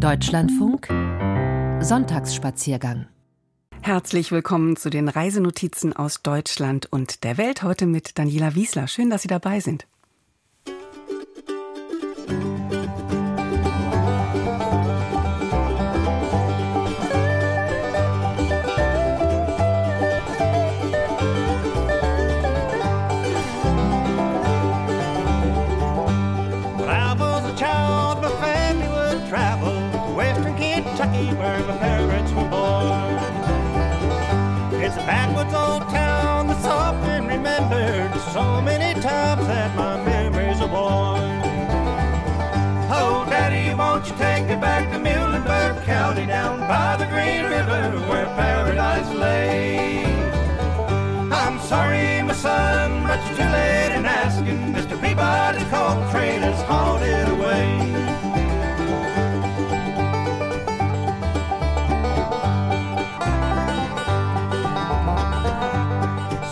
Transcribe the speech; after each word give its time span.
Deutschlandfunk 0.00 0.88
Sonntagsspaziergang 1.84 3.06
Herzlich 3.82 4.32
willkommen 4.32 4.76
zu 4.76 4.88
den 4.88 5.10
Reisenotizen 5.10 5.94
aus 5.94 6.22
Deutschland 6.22 6.90
und 6.90 7.22
der 7.22 7.36
Welt 7.36 7.62
heute 7.62 7.84
mit 7.84 8.18
Daniela 8.18 8.54
Wiesler. 8.54 8.88
Schön, 8.88 9.10
dass 9.10 9.20
Sie 9.20 9.28
dabei 9.28 9.60
sind. 9.60 9.86
much 53.10 53.26
too 53.36 53.42
late 53.42 53.92
in 53.96 54.06
asking. 54.06 54.72
Mr. 54.72 54.94
Peabody's 55.02 55.66
called 55.68 55.98
the 56.00 56.10
train 56.12 56.44
is 56.44 56.62
haunted 56.62 57.28
away. 57.36 57.66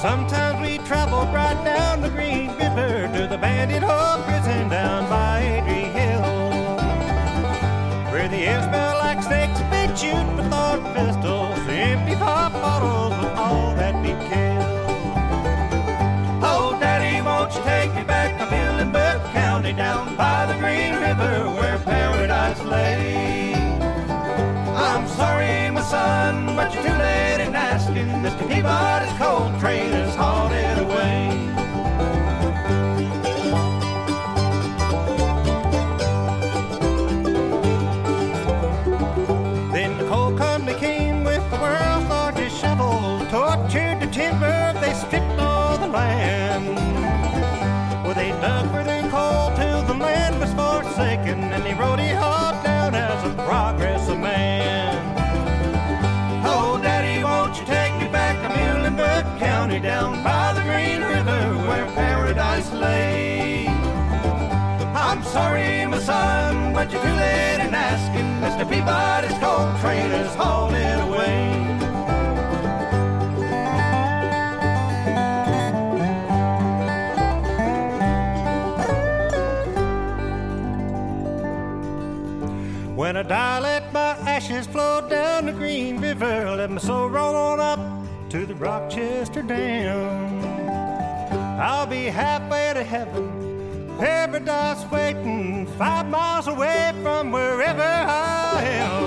Sometimes 0.02 0.56
we 0.60 0.78
travel 0.78 1.22
right 1.32 1.60
down 1.64 2.00
the 2.00 2.10
Green 2.10 2.48
River 2.56 3.08
to 3.16 3.28
the 3.28 3.38
bandit 3.38 3.84
hole. 3.84 4.37
Coal 29.18 29.50
train 29.58 29.92
is 29.92 30.14
hauled 30.14 30.52
it 30.52 30.78
away. 30.78 31.28
Then 39.72 39.98
the 39.98 40.06
coal 40.08 40.36
company 40.38 40.78
came 40.78 41.24
with 41.24 41.42
the 41.50 41.56
world's 41.56 42.08
largest 42.08 42.60
shovel, 42.60 43.26
tortured 43.28 43.98
the 44.00 44.08
timber, 44.12 44.72
they 44.80 44.94
stripped 44.94 45.40
all 45.40 45.76
the 45.78 45.88
land. 45.88 46.76
Well, 48.04 48.14
they 48.14 48.30
dug 48.40 48.70
for 48.70 48.84
their 48.84 49.10
coal 49.10 49.52
till 49.56 49.82
the 49.82 49.94
land 49.94 50.38
was 50.38 50.52
forsaken, 50.54 51.42
and 51.54 51.64
they 51.64 51.74
rode 51.74 51.98
it 51.98 52.14
hard 52.14 52.62
down 52.62 52.94
as 52.94 53.24
a 53.24 53.34
progress 53.42 53.97
paradise? 62.78 63.68
I'm 64.94 65.22
sorry, 65.22 65.86
my 65.86 65.98
son, 65.98 66.72
but 66.72 66.90
you're 66.92 67.02
too 67.02 67.08
late 67.08 67.60
in 67.60 67.74
asking. 67.74 68.28
Mr. 68.42 68.68
Peabody's 68.68 69.38
coal 69.38 69.72
train 69.80 70.10
is 70.12 70.34
hauling 70.34 71.00
away. 71.08 71.54
When 82.94 83.16
I 83.16 83.22
die, 83.22 83.60
let 83.60 83.92
my 83.92 84.16
ashes 84.26 84.66
flow 84.66 85.08
down 85.08 85.46
the 85.46 85.52
Green 85.52 86.00
River. 86.00 86.56
Let 86.56 86.70
my 86.70 86.78
soul 86.78 87.08
roll 87.08 87.36
on 87.36 87.60
up 87.60 87.80
to 88.30 88.44
the 88.44 88.54
Rochester 88.54 89.42
Dam. 89.42 90.47
I'll 91.60 91.86
be 91.86 92.04
halfway 92.04 92.72
to 92.72 92.84
heaven, 92.84 93.96
paradise 93.98 94.88
waiting, 94.92 95.66
five 95.76 96.06
miles 96.06 96.46
away 96.46 96.92
from 97.02 97.32
wherever 97.32 97.82
I 97.82 98.62
am. 98.62 99.02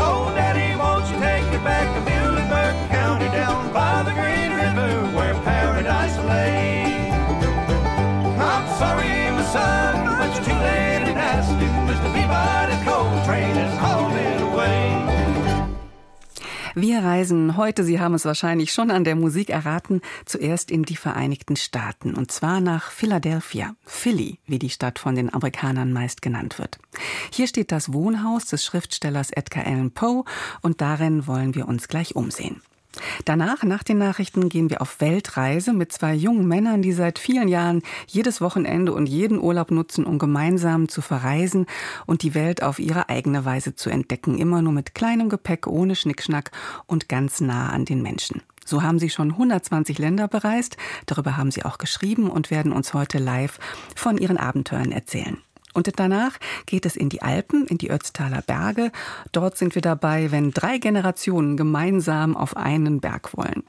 Oh, 0.00 0.32
Daddy, 0.34 0.76
won't 0.76 1.06
you 1.06 1.14
take 1.20 1.44
me 1.52 1.58
back 1.62 1.86
to 1.94 2.10
Muhlenberg 2.10 2.88
County 2.88 3.26
down 3.26 3.72
by 3.72 4.02
the 4.02 4.10
Green 4.10 4.50
River 4.50 5.16
where 5.16 5.34
paradise 5.44 6.16
lay? 6.26 7.12
I'm 8.40 8.66
sorry, 8.76 9.30
my 9.30 9.44
son, 9.44 10.18
but 10.18 10.34
you're 10.34 10.44
too 10.44 10.60
late 10.60 11.08
in 11.08 11.16
asking. 11.16 11.70
Mr. 11.86 12.10
Peabody's 12.12 12.82
coal 12.82 13.24
train 13.24 13.56
is 13.56 13.78
away. 13.78 13.89
Wir 16.74 17.00
reisen 17.02 17.56
heute, 17.56 17.82
Sie 17.82 17.98
haben 17.98 18.14
es 18.14 18.24
wahrscheinlich 18.24 18.72
schon 18.72 18.92
an 18.92 19.02
der 19.02 19.16
Musik 19.16 19.50
erraten, 19.50 20.00
zuerst 20.24 20.70
in 20.70 20.84
die 20.84 20.96
Vereinigten 20.96 21.56
Staaten 21.56 22.14
und 22.14 22.30
zwar 22.30 22.60
nach 22.60 22.92
Philadelphia, 22.92 23.74
Philly, 23.84 24.38
wie 24.46 24.60
die 24.60 24.70
Stadt 24.70 25.00
von 25.00 25.16
den 25.16 25.34
Amerikanern 25.34 25.92
meist 25.92 26.22
genannt 26.22 26.60
wird. 26.60 26.78
Hier 27.32 27.48
steht 27.48 27.72
das 27.72 27.92
Wohnhaus 27.92 28.46
des 28.46 28.64
Schriftstellers 28.64 29.30
Edgar 29.32 29.66
Allan 29.66 29.90
Poe 29.90 30.24
und 30.62 30.80
darin 30.80 31.26
wollen 31.26 31.56
wir 31.56 31.66
uns 31.66 31.88
gleich 31.88 32.14
umsehen. 32.14 32.62
Danach, 33.24 33.62
nach 33.62 33.82
den 33.82 33.98
Nachrichten, 33.98 34.48
gehen 34.48 34.70
wir 34.70 34.82
auf 34.82 35.00
Weltreise 35.00 35.72
mit 35.72 35.92
zwei 35.92 36.14
jungen 36.14 36.46
Männern, 36.46 36.82
die 36.82 36.92
seit 36.92 37.18
vielen 37.18 37.48
Jahren 37.48 37.82
jedes 38.06 38.40
Wochenende 38.40 38.92
und 38.92 39.06
jeden 39.06 39.38
Urlaub 39.38 39.70
nutzen, 39.70 40.04
um 40.04 40.18
gemeinsam 40.18 40.88
zu 40.88 41.00
verreisen 41.00 41.66
und 42.06 42.22
die 42.22 42.34
Welt 42.34 42.62
auf 42.62 42.78
ihre 42.78 43.08
eigene 43.08 43.44
Weise 43.44 43.74
zu 43.74 43.90
entdecken. 43.90 44.38
Immer 44.38 44.62
nur 44.62 44.72
mit 44.72 44.94
kleinem 44.94 45.28
Gepäck, 45.28 45.66
ohne 45.66 45.94
Schnickschnack 45.94 46.50
und 46.86 47.08
ganz 47.08 47.40
nah 47.40 47.70
an 47.70 47.84
den 47.84 48.02
Menschen. 48.02 48.42
So 48.64 48.82
haben 48.82 48.98
sie 48.98 49.10
schon 49.10 49.32
120 49.32 49.98
Länder 49.98 50.28
bereist. 50.28 50.76
Darüber 51.06 51.36
haben 51.36 51.50
sie 51.50 51.64
auch 51.64 51.78
geschrieben 51.78 52.30
und 52.30 52.50
werden 52.50 52.72
uns 52.72 52.94
heute 52.94 53.18
live 53.18 53.58
von 53.96 54.18
ihren 54.18 54.36
Abenteuern 54.36 54.92
erzählen. 54.92 55.38
Und 55.72 55.90
danach 55.98 56.32
geht 56.66 56.86
es 56.86 56.96
in 56.96 57.08
die 57.08 57.22
Alpen, 57.22 57.66
in 57.66 57.78
die 57.78 57.90
Ötztaler 57.90 58.42
Berge. 58.42 58.90
Dort 59.32 59.56
sind 59.56 59.74
wir 59.74 59.82
dabei, 59.82 60.30
wenn 60.30 60.50
drei 60.50 60.78
Generationen 60.78 61.56
gemeinsam 61.56 62.36
auf 62.36 62.56
einen 62.56 63.00
Berg 63.00 63.36
wollen. 63.36 63.62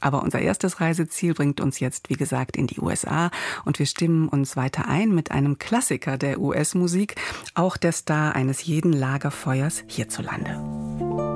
Aber 0.00 0.22
unser 0.22 0.40
erstes 0.40 0.80
Reiseziel 0.80 1.34
bringt 1.34 1.60
uns 1.60 1.80
jetzt, 1.80 2.10
wie 2.10 2.14
gesagt, 2.14 2.56
in 2.56 2.66
die 2.66 2.80
USA 2.80 3.30
und 3.64 3.78
wir 3.78 3.86
stimmen 3.86 4.28
uns 4.28 4.56
weiter 4.56 4.88
ein 4.88 5.14
mit 5.14 5.30
einem 5.30 5.58
Klassiker 5.58 6.18
der 6.18 6.38
US-Musik, 6.40 7.16
auch 7.54 7.76
der 7.76 7.92
Star 7.92 8.34
eines 8.34 8.64
jeden 8.64 8.92
Lagerfeuers 8.92 9.84
hierzulande. 9.86 11.35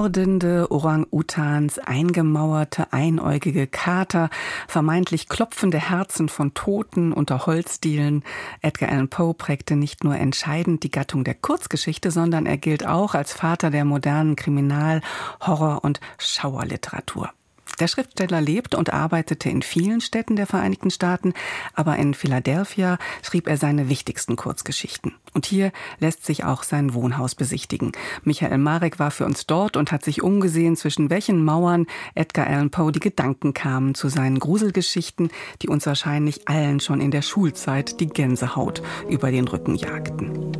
Mordende 0.00 0.68
Orang-Utans, 0.70 1.78
eingemauerte, 1.78 2.90
einäugige 2.90 3.66
Kater, 3.66 4.30
vermeintlich 4.66 5.28
klopfende 5.28 5.76
Herzen 5.76 6.30
von 6.30 6.54
Toten 6.54 7.12
unter 7.12 7.44
Holzdielen. 7.44 8.24
Edgar 8.62 8.88
Allan 8.88 9.10
Poe 9.10 9.34
prägte 9.34 9.76
nicht 9.76 10.02
nur 10.02 10.16
entscheidend 10.16 10.84
die 10.84 10.90
Gattung 10.90 11.22
der 11.22 11.34
Kurzgeschichte, 11.34 12.10
sondern 12.10 12.46
er 12.46 12.56
gilt 12.56 12.86
auch 12.86 13.14
als 13.14 13.34
Vater 13.34 13.68
der 13.68 13.84
modernen 13.84 14.36
Kriminal-, 14.36 15.02
Horror- 15.42 15.84
und 15.84 16.00
Schauerliteratur. 16.16 17.30
Der 17.80 17.88
Schriftsteller 17.88 18.42
lebte 18.42 18.76
und 18.76 18.92
arbeitete 18.92 19.48
in 19.48 19.62
vielen 19.62 20.02
Städten 20.02 20.36
der 20.36 20.46
Vereinigten 20.46 20.90
Staaten, 20.90 21.32
aber 21.74 21.96
in 21.96 22.12
Philadelphia 22.12 22.98
schrieb 23.22 23.48
er 23.48 23.56
seine 23.56 23.88
wichtigsten 23.88 24.36
Kurzgeschichten. 24.36 25.14
Und 25.32 25.46
hier 25.46 25.72
lässt 25.98 26.26
sich 26.26 26.44
auch 26.44 26.62
sein 26.62 26.92
Wohnhaus 26.92 27.34
besichtigen. 27.34 27.92
Michael 28.22 28.58
Marek 28.58 28.98
war 28.98 29.10
für 29.10 29.24
uns 29.24 29.46
dort 29.46 29.78
und 29.78 29.92
hat 29.92 30.04
sich 30.04 30.22
umgesehen, 30.22 30.76
zwischen 30.76 31.08
welchen 31.08 31.42
Mauern 31.42 31.86
Edgar 32.14 32.46
Allan 32.46 32.70
Poe 32.70 32.92
die 32.92 33.00
Gedanken 33.00 33.54
kamen 33.54 33.94
zu 33.94 34.10
seinen 34.10 34.38
Gruselgeschichten, 34.38 35.30
die 35.62 35.68
uns 35.68 35.86
wahrscheinlich 35.86 36.48
allen 36.48 36.80
schon 36.80 37.00
in 37.00 37.10
der 37.10 37.22
Schulzeit 37.22 37.98
die 38.00 38.08
Gänsehaut 38.08 38.82
über 39.08 39.30
den 39.30 39.48
Rücken 39.48 39.76
jagten. 39.76 40.52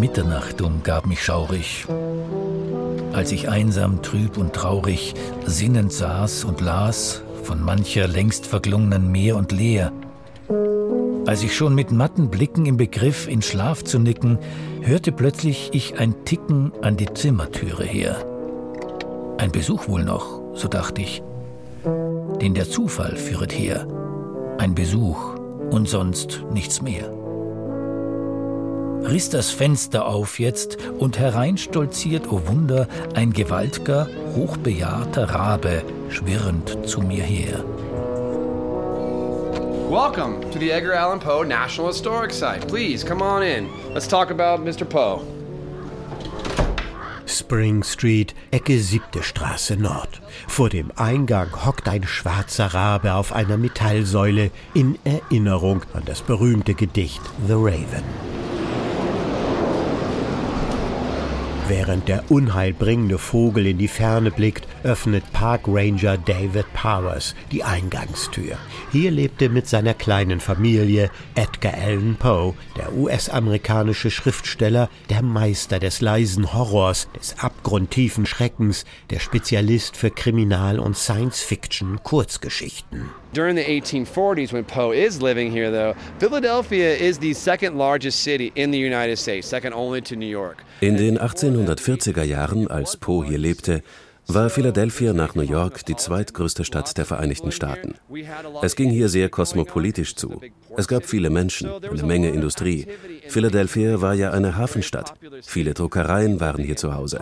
Mitternacht 0.00 0.60
umgab 0.60 1.06
mich 1.06 1.22
schaurig, 1.22 1.86
als 3.12 3.32
ich 3.32 3.48
einsam, 3.48 4.02
trüb 4.02 4.36
und 4.36 4.52
traurig 4.52 5.14
sinnend 5.44 5.92
saß 5.92 6.44
und 6.44 6.60
las 6.60 7.22
von 7.42 7.62
mancher 7.62 8.08
längst 8.08 8.46
verklungenen 8.46 9.10
Meer 9.12 9.36
und 9.36 9.52
Leer. 9.52 9.92
Als 11.26 11.42
ich 11.42 11.54
schon 11.54 11.74
mit 11.74 11.92
matten 11.92 12.30
Blicken 12.30 12.66
im 12.66 12.76
Begriff 12.76 13.28
in 13.28 13.42
Schlaf 13.42 13.84
zu 13.84 13.98
nicken, 13.98 14.38
hörte 14.80 15.12
plötzlich 15.12 15.70
ich 15.72 15.98
ein 15.98 16.24
Ticken 16.24 16.72
an 16.82 16.96
die 16.96 17.12
Zimmertüre 17.12 17.84
her. 17.84 18.16
Ein 19.38 19.52
Besuch 19.52 19.88
wohl 19.88 20.04
noch, 20.04 20.40
so 20.54 20.68
dachte 20.68 21.00
ich, 21.02 21.22
den 22.40 22.54
der 22.54 22.68
Zufall 22.68 23.16
führet 23.16 23.52
her. 23.52 23.86
Ein 24.58 24.74
Besuch 24.74 25.36
und 25.70 25.88
sonst 25.88 26.44
nichts 26.52 26.82
mehr 26.82 27.21
riss 29.12 29.28
das 29.28 29.50
Fenster 29.50 30.06
auf 30.06 30.38
jetzt 30.38 30.78
und 30.98 31.18
hereinstolziert, 31.18 32.26
o 32.28 32.36
oh 32.36 32.48
Wunder, 32.48 32.88
ein 33.14 33.34
gewaltger, 33.34 34.08
hochbejahrter 34.34 35.28
Rabe, 35.28 35.82
schwirrend 36.08 36.78
zu 36.86 37.02
mir 37.02 37.22
her. 37.22 37.62
Welcome 39.90 40.40
to 40.50 40.58
the 40.58 40.70
Edgar 40.70 40.94
Allan 40.94 41.20
Poe 41.20 41.44
National 41.44 41.92
Historic 41.92 42.32
Site. 42.32 42.66
Please 42.68 43.04
come 43.04 43.22
on 43.22 43.42
in. 43.42 43.68
Let's 43.92 44.08
talk 44.08 44.30
about 44.30 44.64
Mr. 44.64 44.86
Poe. 44.86 45.20
Spring 47.26 47.82
Street, 47.82 48.34
Ecke 48.50 48.78
siebte 48.78 49.22
Straße 49.22 49.76
Nord. 49.76 50.22
Vor 50.48 50.70
dem 50.70 50.90
Eingang 50.96 51.66
hockt 51.66 51.86
ein 51.86 52.04
schwarzer 52.04 52.72
Rabe 52.72 53.12
auf 53.12 53.34
einer 53.34 53.58
Metallsäule 53.58 54.50
in 54.72 54.98
Erinnerung 55.04 55.82
an 55.92 56.02
das 56.06 56.22
berühmte 56.22 56.72
Gedicht 56.72 57.20
The 57.46 57.54
Raven. 57.54 58.41
Während 61.68 62.08
der 62.08 62.28
unheilbringende 62.28 63.18
Vogel 63.18 63.68
in 63.68 63.78
die 63.78 63.86
Ferne 63.86 64.32
blickt, 64.32 64.66
öffnet 64.82 65.32
Park 65.32 65.68
Ranger 65.68 66.18
David 66.18 66.66
Powers 66.74 67.36
die 67.52 67.62
Eingangstür. 67.62 68.58
Hier 68.90 69.12
lebte 69.12 69.48
mit 69.48 69.68
seiner 69.68 69.94
kleinen 69.94 70.40
Familie 70.40 71.08
Edgar 71.36 71.74
Allan 71.74 72.16
Poe, 72.16 72.54
der 72.76 72.92
US-amerikanische 72.94 74.10
Schriftsteller, 74.10 74.90
der 75.08 75.22
Meister 75.22 75.78
des 75.78 76.00
leisen 76.00 76.52
Horrors, 76.52 77.06
des 77.16 77.38
abgrundtiefen 77.38 78.26
Schreckens, 78.26 78.84
der 79.10 79.20
Spezialist 79.20 79.96
für 79.96 80.10
Kriminal- 80.10 80.80
und 80.80 80.96
Science-Fiction-Kurzgeschichten. 80.96 83.21
During 83.32 83.56
the 83.56 83.64
1840s, 83.64 84.52
when 84.52 84.64
Poe 84.64 84.92
is 84.92 85.22
living 85.22 85.50
here, 85.50 85.70
though, 85.70 85.94
Philadelphia 86.18 86.94
is 86.94 87.18
the 87.18 87.32
second 87.32 87.78
largest 87.78 88.20
city 88.20 88.52
in 88.56 88.70
the 88.72 88.78
United 88.78 89.16
States, 89.16 89.48
second 89.48 89.72
only 89.72 90.02
to 90.02 90.16
New 90.16 90.28
York. 90.28 90.62
In 90.82 90.98
den 90.98 91.18
1840er 91.18 92.24
Jahren, 92.24 92.68
als 92.68 92.98
Poe 92.98 93.24
hier 93.24 93.38
lebte, 93.38 93.82
war 94.28 94.50
Philadelphia 94.50 95.12
nach 95.12 95.34
New 95.34 95.42
York 95.42 95.84
die 95.84 95.96
zweitgrößte 95.96 96.64
Stadt 96.64 96.96
der 96.96 97.04
Vereinigten 97.04 97.52
Staaten. 97.52 97.94
Es 98.62 98.76
ging 98.76 98.90
hier 98.90 99.08
sehr 99.08 99.28
kosmopolitisch 99.28 100.14
zu. 100.16 100.40
Es 100.76 100.88
gab 100.88 101.04
viele 101.04 101.30
Menschen, 101.30 101.70
eine 101.70 102.02
Menge 102.02 102.30
Industrie. 102.30 102.86
Philadelphia 103.28 104.00
war 104.00 104.14
ja 104.14 104.30
eine 104.30 104.56
Hafenstadt. 104.56 105.14
Viele 105.42 105.74
Druckereien 105.74 106.40
waren 106.40 106.64
hier 106.64 106.76
zu 106.76 106.94
Hause. 106.94 107.20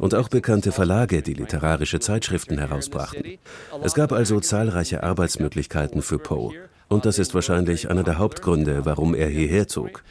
Und 0.00 0.14
auch 0.14 0.28
bekannte 0.28 0.72
Verlage, 0.72 1.22
die 1.22 1.34
literarische 1.34 2.00
Zeitschriften 2.00 2.58
herausbrachten. 2.58 3.38
Es 3.82 3.94
gab 3.94 4.12
also 4.12 4.40
zahlreiche 4.40 5.02
Arbeitsmöglichkeiten 5.02 6.02
für 6.02 6.18
Poe. 6.18 6.54
Und 6.88 7.04
das 7.04 7.18
ist 7.18 7.34
wahrscheinlich 7.34 7.90
einer 7.90 8.02
der 8.02 8.18
Hauptgründe, 8.18 8.86
warum 8.86 9.14
er 9.14 9.28
hierher 9.28 9.68
zog. 9.68 10.02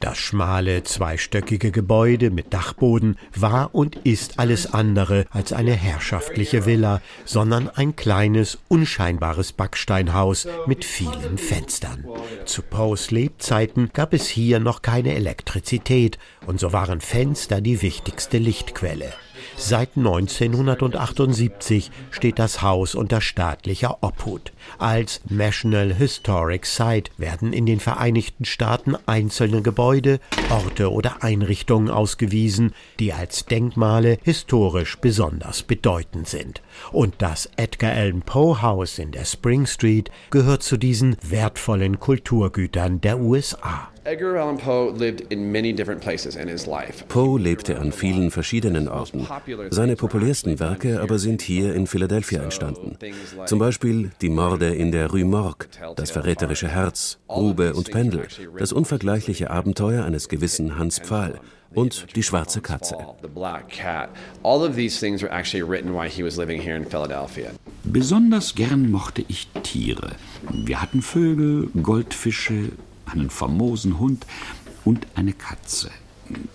Das 0.00 0.16
schmale, 0.16 0.84
zweistöckige 0.84 1.72
Gebäude 1.72 2.30
mit 2.30 2.54
Dachboden 2.54 3.16
war 3.34 3.74
und 3.74 3.96
ist 3.96 4.38
alles 4.38 4.72
andere 4.72 5.26
als 5.30 5.52
eine 5.52 5.72
herrschaftliche 5.72 6.66
Villa, 6.66 7.00
sondern 7.24 7.68
ein 7.68 7.96
kleines, 7.96 8.58
unscheinbares 8.68 9.52
Backsteinhaus 9.52 10.46
mit 10.66 10.84
vielen 10.84 11.36
Fenstern. 11.36 12.04
Zu 12.44 12.62
Poes 12.62 13.10
Lebzeiten 13.10 13.90
gab 13.92 14.14
es 14.14 14.28
hier 14.28 14.60
noch 14.60 14.82
keine 14.82 15.14
Elektrizität, 15.14 16.18
und 16.46 16.60
so 16.60 16.72
waren 16.72 17.00
Fenster 17.00 17.60
die 17.60 17.82
wichtigste 17.82 18.38
Lichtquelle. 18.38 19.12
Seit 19.60 19.96
1978 19.96 21.90
steht 22.12 22.38
das 22.38 22.62
Haus 22.62 22.94
unter 22.94 23.20
staatlicher 23.20 23.98
Obhut. 24.02 24.52
Als 24.78 25.20
National 25.28 25.92
Historic 25.92 26.64
Site 26.64 27.10
werden 27.16 27.52
in 27.52 27.66
den 27.66 27.80
Vereinigten 27.80 28.44
Staaten 28.44 28.96
einzelne 29.06 29.60
Gebäude, 29.60 30.20
Orte 30.48 30.92
oder 30.92 31.24
Einrichtungen 31.24 31.90
ausgewiesen, 31.90 32.72
die 33.00 33.12
als 33.12 33.46
Denkmale 33.46 34.18
historisch 34.22 34.96
besonders 34.96 35.64
bedeutend 35.64 36.28
sind. 36.28 36.62
Und 36.92 37.16
das 37.18 37.50
Edgar 37.56 37.92
Allan 37.92 38.22
Poe 38.22 38.62
Haus 38.62 39.00
in 39.00 39.10
der 39.10 39.24
Spring 39.24 39.66
Street 39.66 40.12
gehört 40.30 40.62
zu 40.62 40.76
diesen 40.76 41.16
wertvollen 41.20 41.98
Kulturgütern 41.98 43.00
der 43.00 43.18
USA. 43.18 43.88
Edgar 44.08 44.36
Allan 44.36 44.56
Poe 44.56 44.90
lived 44.90 45.30
in 45.30 45.52
many 45.52 45.74
different 45.74 46.00
places 46.00 46.34
in 46.34 46.48
his 46.48 46.66
life. 46.66 47.04
Poe 47.08 47.36
lebte 47.38 47.78
an 47.78 47.92
vielen 47.92 48.30
verschiedenen 48.30 48.88
Orten. 48.88 49.26
Seine 49.68 49.96
populärsten 49.96 50.58
Werke 50.58 51.02
aber 51.02 51.18
sind 51.18 51.42
hier 51.42 51.74
in 51.74 51.86
Philadelphia 51.86 52.42
entstanden. 52.42 52.96
Zum 53.44 53.58
Beispiel 53.58 54.10
Die 54.22 54.30
Morde 54.30 54.74
in 54.74 54.92
der 54.92 55.10
Rue 55.10 55.26
Morgue, 55.26 55.68
Das 55.96 56.10
verräterische 56.10 56.68
Herz, 56.68 57.18
Grube 57.28 57.74
und 57.74 57.90
Pendel, 57.90 58.28
Das 58.58 58.72
unvergleichliche 58.72 59.50
Abenteuer 59.50 60.06
eines 60.06 60.30
gewissen 60.30 60.78
Hans 60.78 61.00
Pfahl 61.00 61.38
und 61.74 62.16
Die 62.16 62.22
schwarze 62.22 62.62
Katze. 62.62 62.96
Besonders 67.84 68.54
gern 68.54 68.90
mochte 68.90 69.24
ich 69.28 69.48
Tiere. 69.62 70.12
Wir 70.50 70.80
hatten 70.80 71.02
Vögel, 71.02 71.68
Goldfische, 71.82 72.70
einen 73.10 73.30
famosen 73.30 73.98
Hund 73.98 74.26
und 74.84 75.06
eine 75.14 75.32
Katze. 75.32 75.90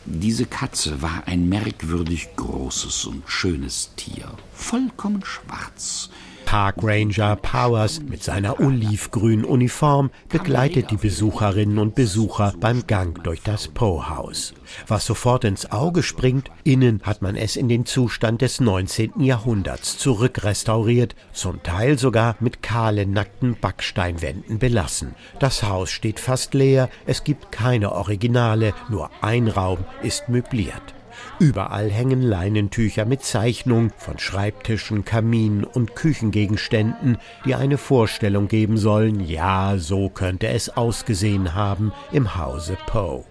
Diese 0.05 0.45
Katze 0.45 1.01
war 1.01 1.23
ein 1.25 1.49
merkwürdig 1.49 2.29
großes 2.35 3.05
und 3.05 3.23
schönes 3.25 3.89
Tier, 3.95 4.31
vollkommen 4.53 5.25
schwarz, 5.25 6.09
Park 6.53 6.83
Ranger 6.83 7.35
Powers 7.37 7.99
mit 7.99 8.21
seiner 8.21 8.59
olivgrünen 8.59 9.43
Uniform 9.43 10.11
begleitet 10.29 10.91
die 10.91 10.97
Besucherinnen 10.97 11.79
und 11.79 11.95
Besucher 11.95 12.53
beim 12.59 12.85
Gang 12.85 13.23
durch 13.23 13.41
das 13.41 13.69
Poe-Haus. 13.69 14.53
Was 14.85 15.07
sofort 15.07 15.45
ins 15.45 15.71
Auge 15.71 16.03
springt, 16.03 16.51
innen 16.63 17.01
hat 17.01 17.23
man 17.23 17.35
es 17.35 17.55
in 17.55 17.69
den 17.69 17.87
Zustand 17.87 18.43
des 18.43 18.59
19. 18.59 19.21
Jahrhunderts 19.21 19.97
zurückrestauriert, 19.97 21.15
zum 21.31 21.63
Teil 21.63 21.97
sogar 21.97 22.35
mit 22.39 22.61
kahlen, 22.61 23.13
nackten 23.13 23.57
Backsteinwänden 23.59 24.59
belassen. 24.59 25.15
Das 25.39 25.63
Haus 25.63 25.89
steht 25.89 26.19
fast 26.19 26.53
leer, 26.53 26.87
es 27.07 27.23
gibt 27.23 27.51
keine 27.51 27.93
Originale, 27.93 28.75
nur 28.91 29.09
ein 29.21 29.47
Raum 29.47 29.79
ist 30.03 30.29
möbliert. 30.29 30.93
Überall 31.39 31.89
hängen 31.89 32.21
Leinentücher 32.21 33.05
mit 33.05 33.23
Zeichnungen 33.23 33.91
von 33.97 34.19
Schreibtischen, 34.19 35.05
Kaminen 35.05 35.63
und 35.63 35.95
Küchengegenständen, 35.95 37.17
die 37.45 37.55
eine 37.55 37.77
Vorstellung 37.77 38.47
geben 38.47 38.77
sollen, 38.77 39.19
ja, 39.19 39.77
so 39.77 40.09
könnte 40.09 40.47
es 40.47 40.69
ausgesehen 40.69 41.53
haben 41.53 41.91
im 42.11 42.35
Hause 42.35 42.77
Poe. 42.87 43.25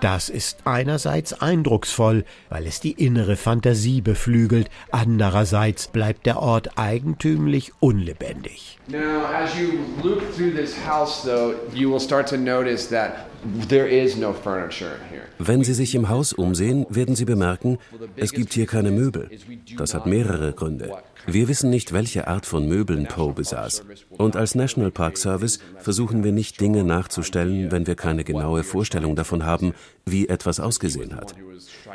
Das 0.00 0.28
ist 0.28 0.58
einerseits 0.64 1.32
eindrucksvoll, 1.32 2.24
weil 2.50 2.66
es 2.66 2.78
die 2.78 2.92
innere 2.92 3.34
Fantasie 3.34 4.00
beflügelt, 4.00 4.70
andererseits 4.92 5.88
bleibt 5.88 6.24
der 6.24 6.40
Ort 6.40 6.78
eigentümlich 6.78 7.72
unlebendig. 7.80 8.78
Now, 8.86 9.24
as 9.26 9.50
you 9.58 9.80
look 10.04 10.22
through 10.36 10.54
this 10.54 10.76
house, 10.86 11.22
though, 11.22 11.54
you 11.74 11.90
will 11.90 12.00
start 12.00 12.28
to 12.28 12.36
notice 12.36 12.88
that 12.90 13.26
there 13.68 13.88
is 13.88 14.16
no 14.16 14.32
furniture 14.32 14.98
here. 15.10 15.24
Wenn 15.38 15.64
Sie 15.64 15.74
sich 15.74 15.94
im 15.96 16.08
Haus 16.08 16.32
umsehen, 16.32 16.86
werden 16.90 17.16
Sie 17.16 17.24
bemerken, 17.24 17.78
es 18.14 18.32
gibt 18.32 18.52
hier 18.52 18.66
keine 18.66 18.92
Möbel. 18.92 19.28
Das 19.76 19.94
hat 19.94 20.06
mehrere 20.06 20.52
Gründe. 20.52 20.92
Wir 21.30 21.46
wissen 21.46 21.68
nicht, 21.68 21.92
welche 21.92 22.26
Art 22.26 22.46
von 22.46 22.66
Möbeln 22.66 23.06
Poe 23.06 23.34
besaß. 23.34 23.84
Und 24.16 24.34
als 24.34 24.54
National 24.54 24.90
Park 24.90 25.18
Service 25.18 25.58
versuchen 25.76 26.24
wir 26.24 26.32
nicht 26.32 26.58
Dinge 26.58 26.84
nachzustellen, 26.84 27.70
wenn 27.70 27.86
wir 27.86 27.96
keine 27.96 28.24
genaue 28.24 28.64
Vorstellung 28.64 29.14
davon 29.14 29.44
haben, 29.44 29.74
wie 30.06 30.30
etwas 30.30 30.58
ausgesehen 30.58 31.14
hat. 31.14 31.34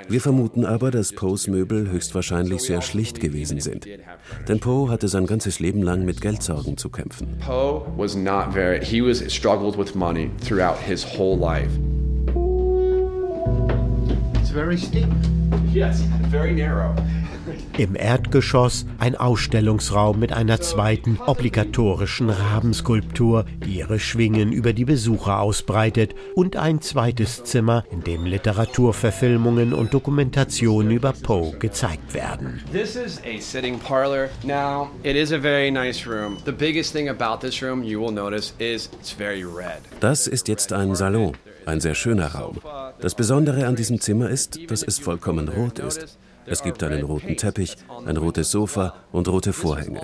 Wir 0.07 0.21
vermuten 0.21 0.65
aber, 0.65 0.91
dass 0.91 1.13
Poes 1.13 1.47
Möbel 1.47 1.89
höchstwahrscheinlich 1.89 2.61
sehr 2.61 2.83
schlicht 2.83 3.19
gewesen 3.21 3.59
sind. 3.59 3.87
Denn 4.47 4.59
Poe 4.59 4.91
hatte 4.91 5.07
sein 5.07 5.25
ganzes 5.25 5.59
Leben 5.59 5.81
lang 5.81 6.05
mit 6.05 6.21
Geldsorgen 6.21 6.77
zu 6.77 6.89
kämpfen. 6.89 7.39
Poe 7.39 7.87
was 7.97 8.15
not 8.15 8.53
very, 8.53 8.85
he 8.85 9.01
was 9.01 9.23
struggled 9.33 9.75
with 9.75 9.95
money 9.95 10.29
throughout 10.45 10.77
his 10.77 11.03
whole 11.03 11.39
life. 11.39 11.71
It's 14.39 14.51
very 14.51 14.77
steep. 14.77 15.07
Yes, 15.73 16.03
very 16.29 16.53
narrow. 16.53 16.93
Im 17.77 17.95
Erdgeschoss 17.95 18.86
ein 19.00 19.15
Ausstellungsraum 19.15 20.19
mit 20.19 20.31
einer 20.31 20.62
zweiten 20.62 21.19
obligatorischen 21.25 22.29
Rabenskulptur, 22.29 23.45
die 23.65 23.79
ihre 23.79 24.00
Schwingen 24.00 24.51
über 24.51 24.74
die 24.74 24.86
Besucher 24.86 25.39
ausbreitet, 25.39 26.15
und 26.36 26.55
ein 26.55 26.81
zweites 26.81 27.43
Zimmer, 27.43 27.83
in 27.91 28.03
dem 28.03 28.25
Literaturverfilmungen 28.25 29.74
und 29.74 29.93
Dokumentationen 29.93 30.91
über 30.91 31.13
Poe 31.13 31.51
gezeigt 31.60 32.13
werden. 32.13 32.62
This 32.72 32.95
is 32.95 33.19
a 33.25 33.39
sitting 33.39 33.79
parlor. 33.79 34.29
Now, 34.43 34.89
it 35.03 35.15
is 35.15 35.31
a 35.31 35.39
very 35.39 35.72
nice 35.72 36.05
room. 36.05 36.38
The 36.45 36.51
biggest 36.51 36.93
thing 36.93 37.10
about 37.10 37.45
this 37.45 37.62
room 37.62 37.83
you 37.83 38.00
will 38.00 38.13
notice 38.13 38.53
is 38.60 38.89
it's 39.00 39.12
very 39.12 39.43
red. 39.43 39.79
Das 40.00 40.27
ist 40.27 40.48
jetzt 40.48 40.74
ein 40.74 40.95
Salon, 40.95 41.33
ein 41.65 41.79
sehr 41.82 41.96
schöner 41.96 42.27
Raum. 42.27 42.60
Das 43.00 43.15
Besondere 43.15 43.67
an 43.67 43.75
diesem 43.75 44.00
Zimmer 44.00 44.29
ist, 44.29 44.60
dass 44.70 44.84
es 44.84 45.00
vollkommen 45.00 45.50
rot 45.50 45.79
ist. 45.79 46.17
Es 46.46 46.62
gibt 46.62 46.84
einen 46.84 47.03
roten 47.03 47.38
Teppich, 47.38 47.77
ein 48.05 48.17
rotes 48.17 48.51
Sofa 48.51 48.96
und 49.12 49.27
rote 49.29 49.53
Vorhänge. 49.53 50.01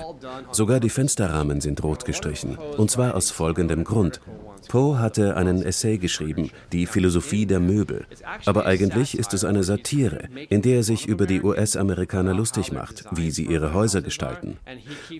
Sogar 0.52 0.80
die 0.80 0.90
Fensterrahmen 0.90 1.60
sind 1.60 1.84
rot 1.84 2.06
gestrichen. 2.06 2.58
Und 2.78 2.90
zwar 2.90 3.16
aus 3.16 3.30
folgendem 3.30 3.84
Grund. 3.84 4.22
Poe 4.68 5.00
hatte 5.00 5.36
einen 5.36 5.64
Essay 5.64 5.98
geschrieben, 5.98 6.52
Die 6.72 6.86
Philosophie 6.86 7.46
der 7.46 7.60
Möbel. 7.60 8.06
Aber 8.46 8.66
eigentlich 8.66 9.18
ist 9.18 9.34
es 9.34 9.44
eine 9.44 9.64
Satire, 9.64 10.30
in 10.50 10.62
der 10.62 10.78
er 10.78 10.84
sich 10.84 11.08
über 11.08 11.26
die 11.26 11.42
US-Amerikaner 11.42 12.34
lustig 12.34 12.72
macht, 12.72 13.06
wie 13.12 13.32
sie 13.32 13.46
ihre 13.46 13.74
Häuser 13.74 14.02
gestalten. 14.02 14.58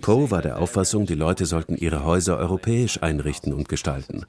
Poe 0.02 0.30
war 0.30 0.42
der 0.42 0.58
Auffassung, 0.58 1.04
die 1.06 1.14
Leute 1.14 1.46
sollten 1.46 1.76
ihre 1.76 2.04
Häuser 2.04 2.38
europäisch 2.38 3.02
einrichten 3.02 3.52
und 3.52 3.68
gestalten. 3.68 4.24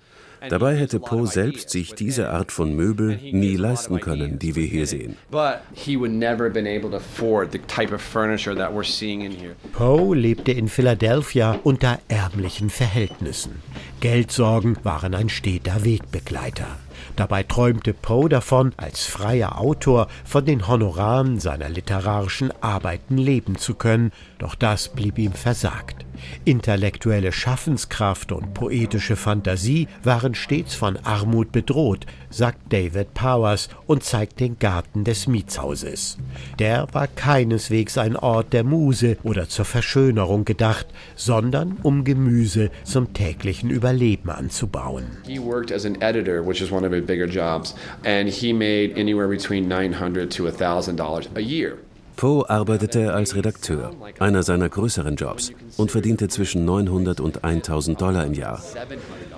Dabei 0.50 0.75
hätte 0.75 1.00
Poe 1.00 1.27
selbst 1.27 1.69
sich 1.69 1.93
diese 1.93 2.29
Art 2.29 2.51
von 2.51 2.74
Möbel 2.74 3.19
nie 3.21 3.55
leisten 3.55 4.00
können, 4.00 4.39
die 4.39 4.55
wir 4.55 4.65
hier 4.65 4.88
sehen. 4.88 5.17
But 5.29 5.60
he 5.74 5.98
would 5.98 6.12
never 6.12 6.45
have 6.45 6.53
been 6.53 6.67
able 6.67 6.89
to 6.89 6.98
afford 6.98 7.51
the 7.51 7.60
type 7.60 7.93
of 7.93 8.01
furniture 8.01 8.55
that 8.55 8.71
we're 8.74 8.83
seeing 8.83 9.21
in 9.21 9.31
here. 9.31 9.55
Poe 9.74 10.15
lebte 10.15 10.51
in 10.51 10.67
Philadelphia 10.67 11.60
unter 11.63 12.00
ärmlichen 12.07 12.69
Verhältnissen. 12.69 13.62
Geldsorgen 14.00 14.77
waren 14.83 15.13
ein 15.13 15.29
steter 15.29 15.86
Wegbegleiter. 15.86 16.67
Dabei 17.15 17.43
träumte 17.43 17.93
Poe 17.93 18.29
davon, 18.29 18.74
als 18.77 19.05
freier 19.05 19.60
Autor 19.60 20.07
von 20.24 20.45
den 20.45 20.67
Honoraren 20.67 21.39
seiner 21.39 21.69
literarischen 21.69 22.51
Arbeiten 22.62 23.17
leben 23.17 23.57
zu 23.57 23.75
können, 23.75 24.12
doch 24.39 24.55
das 24.55 24.89
blieb 24.89 25.17
ihm 25.17 25.33
versagt. 25.33 26.05
Intellektuelle 26.46 27.32
Schaffenskraft 27.32 28.32
und 28.32 28.54
poetische 28.54 29.16
Fantasie 29.16 29.88
waren 30.04 30.36
stets 30.36 30.75
von 30.75 30.98
Armut 30.98 31.51
bedroht, 31.51 32.06
sagt 32.30 32.72
David 32.72 33.13
Powers 33.13 33.70
und 33.88 34.04
zeigt 34.04 34.40
den 34.40 34.58
Garten 34.60 35.04
des 35.04 35.28
Mietshauses. 35.28 36.18
Der 36.60 36.88
war 36.94 37.08
keineswegs 37.08 37.98
ein 37.98 38.16
Ort 38.16 38.54
der 38.54 38.63
Muse 38.63 39.18
oder 39.24 39.50
zur 39.50 39.66
Verschönerung 39.66 40.46
gedacht, 40.46 40.88
sondern 41.16 41.78
um 41.84 42.04
Gemüse 42.04 42.72
zum 42.84 43.13
täglichen 43.13 43.70
Überleben 43.70 44.30
anzubauen. 44.30 45.06
He 45.28 45.40
worked 45.40 45.72
as 45.72 45.86
an 45.86 46.01
editor, 46.01 46.46
which 46.46 46.62
is 46.62 46.72
one 46.72 46.86
of 46.86 46.94
his 46.94 47.06
bigger 47.06 47.28
jobs, 47.28 47.75
and 48.06 48.30
he 48.30 48.54
made 48.54 49.00
anywhere 49.00 49.28
between 49.28 49.68
900 49.68 50.32
to 50.32 50.48
$1,000 50.48 51.28
a 51.36 51.40
year. 51.40 51.78
Poe 52.15 52.50
arbeitete 52.50 53.13
als 53.13 53.36
Redakteur, 53.36 53.91
einer 54.20 54.44
seiner 54.44 54.70
größeren 54.70 55.15
Jobs, 55.15 55.51
und 55.77 55.91
verdiente 55.91 56.27
zwischen 56.27 56.65
900 56.65 57.20
und 57.20 57.44
1000 57.44 58.00
Dollar 58.00 58.25
im 58.25 58.34
Jahr. 58.34 58.62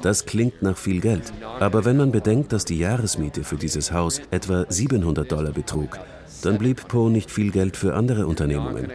Das 0.02 0.26
klingt 0.26 0.62
nach 0.62 0.78
viel 0.78 1.00
Geld, 1.00 1.32
aber 1.60 1.86
wenn 1.86 1.98
man 1.98 2.12
bedenkt, 2.12 2.52
dass 2.52 2.66
die 2.66 2.78
Jahresmiete 2.78 3.44
für 3.44 3.56
dieses 3.56 3.92
Haus 3.92 4.22
etwa 4.32 4.66
700 4.68 5.32
Dollar 5.32 5.52
betrug, 5.52 6.00
dann 6.42 6.58
blieb 6.58 6.88
Poe 6.88 7.10
nicht 7.10 7.32
viel 7.32 7.52
Geld 7.52 7.78
für 7.78 7.96
andere 7.96 8.28
Unternehmungen. 8.28 8.92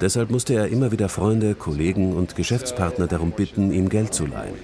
Deshalb 0.00 0.30
musste 0.30 0.54
er 0.54 0.68
immer 0.68 0.92
wieder 0.92 1.08
Freunde, 1.08 1.54
Kollegen 1.54 2.14
und 2.14 2.36
Geschäftspartner 2.36 3.06
darum 3.06 3.32
bitten, 3.32 3.72
ihm 3.72 3.88
Geld 3.88 4.14
zu 4.14 4.26
leihen. 4.26 4.54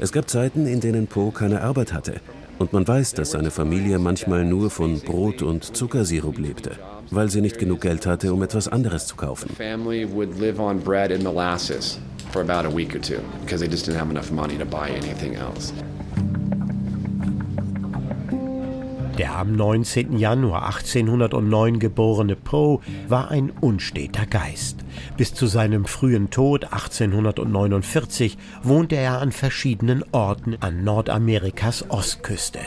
Es 0.00 0.12
gab 0.12 0.28
Zeiten, 0.28 0.66
in 0.66 0.80
denen 0.80 1.06
Poe 1.06 1.32
keine 1.32 1.62
Arbeit 1.62 1.92
hatte. 1.92 2.20
Und 2.58 2.72
man 2.72 2.88
weiß, 2.88 3.12
dass 3.12 3.32
seine 3.32 3.50
Familie 3.50 3.98
manchmal 3.98 4.44
nur 4.44 4.70
von 4.70 5.00
Brot 5.00 5.42
und 5.42 5.76
Zuckersirup 5.76 6.38
lebte, 6.38 6.72
weil 7.10 7.30
sie 7.30 7.40
nicht 7.40 7.58
genug 7.58 7.80
Geld 7.80 8.06
hatte, 8.06 8.32
um 8.32 8.42
etwas 8.42 8.68
anderes 8.68 9.06
zu 9.06 9.16
kaufen. 9.16 9.50
Der 19.18 19.34
am 19.34 19.52
19. 19.52 20.18
Januar 20.18 20.66
1809 20.66 21.78
geborene 21.78 22.36
Poe 22.36 22.80
war 23.08 23.30
ein 23.30 23.50
unsteter 23.50 24.26
Geist. 24.26 24.84
Bis 25.16 25.32
zu 25.32 25.46
seinem 25.46 25.86
frühen 25.86 26.28
Tod 26.28 26.64
1849 26.64 28.36
wohnte 28.62 28.96
er 28.96 29.22
an 29.22 29.32
verschiedenen 29.32 30.04
Orten 30.12 30.56
an 30.60 30.84
Nordamerikas 30.84 31.88
Ostküste. 31.88 32.58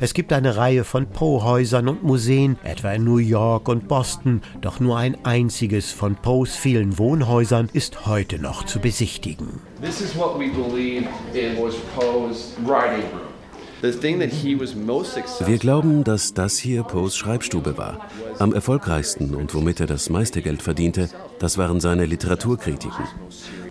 Es 0.00 0.14
gibt 0.14 0.32
eine 0.32 0.56
Reihe 0.56 0.84
von 0.84 1.06
Poe-Häusern 1.06 1.88
und 1.88 2.02
Museen, 2.02 2.56
etwa 2.64 2.92
in 2.92 3.04
New 3.04 3.18
York 3.18 3.68
und 3.68 3.88
Boston, 3.88 4.42
doch 4.60 4.80
nur 4.80 4.98
ein 4.98 5.16
einziges 5.24 5.92
von 5.92 6.16
Poes 6.16 6.56
vielen 6.56 6.98
Wohnhäusern 6.98 7.68
ist 7.72 8.06
heute 8.06 8.38
noch 8.38 8.64
zu 8.64 8.80
besichtigen. 8.80 9.60
This 9.80 10.00
is 10.00 10.16
what 10.16 10.38
we 10.38 10.48
believe 10.48 11.06
it 11.34 11.58
was 11.58 11.74
Poe's 11.94 12.54
writing 12.66 13.04
room. 13.12 13.36
The 13.82 13.92
thing 13.92 14.18
that 14.20 14.30
he 14.30 14.58
was 14.58 14.74
most 14.74 15.12
successful 15.12 15.46
Wir 15.46 15.58
glauben, 15.58 16.02
dass 16.02 16.32
das 16.32 16.56
hier 16.56 16.82
Poes 16.82 17.14
Schreibstube 17.14 17.76
war. 17.76 18.08
Am 18.38 18.54
erfolgreichsten 18.54 19.34
und 19.34 19.54
womit 19.54 19.80
er 19.80 19.86
das 19.86 20.08
meiste 20.08 20.40
Geld 20.40 20.62
verdiente, 20.62 21.10
das 21.38 21.58
waren 21.58 21.78
seine 21.80 22.06
Literaturkritiken. 22.06 23.04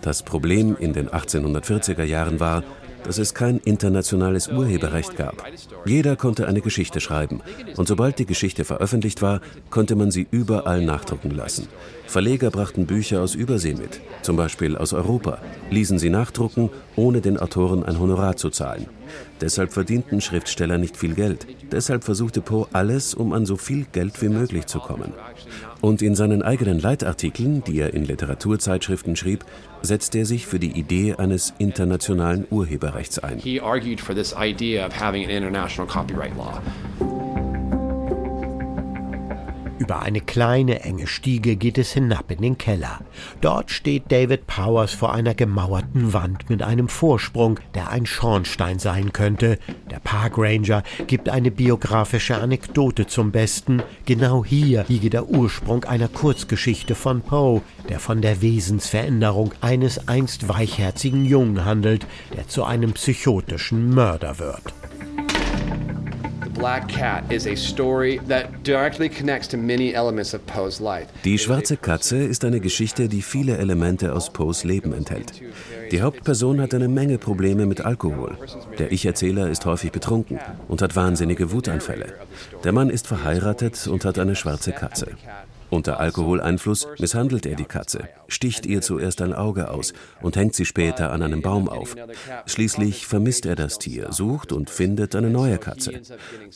Das 0.02 0.22
Problem 0.22 0.76
in 0.78 0.92
den 0.92 1.08
1840er 1.08 2.04
Jahren 2.04 2.38
war, 2.38 2.62
dass 3.04 3.18
es 3.18 3.34
kein 3.34 3.58
internationales 3.58 4.48
Urheberrecht 4.48 5.16
gab. 5.16 5.44
Jeder 5.84 6.16
konnte 6.16 6.46
eine 6.46 6.60
Geschichte 6.60 7.00
schreiben 7.00 7.40
und 7.76 7.88
sobald 7.88 8.18
die 8.18 8.26
Geschichte 8.26 8.64
veröffentlicht 8.64 9.22
war, 9.22 9.40
konnte 9.70 9.94
man 9.96 10.10
sie 10.10 10.26
überall 10.30 10.84
nachdrucken 10.84 11.30
lassen. 11.30 11.68
Verleger 12.06 12.50
brachten 12.50 12.86
Bücher 12.86 13.22
aus 13.22 13.34
Übersee 13.34 13.74
mit, 13.74 14.00
zum 14.22 14.36
Beispiel 14.36 14.76
aus 14.76 14.92
Europa, 14.92 15.38
ließen 15.70 15.98
sie 15.98 16.10
nachdrucken, 16.10 16.70
ohne 16.94 17.20
den 17.20 17.38
Autoren 17.38 17.82
ein 17.82 17.98
Honorar 17.98 18.36
zu 18.36 18.50
zahlen. 18.50 18.86
Deshalb 19.40 19.72
verdienten 19.72 20.20
Schriftsteller 20.20 20.78
nicht 20.78 20.96
viel 20.96 21.14
Geld. 21.14 21.46
Deshalb 21.72 22.04
versuchte 22.04 22.40
Poe 22.40 22.66
alles, 22.72 23.14
um 23.14 23.32
an 23.32 23.46
so 23.46 23.56
viel 23.56 23.86
Geld 23.92 24.20
wie 24.22 24.28
möglich 24.28 24.66
zu 24.66 24.78
kommen. 24.78 25.12
Und 25.80 26.02
in 26.02 26.14
seinen 26.14 26.42
eigenen 26.42 26.80
Leitartikeln, 26.80 27.62
die 27.64 27.80
er 27.80 27.94
in 27.94 28.04
Literaturzeitschriften 28.04 29.16
schrieb, 29.16 29.44
setzte 29.82 30.18
er 30.18 30.26
sich 30.26 30.46
für 30.46 30.58
die 30.58 30.72
Idee 30.72 31.14
eines 31.14 31.54
internationalen 31.58 32.46
Urheberrechts 32.50 33.18
ein. 33.18 33.40
Über 39.78 40.00
eine 40.00 40.22
kleine, 40.22 40.80
enge 40.84 41.06
Stiege 41.06 41.56
geht 41.56 41.76
es 41.76 41.92
hinab 41.92 42.30
in 42.30 42.40
den 42.40 42.56
Keller. 42.56 43.00
Dort 43.42 43.70
steht 43.70 44.10
David 44.10 44.46
Powers 44.46 44.94
vor 44.94 45.12
einer 45.12 45.34
gemauerten 45.34 46.14
Wand 46.14 46.48
mit 46.48 46.62
einem 46.62 46.88
Vorsprung, 46.88 47.60
der 47.74 47.90
ein 47.90 48.06
Schornstein 48.06 48.78
sein 48.78 49.12
könnte. 49.12 49.58
Der 49.90 49.98
Park 49.98 50.38
Ranger 50.38 50.82
gibt 51.06 51.28
eine 51.28 51.50
biografische 51.50 52.36
Anekdote 52.36 53.06
zum 53.06 53.32
Besten. 53.32 53.82
Genau 54.06 54.44
hier 54.44 54.86
liege 54.88 55.10
der 55.10 55.28
Ursprung 55.28 55.84
einer 55.84 56.08
Kurzgeschichte 56.08 56.94
von 56.94 57.20
Poe, 57.20 57.60
der 57.90 58.00
von 58.00 58.22
der 58.22 58.40
Wesensveränderung 58.40 59.52
eines 59.60 60.08
einst 60.08 60.48
weichherzigen 60.48 61.26
Jungen 61.26 61.66
handelt, 61.66 62.06
der 62.34 62.48
zu 62.48 62.64
einem 62.64 62.94
psychotischen 62.94 63.90
Mörder 63.90 64.38
wird. 64.38 64.72
Die 71.24 71.38
schwarze 71.38 71.76
Katze 71.76 72.16
ist 72.18 72.44
eine 72.44 72.60
Geschichte, 72.60 73.08
die 73.08 73.22
viele 73.22 73.58
Elemente 73.58 74.14
aus 74.14 74.32
Poes 74.32 74.64
Leben 74.64 74.92
enthält. 74.92 75.42
Die 75.90 76.02
Hauptperson 76.02 76.60
hat 76.60 76.74
eine 76.74 76.88
Menge 76.88 77.18
Probleme 77.18 77.66
mit 77.66 77.82
Alkohol. 77.82 78.38
Der 78.78 78.90
Ich-Erzähler 78.90 79.50
ist 79.50 79.66
häufig 79.66 79.92
betrunken 79.92 80.38
und 80.68 80.82
hat 80.82 80.96
wahnsinnige 80.96 81.52
Wutanfälle. 81.52 82.14
Der 82.64 82.72
Mann 82.72 82.90
ist 82.90 83.06
verheiratet 83.06 83.86
und 83.86 84.04
hat 84.04 84.18
eine 84.18 84.34
schwarze 84.34 84.72
Katze. 84.72 85.08
Unter 85.68 86.00
Alkoholeinfluss 86.00 86.86
misshandelt 86.98 87.44
er 87.44 87.56
die 87.56 87.64
Katze, 87.64 88.08
sticht 88.28 88.66
ihr 88.66 88.80
zuerst 88.80 89.22
ein 89.22 89.32
Auge 89.32 89.70
aus 89.70 89.92
und 90.22 90.36
hängt 90.36 90.54
sie 90.54 90.64
später 90.64 91.12
an 91.12 91.22
einem 91.22 91.42
Baum 91.42 91.68
auf. 91.68 91.94
Schließlich 92.46 93.06
vermisst 93.06 93.46
er 93.46 93.56
das 93.56 93.78
Tier, 93.78 94.12
sucht 94.12 94.52
und 94.52 94.70
findet 94.70 95.14
eine 95.14 95.30
neue 95.30 95.58
Katze. 95.58 96.00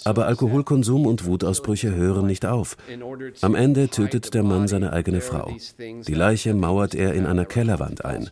Aber 0.05 0.27
Alkoholkonsum 0.27 1.07
und 1.07 1.25
Wutausbrüche 1.25 1.95
hören 1.95 2.27
nicht 2.27 2.47
auf. 2.47 2.77
Am 3.41 3.55
Ende 3.55 3.89
tötet 3.89 4.35
der 4.35 4.43
Mann 4.43 4.69
seine 4.69 4.93
eigene 4.93 5.21
Frau. 5.21 5.55
Die 5.79 6.15
Leiche 6.15 6.55
mauert 6.55 6.95
er 6.95 7.15
in 7.15 7.27
einer 7.27 7.45
Kellerwand 7.45 8.05
ein. 8.05 8.31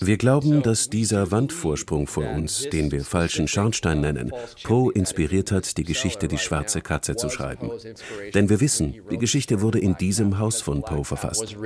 Wir 0.00 0.16
glauben, 0.16 0.62
dass 0.62 0.90
dieser 0.90 1.30
Wandvorsprung 1.30 2.06
vor 2.06 2.28
uns, 2.30 2.68
den 2.70 2.90
wir 2.92 3.04
falschen 3.04 3.48
Schornstein 3.48 4.00
nennen, 4.00 4.32
Poe 4.64 4.92
inspiriert 4.92 5.52
hat, 5.52 5.76
die 5.76 5.84
Geschichte 5.84 6.28
Die 6.28 6.38
schwarze 6.38 6.80
Katze 6.80 7.16
zu 7.16 7.28
schreiben. 7.30 7.70
Denn 8.34 8.48
wir 8.48 8.60
wissen, 8.60 8.94
die 9.10 9.18
Geschichte 9.18 9.60
wurde 9.60 9.78
in 9.78 9.96
diesem 9.96 10.38
Haus 10.38 10.60
von 10.60 10.82
Poe 10.82 11.04
verfasst. 11.04 11.56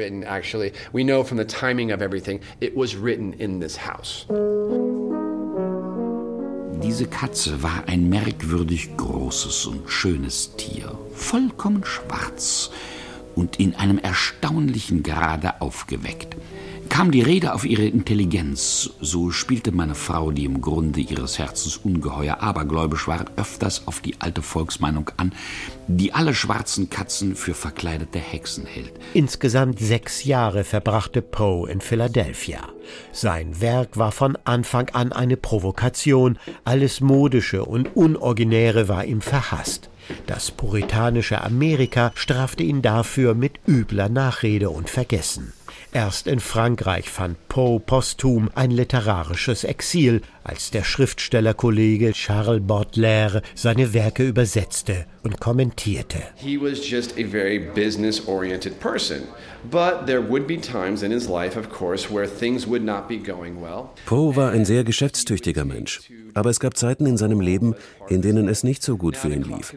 Diese 6.83 7.07
Katze 7.07 7.63
war 7.63 7.85
ein 7.87 8.09
merkwürdig 8.09 8.97
großes 8.97 9.67
und 9.67 9.91
schönes 9.91 10.57
Tier, 10.57 10.99
vollkommen 11.15 11.85
schwarz 11.85 12.71
und 13.35 13.59
in 13.59 13.75
einem 13.75 13.99
erstaunlichen 13.99 15.03
Grade 15.03 15.61
aufgeweckt. 15.61 16.37
Kam 16.95 17.11
die 17.11 17.23
Rede 17.23 17.55
auf 17.55 17.65
ihre 17.65 17.87
Intelligenz, 17.87 18.89
so 19.01 19.33
spielte 19.33 19.73
meine 19.73 19.97
Frau, 19.97 20.31
die 20.31 20.45
im 20.45 20.61
Grunde 20.61 21.01
ihres 21.01 21.41
Herzens 21.41 21.79
ungeheuer 21.79 22.41
abergläubisch 22.41 23.09
war, 23.09 23.25
öfters 23.35 23.89
auf 23.89 24.01
die 24.01 24.21
alte 24.21 24.43
Volksmeinung 24.43 25.11
an, 25.17 25.33
die 25.89 26.13
alle 26.13 26.35
schwarzen 26.35 26.91
Katzen 26.91 27.35
für 27.35 27.55
verkleidete 27.55 28.21
Hexen 28.21 28.65
hält. 28.65 28.93
Insgesamt 29.13 29.81
sechs 29.81 30.23
Jahre 30.23 30.63
verbrachte 30.63 31.21
Poe 31.21 31.69
in 31.69 31.81
Philadelphia. 31.81 32.61
Sein 33.11 33.61
Werk 33.61 33.97
war 33.97 34.13
von 34.13 34.39
Anfang 34.45 34.89
an 34.91 35.11
eine 35.11 35.37
Provokation, 35.37 36.39
alles 36.63 37.01
Modische 37.01 37.65
und 37.65 37.97
Unoriginäre 37.97 38.87
war 38.87 39.05
ihm 39.05 39.21
verhasst. 39.21 39.91
Das 40.29 40.53
puritanische 40.53 41.43
Amerika 41.43 42.13
strafte 42.15 42.63
ihn 42.63 42.83
dafür 42.83 43.35
mit 43.35 43.59
übler 43.67 44.09
Nachrede 44.09 44.71
und 44.71 44.89
Vergessen. 44.89 45.55
Erst 45.95 46.27
in 46.27 46.41
Frankreich 46.41 47.09
fand 47.09 47.49
Poe 47.49 47.79
posthum 47.79 48.51
ein 48.57 48.73
literarisches 48.73 49.63
Exil, 49.63 50.23
als 50.45 50.71
der 50.71 50.85
Schriftstellerkollege 50.85 52.13
Charles 52.13 52.63
Baudelaire 52.65 53.43
seine 53.55 53.95
Werke 53.95 54.29
übersetzte 54.29 55.07
und 55.23 55.41
kommentierte. 55.41 56.19
He 56.37 56.61
was 56.61 56.89
just 56.89 57.15
a 57.19 57.27
very 57.27 57.59
business-oriented 57.59 58.79
person, 58.79 59.23
but 59.71 60.07
there 60.07 60.23
would 60.23 60.47
be 60.47 60.61
times 60.61 61.03
in 61.03 61.11
his 61.11 61.29
life, 61.29 61.59
of 61.59 61.71
course, 61.71 62.13
where 62.15 62.29
things 62.29 62.69
would 62.69 62.85
not 62.85 63.09
be 63.09 63.17
going 63.17 63.61
well. 63.61 63.89
Poe 64.05 64.37
war 64.37 64.51
ein 64.51 64.67
sehr 64.67 64.85
geschäftstüchtiger 64.85 65.65
Mensch, 65.65 66.03
aber 66.35 66.51
es 66.51 66.61
gab 66.61 66.77
Zeiten 66.77 67.07
in 67.07 67.17
seinem 67.17 67.41
Leben, 67.41 67.75
in 68.09 68.21
denen 68.21 68.47
es 68.49 68.63
nicht 68.65 68.83
so 68.83 68.99
gut 68.99 69.17
für 69.17 69.31
ihn 69.31 69.45
lief. 69.45 69.75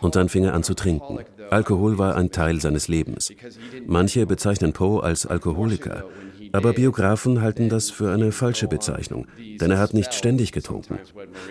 Und 0.00 0.16
dann 0.16 0.28
fing 0.28 0.44
er 0.44 0.52
an 0.52 0.62
zu 0.62 0.74
trinken. 0.74 1.18
Alkohol 1.48 1.96
war 1.98 2.16
ein 2.16 2.30
Teil 2.30 2.60
seines 2.60 2.88
Lebens. 2.88 3.32
Manche 3.86 4.26
bezeichnen 4.26 4.74
Poe 4.74 5.02
als 5.02 5.24
Alkoholiker, 5.24 6.04
aber 6.52 6.72
Biografen 6.72 7.40
halten 7.40 7.68
das 7.68 7.90
für 7.90 8.10
eine 8.12 8.32
falsche 8.32 8.68
Bezeichnung, 8.68 9.26
denn 9.60 9.70
er 9.70 9.78
hat 9.78 9.94
nicht 9.94 10.14
ständig 10.14 10.52
getrunken. 10.52 10.98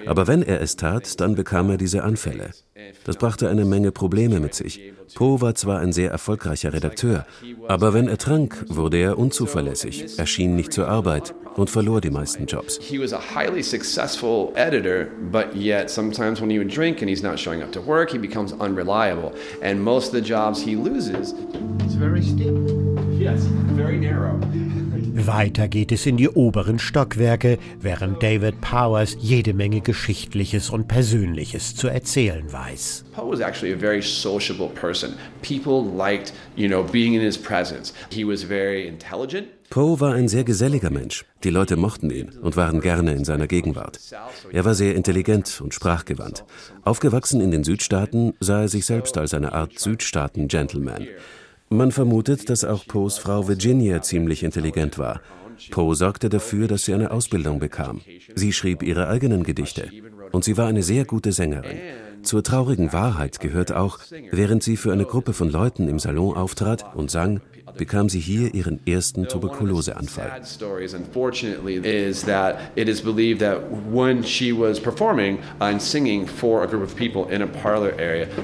Aber 0.05 0.27
wenn 0.27 0.43
er 0.43 0.61
es 0.61 0.75
tat, 0.75 1.19
dann 1.19 1.35
bekam 1.35 1.69
er 1.69 1.77
diese 1.77 2.03
Anfälle. 2.03 2.51
Das 3.03 3.17
brachte 3.17 3.49
eine 3.49 3.65
Menge 3.65 3.91
Probleme 3.91 4.39
mit 4.39 4.53
sich. 4.53 4.93
Poe 5.15 5.41
war 5.41 5.55
zwar 5.55 5.79
ein 5.79 5.91
sehr 5.91 6.11
erfolgreicher 6.11 6.73
Redakteur, 6.73 7.25
aber 7.67 7.93
wenn 7.93 8.07
er 8.07 8.17
trank, 8.17 8.65
wurde 8.69 8.97
er 8.97 9.17
unzuverlässig, 9.17 10.17
erschien 10.17 10.55
nicht 10.55 10.71
zur 10.71 10.87
Arbeit 10.87 11.33
und 11.55 11.69
verlor 11.69 12.01
die 12.01 12.11
meisten 12.11 12.45
Jobs. 12.45 12.79
He 12.81 12.99
was 12.99 13.13
a 13.13 13.19
highly 13.19 13.61
successful 13.61 14.51
editor, 14.55 15.07
but 15.31 15.55
yet 15.55 15.89
sometimes 15.89 16.41
when 16.41 16.49
he 16.49 16.57
would 16.57 16.73
drink 16.73 17.01
and 17.01 17.09
he's 17.09 17.23
not 17.23 17.39
showing 17.39 17.61
up 17.61 17.71
to 17.71 17.81
work, 17.81 18.11
he 18.11 18.17
becomes 18.17 18.53
unreliable. 18.59 19.33
And 19.61 19.81
most 19.81 20.07
of 20.07 20.13
the 20.13 20.21
jobs 20.21 20.61
he 20.61 20.75
loses, 20.75 21.33
it's 21.83 21.95
very 21.95 22.21
steep. 22.21 22.53
Yes, 23.19 23.43
very 23.75 23.97
narrow. 23.97 24.39
Weiter 25.27 25.67
geht 25.67 25.91
es 25.91 26.05
in 26.05 26.17
die 26.17 26.29
oberen 26.29 26.79
Stockwerke, 26.79 27.57
während 27.79 28.23
David 28.23 28.61
Powers 28.61 29.17
jede 29.19 29.53
Menge 29.53 29.81
Geschichtliches 29.81 30.69
und 30.69 30.87
Persönliches 30.87 31.75
zu 31.75 31.87
erzählen 31.87 32.51
weiß. 32.51 33.05
Poe 33.13 33.29
was 33.29 33.41
actually 33.41 33.73
a 33.73 33.77
very 33.77 34.01
sociable 34.01 34.69
person. 34.69 35.15
People 35.41 35.83
liked, 35.83 36.33
you 36.55 36.67
know, 36.67 36.83
being 36.83 37.13
in 37.13 37.21
his 37.21 37.37
presence. 37.37 37.93
He 38.11 38.23
was 38.23 38.43
very 38.43 38.87
intelligent. 38.87 39.47
Poe 39.69 39.99
war 39.99 40.13
ein 40.13 40.27
sehr 40.27 40.43
geselliger 40.43 40.89
Mensch. 40.89 41.25
Die 41.43 41.51
Leute 41.51 41.75
mochten 41.75 42.09
ihn 42.09 42.29
und 42.41 42.57
waren 42.57 42.81
gerne 42.81 43.13
in 43.13 43.23
seiner 43.23 43.47
Gegenwart. 43.47 43.99
Er 44.51 44.65
war 44.65 44.73
sehr 44.73 44.95
intelligent 44.95 45.61
und 45.61 45.73
sprachgewandt. 45.73 46.43
Aufgewachsen 46.83 47.39
in 47.39 47.51
den 47.51 47.63
Südstaaten 47.63 48.33
sah 48.39 48.61
er 48.61 48.67
sich 48.67 48.85
selbst 48.85 49.17
als 49.17 49.33
eine 49.33 49.53
Art 49.53 49.77
Südstaaten-Gentleman. 49.77 51.07
Man 51.69 51.91
vermutet, 51.91 52.49
dass 52.49 52.63
auch 52.63 52.87
Poes 52.87 53.19
Frau 53.19 53.47
Virginia 53.47 54.01
ziemlich 54.01 54.43
intelligent 54.43 54.97
war. 54.97 55.21
Poe 55.69 55.93
sorgte 55.93 56.29
dafür, 56.29 56.67
dass 56.67 56.85
sie 56.85 56.93
eine 56.93 57.11
Ausbildung 57.11 57.59
bekam. 57.59 58.01
Sie 58.33 58.53
schrieb 58.53 58.81
ihre 58.81 59.07
eigenen 59.07 59.43
Gedichte. 59.43 59.89
Und 60.31 60.43
sie 60.43 60.57
war 60.57 60.67
eine 60.67 60.83
sehr 60.83 61.05
gute 61.05 61.31
Sängerin. 61.31 61.77
Zur 62.23 62.43
traurigen 62.43 62.91
Wahrheit 62.91 63.39
gehört 63.39 63.71
auch, 63.71 63.99
während 64.31 64.63
sie 64.63 64.77
für 64.77 64.91
eine 64.91 65.05
Gruppe 65.05 65.33
von 65.33 65.49
Leuten 65.49 65.87
im 65.87 65.99
Salon 65.99 66.35
auftrat 66.35 66.95
und 66.95 67.11
sang, 67.11 67.41
bekam 67.79 68.09
sie 68.09 68.19
hier 68.19 68.53
ihren 68.53 68.79
ersten 68.85 69.25
Tuberkuloseanfall. 69.27 70.29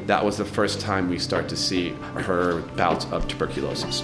that 0.08 0.24
was 0.24 0.38
the 0.38 0.46
first 0.46 0.80
time 0.80 1.10
we 1.10 1.20
start 1.20 1.50
to 1.50 1.56
see 1.56 1.94
her 2.16 2.62
bouts 2.78 3.06
of 3.12 3.28
tuberculosis. 3.28 4.04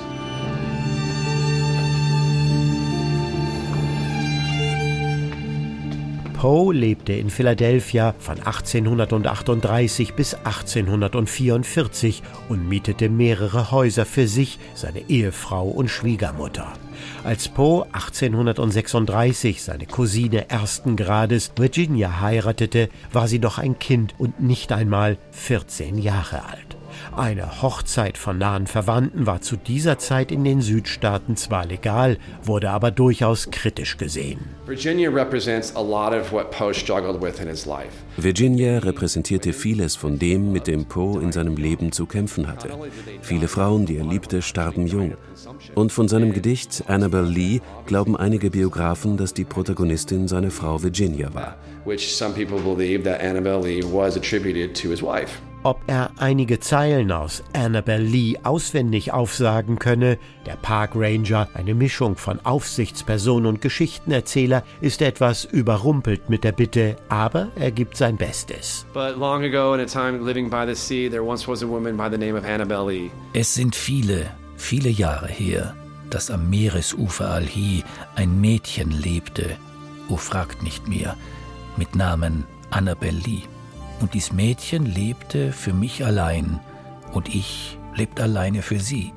Poe 6.42 6.74
lebte 6.74 7.14
in 7.14 7.30
Philadelphia 7.30 8.16
von 8.18 8.40
1838 8.40 10.16
bis 10.16 10.34
1844 10.34 12.24
und 12.50 12.68
mietete 12.68 13.10
mehrere 13.10 13.70
Häuser 13.70 14.08
für 14.08 14.28
sich, 14.28 14.58
seine 14.74 15.08
Ehefrau 15.08 15.68
und 15.68 15.90
Schwiegermutter. 15.90 16.74
Als 17.24 17.48
Poe 17.48 17.86
1836 17.92 19.62
seine 19.62 19.86
Cousine 19.86 20.50
ersten 20.50 20.96
Grades 20.96 21.52
Virginia 21.58 22.22
heiratete, 22.22 22.90
war 23.12 23.28
sie 23.28 23.38
noch 23.38 23.60
ein 23.60 23.78
Kind 23.78 24.16
und 24.18 24.42
nicht 24.42 24.72
einmal 24.72 25.20
14 25.34 26.00
Jahre 26.00 26.44
alt. 26.46 26.81
Eine 27.16 27.62
Hochzeit 27.62 28.18
von 28.18 28.38
nahen 28.38 28.68
Verwandten 28.68 29.26
war 29.26 29.42
zu 29.42 29.58
dieser 29.58 29.98
Zeit 29.98 30.32
in 30.32 30.44
den 30.44 30.62
Südstaaten 30.62 31.36
zwar 31.36 31.66
legal, 31.66 32.18
wurde 32.44 32.70
aber 32.70 32.92
durchaus 32.92 33.52
kritisch 33.52 33.98
gesehen. 33.98 34.40
Virginia 38.18 38.80
repräsentierte 38.80 39.54
vieles 39.54 39.96
von 39.96 40.20
dem, 40.20 40.52
mit 40.52 40.68
dem 40.68 40.86
Poe 40.86 41.22
in 41.22 41.32
seinem 41.32 41.58
Leben 41.58 41.92
zu 41.92 42.06
kämpfen 42.06 42.48
hatte. 42.48 42.70
Viele 43.22 43.48
Frauen, 43.48 43.86
die 43.86 43.98
er 43.98 44.06
liebte, 44.06 44.42
starben 44.42 44.88
jung. 44.88 45.16
Und 45.76 45.92
von 45.92 46.08
seinem 46.08 46.34
Gedicht 46.34 46.84
Annabel 46.88 47.26
Lee 47.26 47.60
glauben 47.86 48.16
einige 48.16 48.50
Biografen, 48.50 49.18
dass 49.18 49.34
die 49.34 49.44
Protagonistin 49.44 50.28
seine 50.28 50.52
Frau 50.52 50.82
Virginia 50.82 51.34
war. 51.34 51.58
Which 51.84 52.16
some 52.16 52.34
people 52.34 52.60
believe 52.60 53.04
that 53.04 53.22
Annabel 53.22 53.62
Lee 53.64 53.82
was 53.84 54.16
attributed 54.16 54.80
to 54.80 54.90
his 54.90 55.02
wife. 55.02 55.42
Ob 55.64 55.80
er 55.86 56.10
einige 56.18 56.60
Zeilen 56.60 57.12
aus 57.12 57.44
Annabel 57.54 58.02
Lee 58.02 58.36
auswendig 58.42 59.14
aufsagen 59.14 59.78
könne, 59.78 60.18
der 60.48 60.56
Park 60.56 60.94
Ranger, 60.96 61.50
eine 61.54 61.76
Mischung 61.76 62.16
von 62.16 62.44
Aufsichtsperson 62.44 63.46
und 63.46 63.62
Geschichtenerzähler, 63.62 64.64
ist 64.82 65.04
etwas 65.04 65.46
überrumpelt 65.46 66.32
mit 66.32 66.44
der 66.44 66.52
Bitte, 66.52 66.96
aber 67.10 67.50
er 67.56 67.70
gibt 67.70 67.96
sein 67.96 68.18
Bestes. 68.18 68.88
Es 73.34 73.54
sind 73.54 73.76
viele, 73.76 74.32
viele 74.58 74.90
Jahre 74.90 75.28
her, 75.28 75.76
dass 76.10 76.32
am 76.32 76.50
Meeresufer 76.50 77.30
Alhi 77.30 77.84
ein 78.16 78.42
Mädchen 78.42 78.90
lebte, 78.90 79.58
o 80.10 80.18
fragt 80.18 80.64
nicht 80.64 80.88
mehr, 80.88 81.16
mit 81.78 81.96
Namen 81.96 82.46
Annabel 82.72 83.14
Lee. 83.14 83.44
Und 84.02 84.14
dies 84.16 84.34
Mädchen 84.34 84.86
lebte 84.86 85.52
für 85.52 85.74
mich 85.74 86.04
allein 86.04 86.60
und 87.14 87.34
ich 87.34 87.78
lebte 87.96 88.24
alleine 88.24 88.62
für 88.62 88.80
sie. 88.80 89.14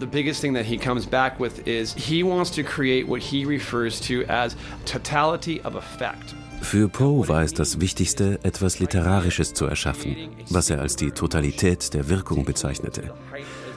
The 0.00 0.06
biggest 0.06 0.40
thing 0.40 0.54
that 0.54 0.64
he 0.64 0.76
comes 0.76 1.06
back 1.06 1.40
with 1.40 1.66
is 1.66 1.94
he 1.94 2.22
wants 2.22 2.52
to 2.52 2.62
create 2.62 3.08
what 3.08 3.20
he 3.20 3.44
refers 3.44 4.00
to 4.02 4.22
as 4.28 4.54
totality 4.84 5.60
of 5.64 5.74
effect. 5.74 6.36
Für 6.60 6.88
Poe 6.88 7.26
war 7.28 7.42
es 7.42 7.54
das 7.54 7.80
Wichtigste, 7.80 8.38
etwas 8.42 8.78
Literarisches 8.80 9.54
zu 9.54 9.66
erschaffen, 9.66 10.16
was 10.50 10.70
er 10.70 10.80
als 10.80 10.96
die 10.96 11.10
Totalität 11.12 11.94
der 11.94 12.08
Wirkung 12.08 12.44
bezeichnete. 12.44 13.14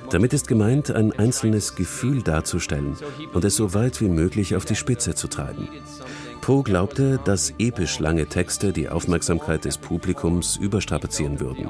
Damit 0.10 0.34
ist 0.34 0.48
gemeint, 0.48 0.92
ein 0.92 1.14
einzelnes 1.14 1.76
Gefühl 1.76 2.22
darzustellen 2.22 2.98
und 3.34 3.46
es 3.46 3.56
so 3.56 3.74
weit 3.74 4.02
wie 4.02 4.10
möglich 4.10 4.56
auf 4.56 4.66
die 4.66 4.76
Spitze 4.76 5.16
zu 5.16 5.28
treiben. 5.28 5.70
Poe 6.42 6.64
glaubte, 6.64 7.20
dass 7.24 7.54
episch 7.60 8.00
lange 8.00 8.26
Texte 8.26 8.74
die 8.74 8.90
Aufmerksamkeit 8.90 9.64
des 9.64 9.78
Publikums 9.78 10.58
überstrapazieren 10.58 11.40
würden. 11.40 11.70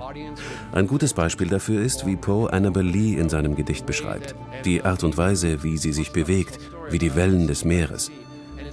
Ein 0.71 0.87
gutes 0.87 1.13
Beispiel 1.13 1.49
dafür 1.49 1.81
ist, 1.81 2.05
wie 2.05 2.15
Poe 2.15 2.51
Annabel 2.51 2.85
Lee 2.85 3.15
in 3.15 3.29
seinem 3.29 3.55
Gedicht 3.55 3.85
beschreibt. 3.85 4.33
Die 4.63 4.83
Art 4.83 5.03
und 5.03 5.17
Weise, 5.17 5.61
wie 5.63 5.77
sie 5.77 5.91
sich 5.91 6.11
bewegt, 6.11 6.57
wie 6.89 6.99
die 6.99 7.15
Wellen 7.15 7.47
des 7.47 7.65
Meeres. 7.65 8.11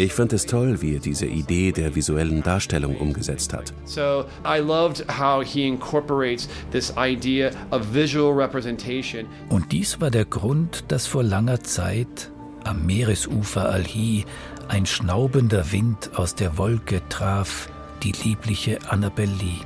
Ich 0.01 0.15
fand 0.15 0.33
es 0.33 0.47
toll, 0.47 0.81
wie 0.81 0.95
er 0.95 1.01
diese 1.01 1.27
Idee 1.27 1.73
der 1.73 1.97
visuellen 1.97 2.45
Darstellung 2.45 2.97
umgesetzt 2.97 3.53
hat. 3.53 3.73
So 3.85 4.25
I 4.47 4.61
loved 4.61 5.05
how 5.09 5.43
he 5.43 5.67
incorporates 5.67 6.49
this 6.71 6.95
idea 6.97 7.51
of 7.73 7.93
visual 7.93 8.33
representation. 8.33 9.27
Und 9.49 9.73
dies 9.73 10.01
war 10.01 10.13
der 10.13 10.25
Grund, 10.25 10.85
dass 10.87 11.09
vor 11.09 11.25
langer 11.25 11.65
Zeit 11.65 12.31
am 12.63 12.87
Meeresufer 12.87 13.69
Alhi 13.69 14.25
ein 14.69 14.87
schnaubender 14.87 15.73
Wind 15.73 16.11
aus 16.15 16.35
der 16.35 16.59
Wolke 16.59 17.01
traf 17.09 17.69
die 18.03 18.13
liebliche 18.13 18.79
Annabel 18.89 19.29
Lee, 19.29 19.61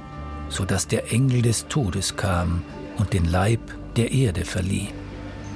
so 0.48 0.64
dass 0.64 0.86
der 0.86 1.12
Engel 1.12 1.42
des 1.42 1.66
Todes 1.68 2.16
kam 2.16 2.62
und 2.98 3.12
den 3.12 3.24
Leib 3.24 3.60
der 3.96 4.12
Erde 4.12 4.44
verlieh. 4.44 4.88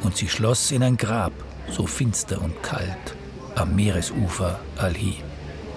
Und 0.02 0.16
sie 0.16 0.28
schloss 0.28 0.72
in 0.72 0.82
ein 0.82 0.96
Grab, 0.96 1.32
so 1.70 1.86
finster 1.86 2.42
und 2.42 2.62
kalt 2.62 3.16
am 3.54 3.74
Meeresufer 3.74 4.60
Alhi. 4.76 5.16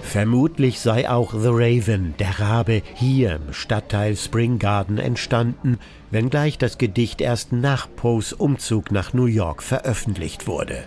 Vermutlich 0.02 0.80
sei 0.80 1.08
auch 1.08 1.32
The 1.32 1.50
Raven, 1.50 2.14
der 2.18 2.40
Rabe, 2.40 2.82
hier 2.94 3.36
im 3.36 3.52
Stadtteil 3.52 4.16
Spring 4.16 4.58
Garden 4.58 4.98
entstanden, 4.98 5.78
wenngleich 6.10 6.58
das 6.58 6.78
Gedicht 6.78 7.20
erst 7.20 7.52
nach 7.52 7.88
Poes 7.94 8.32
Umzug 8.32 8.90
nach 8.90 9.12
New 9.12 9.26
York 9.26 9.62
veröffentlicht 9.62 10.46
wurde. 10.46 10.84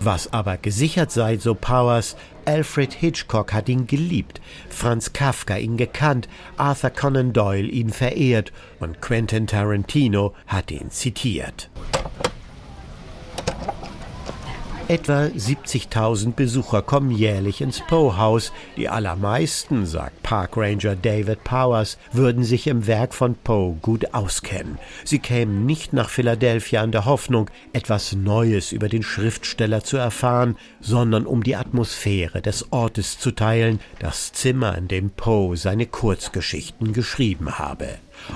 Was 0.00 0.32
aber 0.32 0.58
gesichert 0.58 1.10
sei, 1.10 1.38
so 1.38 1.54
Powers, 1.54 2.16
Alfred 2.44 2.92
Hitchcock 2.92 3.52
hat 3.52 3.68
ihn 3.68 3.86
geliebt, 3.86 4.40
Franz 4.68 5.12
Kafka 5.12 5.56
ihn 5.56 5.76
gekannt, 5.76 6.28
Arthur 6.56 6.90
Conan 6.90 7.32
Doyle 7.32 7.68
ihn 7.68 7.90
verehrt 7.90 8.52
und 8.78 9.00
Quentin 9.00 9.46
Tarantino 9.46 10.34
hat 10.46 10.70
ihn 10.70 10.90
zitiert. 10.90 11.70
Etwa 14.88 15.24
70.000 15.24 16.34
Besucher 16.34 16.80
kommen 16.80 17.10
jährlich 17.10 17.60
ins 17.60 17.80
Poe-Haus. 17.80 18.52
Die 18.76 18.88
allermeisten, 18.88 19.84
sagt 19.84 20.22
Parkranger 20.22 20.94
David 20.94 21.42
Powers, 21.42 21.98
würden 22.12 22.44
sich 22.44 22.68
im 22.68 22.86
Werk 22.86 23.12
von 23.12 23.34
Poe 23.34 23.76
gut 23.82 24.14
auskennen. 24.14 24.78
Sie 25.02 25.18
kämen 25.18 25.66
nicht 25.66 25.92
nach 25.92 26.08
Philadelphia 26.08 26.84
in 26.84 26.92
der 26.92 27.04
Hoffnung, 27.04 27.50
etwas 27.72 28.12
Neues 28.12 28.70
über 28.70 28.88
den 28.88 29.02
Schriftsteller 29.02 29.82
zu 29.82 29.96
erfahren, 29.96 30.56
sondern 30.80 31.26
um 31.26 31.42
die 31.42 31.56
Atmosphäre 31.56 32.40
des 32.40 32.70
Ortes 32.70 33.18
zu 33.18 33.32
teilen, 33.32 33.80
das 33.98 34.32
Zimmer, 34.34 34.78
in 34.78 34.86
dem 34.86 35.10
Poe 35.10 35.56
seine 35.56 35.86
Kurzgeschichten 35.86 36.92
geschrieben 36.92 37.58
habe. 37.58 37.88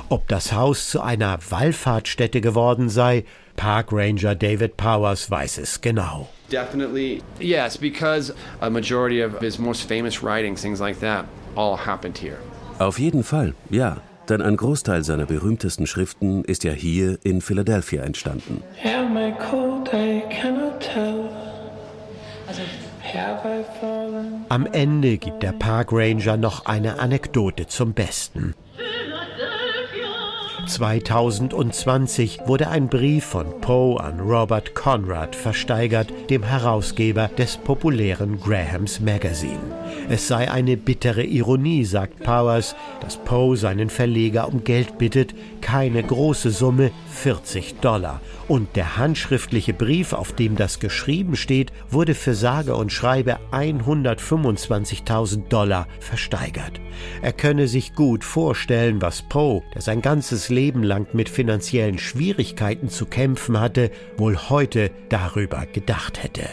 Ob 0.09 0.27
das 0.27 0.53
Haus 0.53 0.91
zu 0.91 1.01
einer 1.01 1.39
Wallfahrtsstätte 1.49 2.41
geworden 2.41 2.89
sei, 2.89 3.25
Parkranger 3.55 4.35
David 4.35 4.77
Powers 4.77 5.31
weiß 5.31 5.59
es 5.59 5.81
genau. 5.81 6.29
Definitely, 6.51 7.23
yes, 7.39 7.77
because 7.77 8.33
a 8.61 8.69
majority 8.69 9.23
of 9.23 9.41
his 9.41 9.59
most 9.59 9.89
famous 9.89 10.23
writings, 10.23 10.61
things 10.63 10.81
like 10.81 10.99
that, 11.01 11.27
all 11.55 11.77
happened 11.77 12.19
here. 12.19 12.39
Auf 12.79 12.99
jeden 12.99 13.23
Fall, 13.23 13.55
ja. 13.71 13.99
Denn 14.29 14.43
ein 14.43 14.57
Großteil 14.57 15.03
seiner 15.03 15.27
berühmtesten 15.27 15.87
Schriften 15.87 16.45
ist 16.45 16.63
ja 16.65 16.73
hier 16.73 17.19
in 17.25 17.41
Philadelphia 17.41 18.03
entstanden. 18.03 18.63
Am 24.49 24.67
Ende 24.67 25.19
gibt 25.19 25.43
der 25.43 25.53
Parkranger 25.53 26.37
noch 26.37 26.67
eine 26.67 27.01
Anekdote 27.01 27.67
zum 27.67 27.93
Besten. 27.93 28.55
2020 30.67 32.41
wurde 32.47 32.69
ein 32.69 32.89
Brief 32.89 33.25
von 33.25 33.61
Poe 33.61 34.01
an 34.01 34.21
Robert 34.21 34.75
Conrad 34.75 35.35
versteigert, 35.35 36.13
dem 36.29 36.43
Herausgeber 36.43 37.29
des 37.29 37.57
populären 37.57 38.39
Grahams 38.41 39.01
Magazine. 39.01 39.59
Es 40.09 40.29
sei 40.29 40.51
eine 40.51 40.77
bittere 40.77 41.25
Ironie, 41.25 41.85
sagt 41.85 42.23
Powers, 42.23 42.75
dass 43.01 43.17
Poe 43.17 43.57
seinen 43.57 43.91
Verleger 43.91 44.49
um 44.49 44.65
Geld 44.65 44.99
bittet, 44.99 45.35
keine 45.61 46.03
große 46.03 46.51
Summe, 46.51 46.91
40 47.21 47.81
Dollar. 47.81 48.21
Und 48.49 48.77
der 48.77 48.97
handschriftliche 48.97 49.75
Brief, 49.75 50.15
auf 50.15 50.33
dem 50.33 50.57
das 50.57 50.81
geschrieben 50.81 51.37
steht, 51.37 51.71
wurde 51.91 52.15
für 52.15 52.35
sage 52.35 52.75
und 52.75 52.93
schreibe 52.93 53.39
125.000 53.53 55.49
Dollar 55.49 55.87
versteigert. 56.01 56.81
Er 57.21 57.33
könne 57.33 57.69
sich 57.69 57.95
gut 57.95 58.25
vorstellen, 58.25 59.03
was 59.03 59.23
Poe, 59.23 59.63
der 59.75 59.83
sein 59.83 60.01
ganzes 60.01 60.49
Leben 60.49 60.83
lang 60.83 61.09
mit 61.13 61.29
finanziellen 61.29 61.99
Schwierigkeiten 61.99 62.89
zu 62.89 63.05
kämpfen 63.05 63.61
hatte, 63.61 63.91
wohl 64.17 64.37
heute 64.37 64.91
darüber 65.11 65.67
gedacht 65.67 66.23
hätte. 66.23 66.49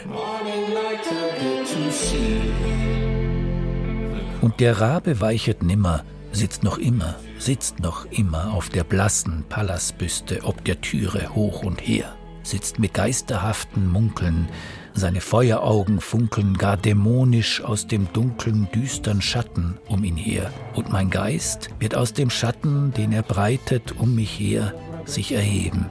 Und 4.42 4.60
der 4.60 4.80
Rabe 4.80 5.20
weichet 5.20 5.62
nimmer, 5.62 6.04
sitzt 6.32 6.62
noch 6.62 6.76
immer, 6.76 7.16
sitzt 7.38 7.80
noch 7.80 8.04
immer 8.06 8.52
auf 8.52 8.68
der 8.68 8.84
blassen 8.84 9.44
Pallasbüste 9.48 10.40
ob 10.44 10.64
der 10.64 10.80
Türe 10.80 11.34
hoch 11.34 11.62
und 11.62 11.80
her, 11.80 12.14
sitzt 12.42 12.78
mit 12.78 12.94
geisterhaften 12.94 13.90
Munkeln, 13.90 14.48
seine 14.94 15.20
Feueraugen 15.20 16.00
funkeln 16.00 16.58
gar 16.58 16.76
dämonisch 16.76 17.62
aus 17.62 17.86
dem 17.86 18.12
dunklen, 18.12 18.68
düstern 18.74 19.22
Schatten 19.22 19.78
um 19.86 20.02
ihn 20.02 20.16
her, 20.16 20.52
und 20.74 20.90
mein 20.90 21.10
Geist 21.10 21.70
wird 21.78 21.94
aus 21.94 22.12
dem 22.12 22.30
Schatten, 22.30 22.92
den 22.92 23.12
er 23.12 23.22
breitet 23.22 23.94
um 23.98 24.16
mich 24.16 24.38
her, 24.40 24.74
sich 25.04 25.32
erheben, 25.32 25.86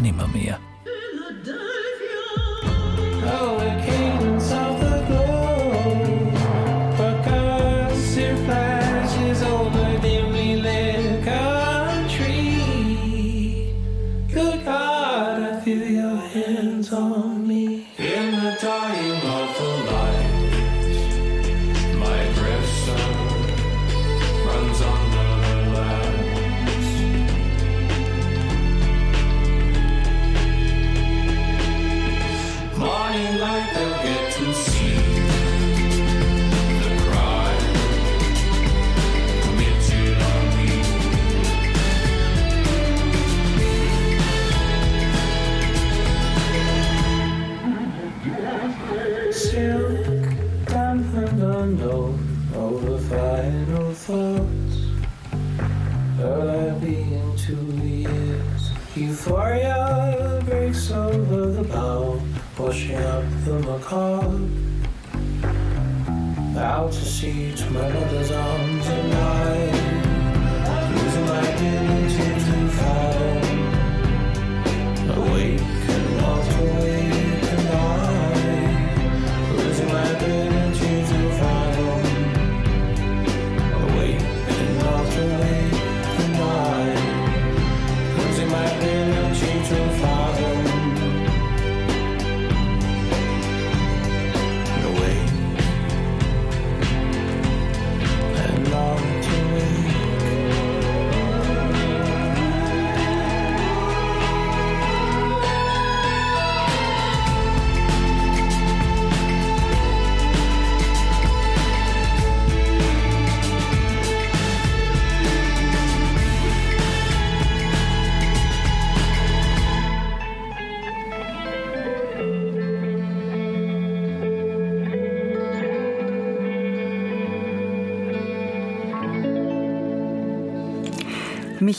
nimmermehr. 0.00 0.58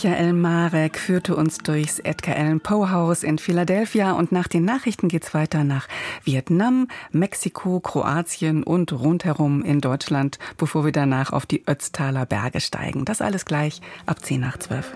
Michael 0.04 0.34
Marek 0.34 1.00
führte 1.00 1.36
uns 1.36 1.58
durchs 1.58 1.98
Edgar 1.98 2.36
Allan 2.36 2.60
Poe 2.60 2.92
Haus 2.92 3.24
in 3.24 3.40
Philadelphia 3.40 4.12
und 4.12 4.32
nach 4.32 4.48
den 4.48 4.64
Nachrichten 4.64 5.08
geht's 5.08 5.34
weiter 5.34 5.64
nach 5.64 5.88
Vietnam, 6.24 6.88
Mexiko, 7.12 7.80
Kroatien 7.80 8.62
und 8.62 8.94
rundherum 8.94 9.64
in 9.64 9.82
Deutschland, 9.82 10.38
bevor 10.56 10.86
wir 10.86 10.92
danach 10.92 11.34
auf 11.34 11.48
die 11.48 11.68
Ötztaler 11.68 12.28
Berge 12.28 12.62
steigen. 12.62 13.06
Das 13.06 13.24
alles 13.24 13.46
gleich 13.46 13.82
ab 14.06 14.24
10 14.24 14.40
nach 14.40 14.60
12. 14.60 14.96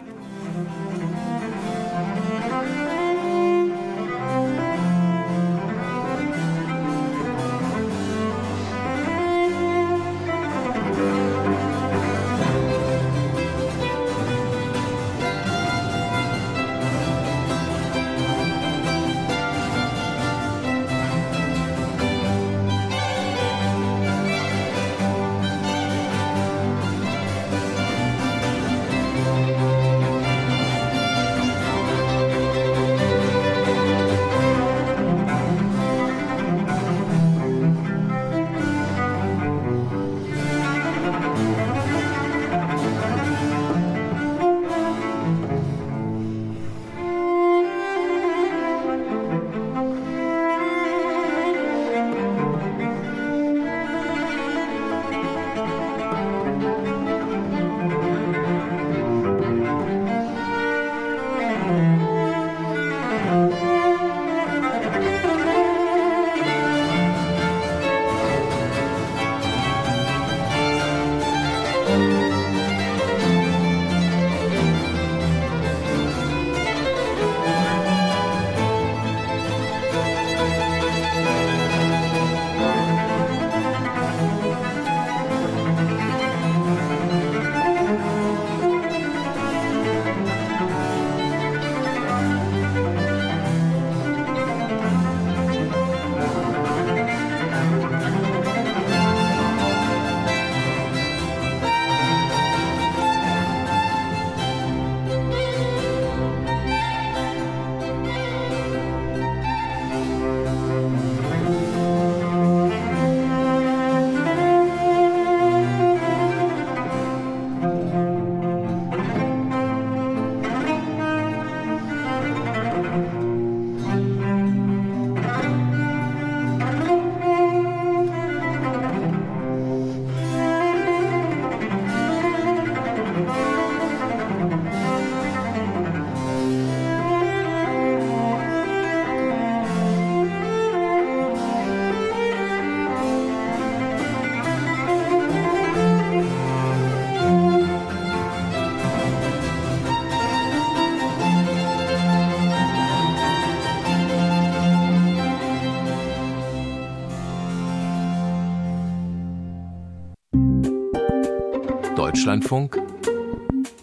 Deutschlandfunk 162.01 162.81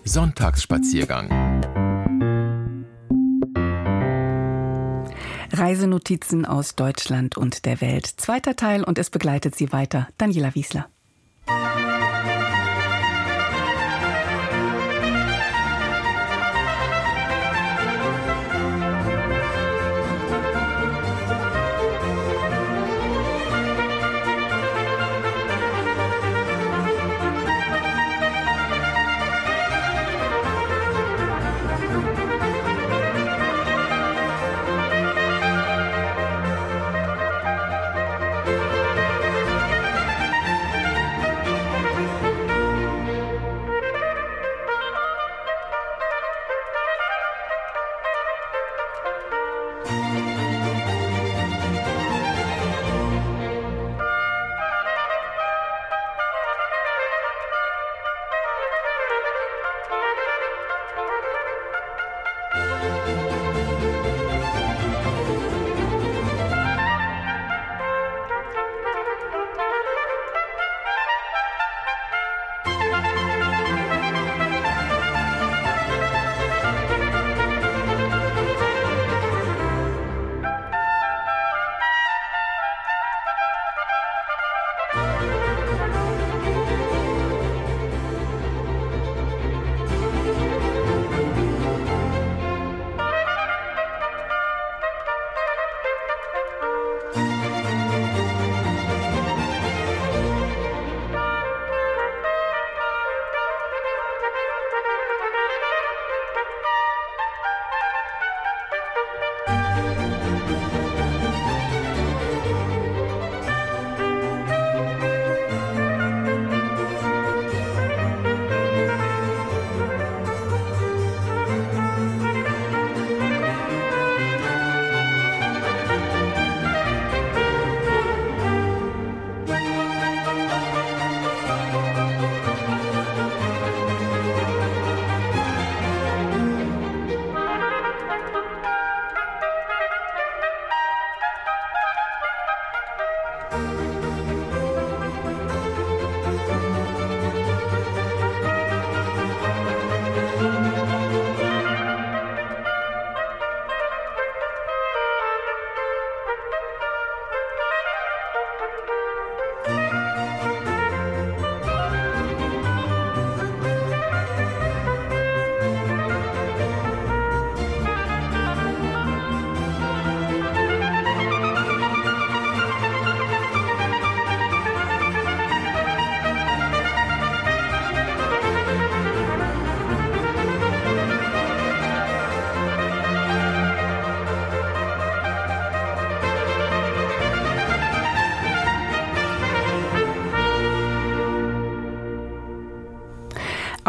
Sonntagsspaziergang 0.04 1.30
Reisenotizen 5.52 6.44
aus 6.44 6.74
Deutschland 6.74 7.36
und 7.36 7.64
der 7.64 7.80
Welt. 7.80 8.06
Zweiter 8.06 8.56
Teil 8.56 8.82
und 8.82 8.98
es 8.98 9.10
begleitet 9.10 9.54
Sie 9.54 9.72
weiter 9.72 10.08
Daniela 10.18 10.56
Wiesler. 10.56 10.88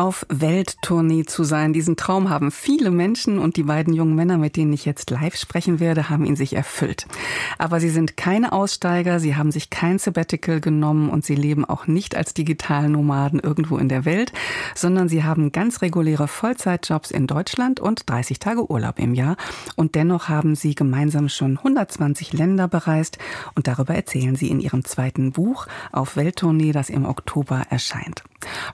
Auf 0.10 0.26
Welttournee 0.28 1.26
zu 1.26 1.44
sein. 1.44 1.72
Diesen 1.72 1.96
Traum 1.96 2.32
haben 2.32 2.50
viele 2.50 2.90
Menschen 2.90 3.38
und 3.38 3.58
die 3.58 3.64
beiden 3.64 3.94
jungen 3.94 4.16
Männer, 4.16 4.40
mit 4.40 4.56
denen 4.56 4.74
ich 4.74 4.84
jetzt 4.84 5.12
live 5.12 5.36
sprechen 5.36 5.80
werde, 5.80 6.10
haben 6.10 6.26
ihn 6.26 6.36
sich 6.36 6.56
erfüllt. 6.56 7.06
Aber 7.60 7.80
sie 7.80 7.90
sind 7.90 8.18
keine 8.18 8.52
Aussteiger, 8.52 9.20
sie 9.20 9.36
haben 9.36 9.52
sich 9.52 9.70
kein 9.70 10.00
Sabbatical 10.00 10.62
genommen 10.62 11.12
und 11.12 11.24
sie 11.24 11.36
leben 11.36 11.64
auch 11.64 11.86
nicht 11.86 12.16
als 12.16 12.34
Digitalnomaden 12.34 13.40
irgendwo 13.40 13.78
in 13.78 13.88
der 13.88 14.04
Welt, 14.04 14.34
sondern 14.74 15.10
sie 15.10 15.24
haben 15.24 15.52
ganz 15.52 15.84
reguläre 15.84 16.28
Vollzeitjobs 16.28 17.12
in 17.12 17.28
Deutschland 17.28 17.80
und 17.80 18.10
30 18.10 18.40
Tage 18.40 18.68
Urlaub 18.68 18.98
im 18.98 19.14
Jahr. 19.14 19.38
Und 19.76 19.94
dennoch 19.94 20.28
haben 20.28 20.56
sie 20.56 20.74
gemeinsam 20.74 21.30
schon 21.30 21.60
120 21.60 22.34
Länder 22.34 22.68
bereist 22.68 23.20
und 23.54 23.68
darüber 23.68 23.94
erzählen 23.94 24.36
sie 24.36 24.50
in 24.50 24.60
ihrem 24.60 24.86
zweiten 24.86 25.34
Buch 25.34 25.68
auf 25.92 26.16
Welttournee, 26.16 26.72
das 26.72 26.90
im 26.90 27.06
Oktober 27.06 27.68
erscheint. 27.70 28.24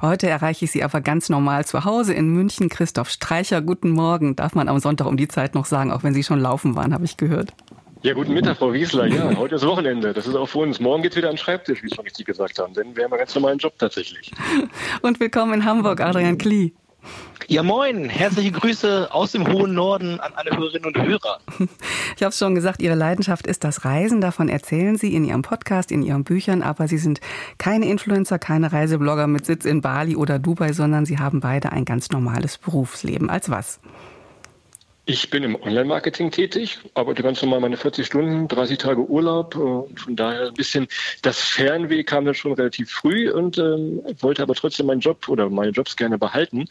Heute 0.01 0.29
erreiche 0.29 0.65
ich 0.65 0.71
Sie 0.71 0.83
aber 0.83 1.01
ganz 1.01 1.24
normal 1.29 1.65
zu 1.65 1.85
Hause 1.85 2.13
in 2.13 2.29
München. 2.29 2.69
Christoph 2.69 3.09
Streicher, 3.09 3.61
guten 3.61 3.91
Morgen. 3.91 4.35
Darf 4.35 4.55
man 4.55 4.69
am 4.69 4.79
Sonntag 4.79 5.07
um 5.07 5.17
die 5.17 5.27
Zeit 5.27 5.55
noch 5.55 5.65
sagen, 5.65 5.91
auch 5.91 6.03
wenn 6.03 6.13
Sie 6.13 6.23
schon 6.23 6.39
laufen 6.39 6.75
waren, 6.75 6.93
habe 6.93 7.05
ich 7.05 7.17
gehört. 7.17 7.53
Ja, 8.01 8.13
guten 8.13 8.33
Mittag, 8.33 8.57
Frau 8.57 8.71
Wiesler. 8.71 9.07
Ja, 9.07 9.35
heute 9.35 9.55
ist 9.55 9.65
Wochenende. 9.65 10.13
Das 10.13 10.27
ist 10.27 10.35
auch 10.35 10.47
für 10.47 10.59
uns. 10.59 10.79
Morgen 10.79 11.01
geht 11.01 11.13
es 11.13 11.17
wieder 11.17 11.29
an 11.29 11.33
den 11.33 11.39
Schreibtisch, 11.39 11.81
wie 11.81 11.89
Sie 11.89 11.95
schon 11.95 12.05
richtig 12.05 12.27
gesagt 12.27 12.59
haben. 12.59 12.73
Denn 12.73 12.95
wir 12.95 13.03
haben 13.03 13.13
einen 13.13 13.19
ganz 13.19 13.33
normalen 13.33 13.57
Job 13.57 13.73
tatsächlich. 13.79 14.31
Und 15.01 15.19
willkommen 15.19 15.53
in 15.53 15.65
Hamburg, 15.65 16.01
Adrian 16.01 16.37
Klee. 16.37 16.73
Ja, 17.47 17.61
moin. 17.61 18.09
Herzliche 18.09 18.51
Grüße 18.51 19.09
aus 19.11 19.33
dem 19.33 19.47
hohen 19.47 19.73
Norden 19.73 20.19
an 20.19 20.33
alle 20.35 20.57
Hörerinnen 20.57 20.85
und 20.85 20.97
Hörer. 20.97 21.39
Ich 22.17 22.23
habe 22.23 22.29
es 22.29 22.37
schon 22.37 22.55
gesagt, 22.55 22.81
Ihre 22.81 22.95
Leidenschaft 22.95 23.45
ist 23.45 23.63
das 23.65 23.83
Reisen. 23.83 24.21
Davon 24.21 24.47
erzählen 24.47 24.97
Sie 24.97 25.13
in 25.13 25.25
Ihrem 25.25 25.41
Podcast, 25.41 25.91
in 25.91 26.01
Ihren 26.01 26.23
Büchern. 26.23 26.61
Aber 26.61 26.87
Sie 26.87 26.97
sind 26.97 27.19
keine 27.57 27.87
Influencer, 27.87 28.39
keine 28.39 28.71
Reiseblogger 28.71 29.27
mit 29.27 29.45
Sitz 29.45 29.65
in 29.65 29.81
Bali 29.81 30.15
oder 30.15 30.39
Dubai, 30.39 30.71
sondern 30.71 31.05
Sie 31.05 31.19
haben 31.19 31.41
beide 31.41 31.71
ein 31.71 31.83
ganz 31.83 32.11
normales 32.11 32.57
Berufsleben. 32.57 33.29
Als 33.29 33.49
was? 33.49 33.79
Ich 35.07 35.29
bin 35.29 35.43
im 35.43 35.55
Online-Marketing 35.55 36.31
tätig, 36.31 36.79
arbeite 36.95 37.21
ganz 37.21 37.39
normal 37.43 37.59
meine 37.59 37.77
40 37.77 38.07
Stunden, 38.07 38.47
30 38.47 38.79
Tage 38.79 39.07
Urlaub. 39.07 39.53
Äh, 39.53 39.59
und 39.59 39.99
von 39.99 40.15
daher 40.15 40.47
ein 40.47 40.53
bisschen 40.55 40.87
das 41.21 41.39
Fernweh 41.41 42.03
kam 42.03 42.25
dann 42.25 42.33
schon 42.33 42.53
relativ 42.53 42.89
früh 42.89 43.29
und 43.29 43.59
ähm, 43.59 44.01
wollte 44.19 44.41
aber 44.41 44.55
trotzdem 44.55 44.87
meinen 44.87 45.01
Job 45.01 45.29
oder 45.29 45.47
meine 45.47 45.71
Jobs 45.71 45.95
gerne 45.95 46.17
behalten. 46.17 46.67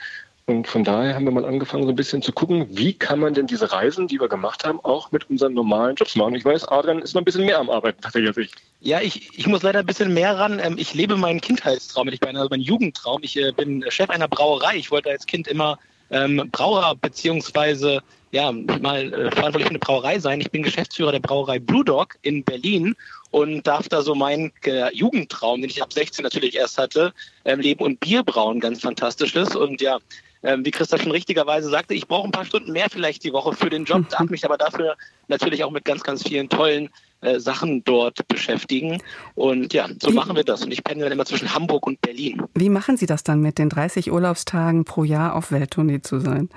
Und 0.46 0.68
von 0.68 0.84
daher 0.84 1.14
haben 1.14 1.24
wir 1.24 1.32
mal 1.32 1.46
angefangen, 1.46 1.84
so 1.84 1.88
ein 1.88 1.96
bisschen 1.96 2.20
zu 2.20 2.30
gucken, 2.30 2.66
wie 2.68 2.92
kann 2.92 3.18
man 3.18 3.32
denn 3.32 3.46
diese 3.46 3.72
Reisen, 3.72 4.08
die 4.08 4.20
wir 4.20 4.28
gemacht 4.28 4.62
haben, 4.64 4.78
auch 4.80 5.10
mit 5.10 5.30
unseren 5.30 5.54
normalen 5.54 5.96
Jobs 5.96 6.16
machen. 6.16 6.34
Ich 6.34 6.44
weiß, 6.44 6.68
Adrian 6.68 7.00
ist 7.00 7.14
noch 7.14 7.22
ein 7.22 7.24
bisschen 7.24 7.46
mehr 7.46 7.58
am 7.58 7.70
Arbeiten 7.70 8.02
tatsächlich 8.02 8.28
als 8.28 8.36
ich. 8.36 8.50
Ja, 8.80 9.00
ich, 9.00 9.38
ich 9.38 9.46
muss 9.46 9.62
leider 9.62 9.78
ein 9.78 9.86
bisschen 9.86 10.12
mehr 10.12 10.38
ran. 10.38 10.60
Ähm, 10.62 10.76
ich 10.76 10.92
lebe 10.92 11.16
meinen 11.16 11.40
Kindheitstraum, 11.40 12.08
ich 12.08 12.20
meine, 12.20 12.38
also 12.38 12.50
meinen 12.50 12.60
Jugendtraum. 12.60 13.22
Ich 13.22 13.38
äh, 13.38 13.52
bin 13.52 13.82
Chef 13.88 14.10
einer 14.10 14.28
Brauerei. 14.28 14.76
Ich 14.76 14.90
wollte 14.90 15.08
als 15.08 15.24
Kind 15.24 15.48
immer 15.48 15.78
ähm, 16.10 16.50
Brauer 16.52 16.94
beziehungsweise 17.00 18.02
ja, 18.30 18.52
mal 18.52 19.12
äh, 19.14 19.30
verantwortlich 19.30 19.64
für 19.64 19.70
eine 19.70 19.78
Brauerei 19.78 20.18
sein. 20.18 20.42
Ich 20.42 20.50
bin 20.50 20.62
Geschäftsführer 20.62 21.12
der 21.12 21.20
Brauerei 21.20 21.58
Blue 21.58 21.84
Dog 21.84 22.16
in 22.20 22.44
Berlin 22.44 22.94
und 23.30 23.66
darf 23.66 23.88
da 23.88 24.02
so 24.02 24.14
meinen 24.14 24.52
äh, 24.66 24.94
Jugendtraum, 24.94 25.62
den 25.62 25.70
ich 25.70 25.82
ab 25.82 25.92
16 25.92 26.22
natürlich 26.22 26.56
erst 26.56 26.76
hatte, 26.76 27.14
ähm, 27.46 27.60
leben 27.60 27.82
und 27.82 28.00
Bier 28.00 28.22
brauen, 28.22 28.60
ganz 28.60 28.80
fantastisch 28.82 29.34
ist. 29.36 29.56
Und 29.56 29.80
ja, 29.80 29.98
ähm, 30.44 30.64
wie 30.64 30.70
Christa 30.70 30.98
schon 30.98 31.10
richtigerweise 31.10 31.68
sagte, 31.68 31.94
ich 31.94 32.06
brauche 32.06 32.28
ein 32.28 32.32
paar 32.32 32.44
Stunden 32.44 32.72
mehr 32.72 32.86
vielleicht 32.90 33.24
die 33.24 33.32
Woche 33.32 33.54
für 33.54 33.70
den 33.70 33.84
Job, 33.84 34.08
darf 34.10 34.28
mich 34.30 34.44
aber 34.44 34.58
dafür 34.58 34.96
natürlich 35.28 35.64
auch 35.64 35.70
mit 35.70 35.84
ganz, 35.84 36.02
ganz 36.02 36.22
vielen 36.22 36.48
tollen 36.48 36.90
äh, 37.22 37.40
Sachen 37.40 37.82
dort 37.84 38.28
beschäftigen. 38.28 39.02
Und 39.34 39.72
ja, 39.72 39.88
so 40.00 40.10
wie, 40.10 40.14
machen 40.14 40.36
wir 40.36 40.44
das. 40.44 40.62
Und 40.62 40.70
ich 40.70 40.84
pendel 40.84 41.04
dann 41.04 41.12
immer 41.12 41.24
zwischen 41.24 41.54
Hamburg 41.54 41.86
und 41.86 42.00
Berlin. 42.02 42.42
Wie 42.54 42.68
machen 42.68 42.96
Sie 42.96 43.06
das 43.06 43.24
dann 43.24 43.40
mit 43.40 43.58
den 43.58 43.70
30 43.70 44.12
Urlaubstagen 44.12 44.84
pro 44.84 45.04
Jahr 45.04 45.34
auf 45.34 45.50
Welttournee 45.50 46.02
zu 46.02 46.20
sein? 46.20 46.50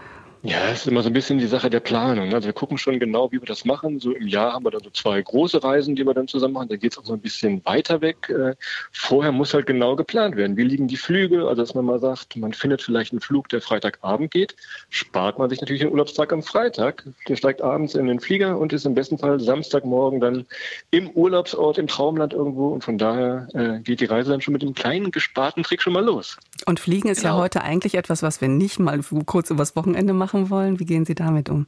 Ja, 0.47 0.69
es 0.71 0.79
ist 0.79 0.87
immer 0.87 1.03
so 1.03 1.09
ein 1.09 1.13
bisschen 1.13 1.39
die 1.39 1.45
Sache 1.45 1.69
der 1.69 1.81
Planung. 1.81 2.29
Ne? 2.29 2.35
Also 2.35 2.45
wir 2.45 2.53
gucken 2.53 2.77
schon 2.77 3.01
genau, 3.01 3.29
wie 3.33 3.41
wir 3.41 3.45
das 3.45 3.65
machen. 3.65 3.99
So 3.99 4.13
im 4.13 4.29
Jahr 4.29 4.53
haben 4.53 4.63
wir 4.63 4.71
dann 4.71 4.81
so 4.81 4.89
zwei 4.89 5.21
große 5.21 5.61
Reisen, 5.61 5.93
die 5.97 6.05
wir 6.05 6.13
dann 6.13 6.29
zusammen 6.29 6.53
machen. 6.53 6.69
Da 6.69 6.77
geht 6.77 6.93
es 6.93 6.97
auch 6.97 7.03
so 7.03 7.11
ein 7.11 7.19
bisschen 7.19 7.65
weiter 7.65 7.99
weg. 7.99 8.29
Äh, 8.29 8.55
vorher 8.93 9.33
muss 9.33 9.53
halt 9.53 9.65
genau 9.65 9.97
geplant 9.97 10.37
werden. 10.37 10.55
Wie 10.55 10.63
liegen 10.63 10.87
die 10.87 10.95
Flüge? 10.95 11.49
Also 11.49 11.63
dass 11.63 11.75
man 11.75 11.83
mal 11.83 11.99
sagt, 11.99 12.37
man 12.37 12.53
findet 12.53 12.81
vielleicht 12.81 13.11
einen 13.11 13.19
Flug, 13.19 13.49
der 13.49 13.59
Freitagabend 13.59 14.31
geht, 14.31 14.55
spart 14.89 15.37
man 15.37 15.49
sich 15.49 15.59
natürlich 15.59 15.81
den 15.81 15.91
Urlaubstag 15.91 16.31
am 16.31 16.41
Freitag. 16.41 17.03
Der 17.27 17.35
steigt 17.35 17.61
abends 17.61 17.93
in 17.95 18.07
den 18.07 18.21
Flieger 18.21 18.57
und 18.57 18.71
ist 18.71 18.85
im 18.85 18.93
besten 18.93 19.17
Fall 19.17 19.41
Samstagmorgen 19.41 20.21
dann 20.21 20.45
im 20.91 21.09
Urlaubsort, 21.09 21.77
im 21.77 21.87
Traumland 21.87 22.31
irgendwo. 22.31 22.69
Und 22.69 22.85
von 22.85 22.97
daher 22.97 23.49
äh, 23.53 23.79
geht 23.81 23.99
die 23.99 24.05
Reise 24.05 24.31
dann 24.31 24.39
schon 24.39 24.53
mit 24.53 24.61
dem 24.61 24.73
kleinen 24.73 25.11
gesparten 25.11 25.63
Trick 25.63 25.81
schon 25.81 25.91
mal 25.91 26.05
los. 26.05 26.37
Und 26.65 26.79
Fliegen 26.79 27.09
ist 27.09 27.23
genau. 27.23 27.35
ja 27.35 27.41
heute 27.41 27.63
eigentlich 27.63 27.95
etwas, 27.95 28.23
was 28.23 28.39
wir 28.39 28.47
nicht 28.47 28.79
mal 28.79 29.01
kurz 29.25 29.49
übers 29.49 29.75
Wochenende 29.75 30.13
machen 30.13 30.36
machen 30.38 30.49
wollen? 30.49 30.79
Wie 30.79 30.85
gehen 30.85 31.05
Sie 31.05 31.15
damit 31.15 31.49
um? 31.49 31.65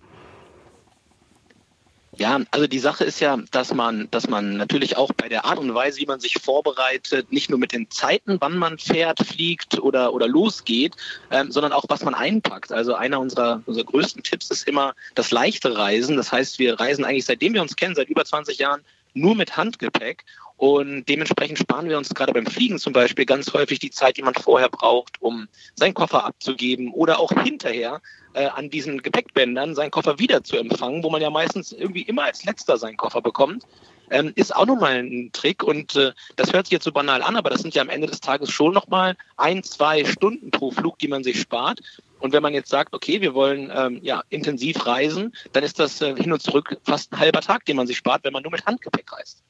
Ja, 2.18 2.42
also 2.52 2.68
die 2.68 2.80
Sache 2.80 3.06
ist 3.06 3.22
ja, 3.22 3.38
dass 3.52 3.74
man, 3.74 4.10
dass 4.12 4.28
man 4.28 4.58
natürlich 4.58 4.98
auch 4.98 5.14
bei 5.14 5.30
der 5.30 5.46
Art 5.46 5.58
und 5.58 5.74
Weise, 5.74 6.00
wie 6.02 6.06
man 6.06 6.20
sich 6.20 6.34
vorbereitet, 6.34 7.32
nicht 7.32 7.50
nur 7.50 7.58
mit 7.58 7.72
den 7.72 7.90
Zeiten, 7.90 8.38
wann 8.42 8.58
man 8.58 8.78
fährt, 8.78 9.20
fliegt 9.26 9.80
oder, 9.80 10.14
oder 10.14 10.28
losgeht, 10.28 10.98
ähm, 11.32 11.50
sondern 11.50 11.72
auch, 11.72 11.86
was 11.88 12.04
man 12.04 12.14
einpackt. 12.14 12.74
Also 12.74 12.94
einer 12.94 13.22
unserer, 13.22 13.62
unserer 13.66 13.86
größten 13.86 14.22
Tipps 14.22 14.52
ist 14.52 14.68
immer 14.68 14.96
das 15.16 15.32
leichte 15.32 15.78
Reisen. 15.78 16.18
Das 16.18 16.30
heißt, 16.30 16.60
wir 16.60 16.78
reisen 16.78 17.06
eigentlich, 17.06 17.24
seitdem 17.24 17.54
wir 17.54 17.62
uns 17.62 17.78
kennen, 17.78 17.96
seit 17.96 18.10
über 18.10 18.26
20 18.26 18.58
Jahren, 18.58 18.82
nur 19.14 19.36
mit 19.36 19.56
Handgepäck. 19.56 20.26
Und 20.60 21.06
dementsprechend 21.08 21.58
sparen 21.58 21.88
wir 21.88 21.98
uns 21.98 22.14
gerade 22.14 22.34
beim 22.34 22.46
Fliegen 22.46 22.80
zum 22.80 22.92
Beispiel 22.92 23.26
ganz 23.26 23.54
häufig 23.54 23.80
die 23.80 23.92
Zeit, 23.92 24.18
die 24.18 24.22
man 24.22 24.34
vorher 24.34 24.68
braucht, 24.68 25.14
um 25.22 25.48
seinen 25.76 25.94
Koffer 25.94 26.26
abzugeben 26.26 26.92
oder 26.92 27.22
auch 27.22 27.32
hinterher 27.32 28.02
äh, 28.34 28.48
an 28.48 28.70
diesen 28.70 29.02
Gepäckbändern 29.02 29.74
seinen 29.74 29.90
Koffer 29.90 30.20
wieder 30.20 30.44
zu 30.44 30.58
empfangen, 30.58 31.02
wo 31.02 31.10
man 31.10 31.22
ja 31.22 31.30
meistens 31.30 31.72
irgendwie 31.72 32.02
immer 32.02 32.24
als 32.24 32.44
letzter 32.44 32.78
seinen 32.78 32.98
Koffer 32.98 33.22
bekommt. 33.22 33.64
Ähm, 34.12 34.34
ist 34.36 34.54
auch 34.54 34.66
nochmal 34.66 34.98
ein 34.98 35.30
Trick 35.32 35.64
und 35.64 35.96
äh, 35.96 36.12
das 36.36 36.52
hört 36.52 36.66
sich 36.66 36.74
jetzt 36.74 36.84
so 36.84 36.92
banal 36.92 37.22
an, 37.22 37.38
aber 37.38 37.50
das 37.50 37.62
sind 37.62 37.74
ja 37.74 37.82
am 37.82 37.90
Ende 37.90 38.08
des 38.08 38.20
Tages 38.20 38.52
schon 38.52 38.74
nochmal 38.74 39.16
ein, 39.38 39.64
zwei 39.64 40.04
Stunden 40.04 40.52
pro 40.52 40.72
Flug, 40.72 41.00
die 41.00 41.08
man 41.08 41.24
sich 41.24 41.40
spart. 41.40 41.80
Und 42.20 42.34
wenn 42.34 42.44
man 42.44 42.54
jetzt 42.54 42.70
sagt, 42.70 42.94
okay, 42.94 43.22
wir 43.22 43.34
wollen 43.34 43.72
ähm, 43.74 44.02
ja 44.04 44.24
intensiv 44.28 44.86
reisen, 44.86 45.34
dann 45.54 45.64
ist 45.64 45.80
das 45.80 46.02
äh, 46.02 46.18
hin 46.18 46.34
und 46.34 46.42
zurück 46.42 46.76
fast 46.84 47.14
ein 47.14 47.20
halber 47.20 47.40
Tag, 47.40 47.64
den 47.64 47.78
man 47.78 47.88
sich 47.88 47.96
spart, 47.96 48.26
wenn 48.26 48.34
man 48.34 48.44
nur 48.44 48.52
mit 48.52 48.66
Handgepäck 48.66 49.10
reist. 49.14 49.42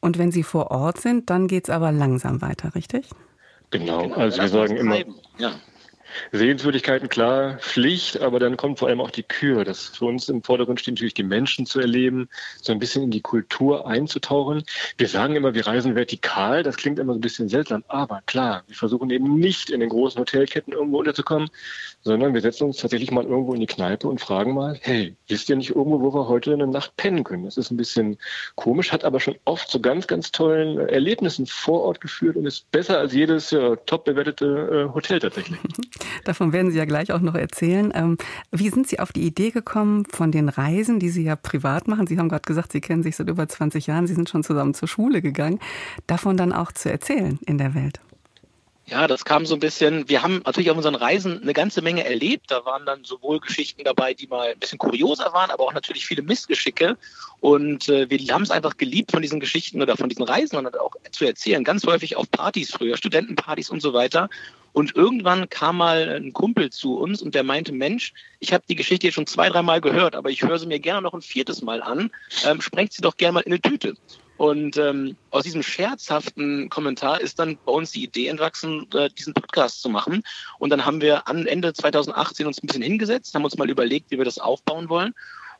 Und 0.00 0.18
wenn 0.18 0.30
Sie 0.30 0.42
vor 0.42 0.70
Ort 0.70 1.00
sind, 1.00 1.30
dann 1.30 1.48
geht 1.48 1.64
es 1.64 1.70
aber 1.70 1.92
langsam 1.92 2.40
weiter, 2.40 2.74
richtig? 2.74 3.10
Genau, 3.70 4.02
genau 4.02 4.14
also 4.14 4.40
wir 4.40 4.48
sagen 4.48 4.76
immer, 4.76 4.98
ja. 5.38 5.52
Sehenswürdigkeiten, 6.32 7.08
klar, 7.08 7.58
Pflicht, 7.58 8.20
aber 8.20 8.38
dann 8.38 8.56
kommt 8.56 8.78
vor 8.78 8.88
allem 8.88 9.00
auch 9.00 9.10
die 9.10 9.22
Kür. 9.22 9.64
Das 9.64 9.86
für 9.86 10.06
uns 10.06 10.28
im 10.28 10.42
Vordergrund 10.42 10.80
steht 10.80 10.94
natürlich 10.94 11.14
die 11.14 11.22
Menschen 11.22 11.66
zu 11.66 11.80
erleben, 11.80 12.28
so 12.60 12.72
ein 12.72 12.78
bisschen 12.78 13.02
in 13.02 13.10
die 13.10 13.20
Kultur 13.20 13.86
einzutauchen. 13.86 14.62
Wir 14.96 15.08
sagen 15.08 15.36
immer, 15.36 15.54
wir 15.54 15.66
reisen 15.66 15.94
vertikal, 15.94 16.62
das 16.62 16.76
klingt 16.76 16.98
immer 16.98 17.12
so 17.12 17.18
ein 17.18 17.22
bisschen 17.22 17.48
seltsam, 17.48 17.84
aber 17.88 18.22
klar, 18.26 18.62
wir 18.66 18.76
versuchen 18.76 19.10
eben 19.10 19.38
nicht 19.38 19.70
in 19.70 19.80
den 19.80 19.88
großen 19.88 20.20
Hotelketten 20.20 20.72
irgendwo 20.72 20.98
unterzukommen, 20.98 21.50
sondern 22.02 22.34
wir 22.34 22.40
setzen 22.40 22.64
uns 22.64 22.78
tatsächlich 22.78 23.10
mal 23.10 23.24
irgendwo 23.24 23.54
in 23.54 23.60
die 23.60 23.66
Kneipe 23.66 24.08
und 24.08 24.20
fragen 24.20 24.54
mal, 24.54 24.78
hey, 24.82 25.16
wisst 25.28 25.48
ihr 25.48 25.56
nicht 25.56 25.70
irgendwo, 25.70 26.00
wo 26.00 26.14
wir 26.14 26.28
heute 26.28 26.52
eine 26.52 26.66
Nacht 26.66 26.96
pennen 26.96 27.24
können? 27.24 27.44
Das 27.44 27.56
ist 27.56 27.70
ein 27.70 27.76
bisschen 27.76 28.18
komisch, 28.54 28.92
hat 28.92 29.04
aber 29.04 29.20
schon 29.20 29.36
oft 29.44 29.68
zu 29.68 29.80
ganz, 29.80 30.06
ganz 30.06 30.32
tollen 30.32 30.78
Erlebnissen 30.78 31.46
vor 31.46 31.82
Ort 31.82 32.00
geführt 32.00 32.36
und 32.36 32.46
ist 32.46 32.70
besser 32.70 32.98
als 32.98 33.12
jedes 33.12 33.50
ja, 33.50 33.76
top 33.76 34.04
bewertete 34.04 34.88
äh, 34.88 34.94
Hotel 34.94 35.18
tatsächlich. 35.18 35.58
Davon 36.24 36.52
werden 36.52 36.70
Sie 36.70 36.78
ja 36.78 36.84
gleich 36.84 37.12
auch 37.12 37.20
noch 37.20 37.34
erzählen. 37.34 37.92
Ähm, 37.94 38.18
wie 38.50 38.70
sind 38.70 38.88
Sie 38.88 39.00
auf 39.00 39.12
die 39.12 39.22
Idee 39.22 39.50
gekommen 39.50 40.04
von 40.06 40.32
den 40.32 40.48
Reisen, 40.48 40.98
die 40.98 41.10
Sie 41.10 41.24
ja 41.24 41.36
privat 41.36 41.88
machen? 41.88 42.06
Sie 42.06 42.18
haben 42.18 42.28
gerade 42.28 42.46
gesagt, 42.46 42.72
Sie 42.72 42.80
kennen 42.80 43.02
sich 43.02 43.16
seit 43.16 43.28
über 43.28 43.48
20 43.48 43.86
Jahren, 43.86 44.06
Sie 44.06 44.14
sind 44.14 44.28
schon 44.28 44.44
zusammen 44.44 44.74
zur 44.74 44.88
Schule 44.88 45.22
gegangen, 45.22 45.58
davon 46.06 46.36
dann 46.36 46.52
auch 46.52 46.72
zu 46.72 46.90
erzählen 46.90 47.38
in 47.46 47.58
der 47.58 47.74
Welt. 47.74 48.00
Ja, 48.90 49.06
das 49.06 49.26
kam 49.26 49.44
so 49.44 49.54
ein 49.54 49.60
bisschen. 49.60 50.08
Wir 50.08 50.22
haben 50.22 50.40
natürlich 50.46 50.70
auf 50.70 50.76
unseren 50.78 50.94
Reisen 50.94 51.42
eine 51.42 51.52
ganze 51.52 51.82
Menge 51.82 52.04
erlebt. 52.04 52.50
Da 52.50 52.64
waren 52.64 52.86
dann 52.86 53.04
sowohl 53.04 53.38
Geschichten 53.38 53.84
dabei, 53.84 54.14
die 54.14 54.26
mal 54.26 54.48
ein 54.52 54.58
bisschen 54.58 54.78
kurioser 54.78 55.30
waren, 55.34 55.50
aber 55.50 55.64
auch 55.64 55.74
natürlich 55.74 56.06
viele 56.06 56.22
Missgeschicke. 56.22 56.96
Und 57.40 57.90
äh, 57.90 58.08
wir 58.08 58.18
haben 58.32 58.42
es 58.42 58.50
einfach 58.50 58.78
geliebt, 58.78 59.10
von 59.12 59.20
diesen 59.20 59.40
Geschichten 59.40 59.82
oder 59.82 59.98
von 59.98 60.08
diesen 60.08 60.24
Reisen 60.24 60.56
und 60.56 60.80
auch 60.80 60.92
zu 61.12 61.26
erzählen. 61.26 61.64
Ganz 61.64 61.84
häufig 61.84 62.16
auf 62.16 62.30
Partys 62.30 62.70
früher, 62.70 62.96
Studentenpartys 62.96 63.68
und 63.68 63.82
so 63.82 63.92
weiter. 63.92 64.30
Und 64.78 64.94
irgendwann 64.94 65.48
kam 65.48 65.78
mal 65.78 66.08
ein 66.08 66.32
Kumpel 66.32 66.70
zu 66.70 66.98
uns 66.98 67.20
und 67.20 67.34
der 67.34 67.42
meinte, 67.42 67.72
Mensch, 67.72 68.12
ich 68.38 68.52
habe 68.52 68.62
die 68.68 68.76
Geschichte 68.76 69.08
jetzt 69.08 69.14
schon 69.14 69.26
zwei, 69.26 69.48
dreimal 69.48 69.80
gehört, 69.80 70.14
aber 70.14 70.30
ich 70.30 70.44
höre 70.44 70.56
sie 70.56 70.68
mir 70.68 70.78
gerne 70.78 71.02
noch 71.02 71.14
ein 71.14 71.20
viertes 71.20 71.62
Mal 71.62 71.82
an. 71.82 72.12
Ähm, 72.46 72.60
sprengt 72.60 72.92
sie 72.92 73.02
doch 73.02 73.16
gerne 73.16 73.32
mal 73.32 73.40
in 73.40 73.50
eine 73.50 73.60
Tüte. 73.60 73.96
Und 74.36 74.76
ähm, 74.76 75.16
aus 75.32 75.42
diesem 75.42 75.64
scherzhaften 75.64 76.68
Kommentar 76.68 77.20
ist 77.20 77.40
dann 77.40 77.58
bei 77.66 77.72
uns 77.72 77.90
die 77.90 78.04
Idee 78.04 78.28
entwachsen, 78.28 78.86
äh, 78.94 79.10
diesen 79.10 79.34
Podcast 79.34 79.82
zu 79.82 79.88
machen. 79.88 80.22
Und 80.60 80.70
dann 80.70 80.86
haben 80.86 81.00
wir 81.00 81.26
am 81.26 81.44
Ende 81.48 81.72
2018 81.72 82.46
uns 82.46 82.62
ein 82.62 82.68
bisschen 82.68 82.82
hingesetzt, 82.82 83.34
haben 83.34 83.42
uns 83.42 83.58
mal 83.58 83.68
überlegt, 83.68 84.12
wie 84.12 84.18
wir 84.18 84.24
das 84.24 84.38
aufbauen 84.38 84.88
wollen. 84.88 85.12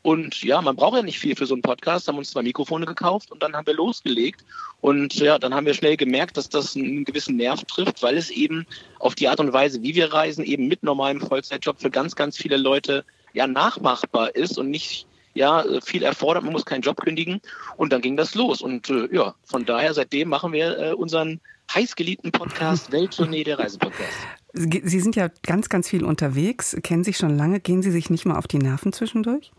Und 0.02 0.42
ja, 0.42 0.62
man 0.62 0.76
braucht 0.76 0.96
ja 0.96 1.02
nicht 1.02 1.18
viel 1.18 1.34
für 1.34 1.46
so 1.46 1.54
einen 1.54 1.62
Podcast, 1.62 2.08
haben 2.08 2.18
uns 2.18 2.30
zwei 2.30 2.42
Mikrofone 2.42 2.86
gekauft 2.86 3.30
und 3.32 3.42
dann 3.42 3.54
haben 3.54 3.66
wir 3.66 3.74
losgelegt. 3.74 4.44
Und 4.80 5.14
ja, 5.14 5.38
dann 5.38 5.54
haben 5.54 5.66
wir 5.66 5.74
schnell 5.74 5.96
gemerkt, 5.96 6.36
dass 6.36 6.48
das 6.48 6.76
einen 6.76 7.04
gewissen 7.04 7.36
Nerv 7.36 7.64
trifft, 7.64 8.02
weil 8.02 8.16
es 8.16 8.30
eben 8.30 8.66
auf 9.00 9.14
die 9.14 9.28
Art 9.28 9.40
und 9.40 9.52
Weise, 9.52 9.82
wie 9.82 9.94
wir 9.94 10.12
reisen, 10.12 10.44
eben 10.44 10.68
mit 10.68 10.82
normalem 10.82 11.20
Vollzeitjob 11.20 11.80
für 11.80 11.90
ganz, 11.90 12.14
ganz 12.14 12.36
viele 12.36 12.56
Leute 12.56 13.04
ja 13.32 13.46
nachmachbar 13.46 14.34
ist 14.34 14.56
und 14.56 14.70
nicht 14.70 15.06
ja, 15.34 15.64
viel 15.84 16.02
erfordert, 16.02 16.42
man 16.44 16.52
muss 16.52 16.64
keinen 16.64 16.82
Job 16.82 17.00
kündigen. 17.00 17.40
Und 17.76 17.92
dann 17.92 18.00
ging 18.00 18.16
das 18.16 18.34
los. 18.34 18.60
Und 18.60 18.90
äh, 18.90 19.08
ja, 19.14 19.34
von 19.44 19.64
daher, 19.64 19.94
seitdem 19.94 20.28
machen 20.28 20.52
wir 20.52 20.78
äh, 20.78 20.92
unseren 20.92 21.40
heißgeliebten 21.74 22.32
Podcast 22.32 22.90
Welttournee 22.92 23.44
der 23.44 23.58
Reisepodcast. 23.58 24.12
Sie 24.54 25.00
sind 25.00 25.14
ja 25.14 25.28
ganz, 25.46 25.68
ganz 25.68 25.88
viel 25.88 26.04
unterwegs, 26.04 26.76
kennen 26.82 27.04
sich 27.04 27.16
schon 27.16 27.36
lange. 27.36 27.60
Gehen 27.60 27.82
Sie 27.82 27.90
sich 27.90 28.10
nicht 28.10 28.24
mal 28.24 28.36
auf 28.36 28.48
die 28.48 28.58
Nerven 28.58 28.92
zwischendurch? 28.92 29.52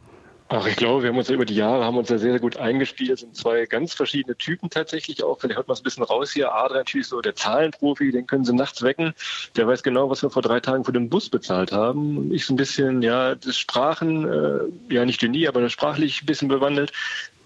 Ach, 0.51 0.65
ich 0.65 0.75
glaube, 0.75 1.03
wir 1.03 1.09
haben 1.09 1.17
uns 1.19 1.27
ja 1.27 1.35
über 1.35 1.45
die 1.45 1.53
Jahre 1.53 1.85
haben 1.85 1.95
uns 1.95 2.09
ja 2.09 2.17
sehr, 2.17 2.31
sehr 2.31 2.39
gut 2.39 2.57
eingespielt. 2.57 3.19
Sind 3.19 3.35
zwei 3.35 3.67
ganz 3.67 3.93
verschiedene 3.93 4.35
Typen 4.35 4.71
tatsächlich 4.71 5.23
auch. 5.23 5.39
Vielleicht 5.39 5.57
hört 5.57 5.67
man 5.67 5.73
es 5.75 5.81
ein 5.81 5.83
bisschen 5.83 6.03
raus 6.03 6.31
hier. 6.31 6.51
Adrian 6.55 6.79
natürlich 6.79 7.05
so 7.05 7.21
der 7.21 7.35
Zahlenprofi, 7.35 8.11
den 8.11 8.25
können 8.25 8.45
sie 8.45 8.55
nachts 8.55 8.81
wecken. 8.81 9.13
Der 9.55 9.67
weiß 9.67 9.83
genau, 9.83 10.09
was 10.09 10.23
wir 10.23 10.31
vor 10.31 10.41
drei 10.41 10.59
Tagen 10.59 10.85
für 10.85 10.91
den 10.91 11.07
Bus 11.07 11.29
bezahlt 11.29 11.71
haben. 11.71 12.17
Und 12.17 12.33
ich 12.33 12.47
so 12.47 12.53
ein 12.53 12.57
bisschen, 12.57 13.03
ja, 13.03 13.35
das 13.35 13.57
Sprachen, 13.57 14.27
äh, 14.27 14.93
ja 14.93 15.05
nicht 15.05 15.21
Genie, 15.21 15.47
aber 15.47 15.69
sprachlich 15.69 16.23
ein 16.23 16.25
bisschen 16.25 16.47
bewandelt 16.47 16.93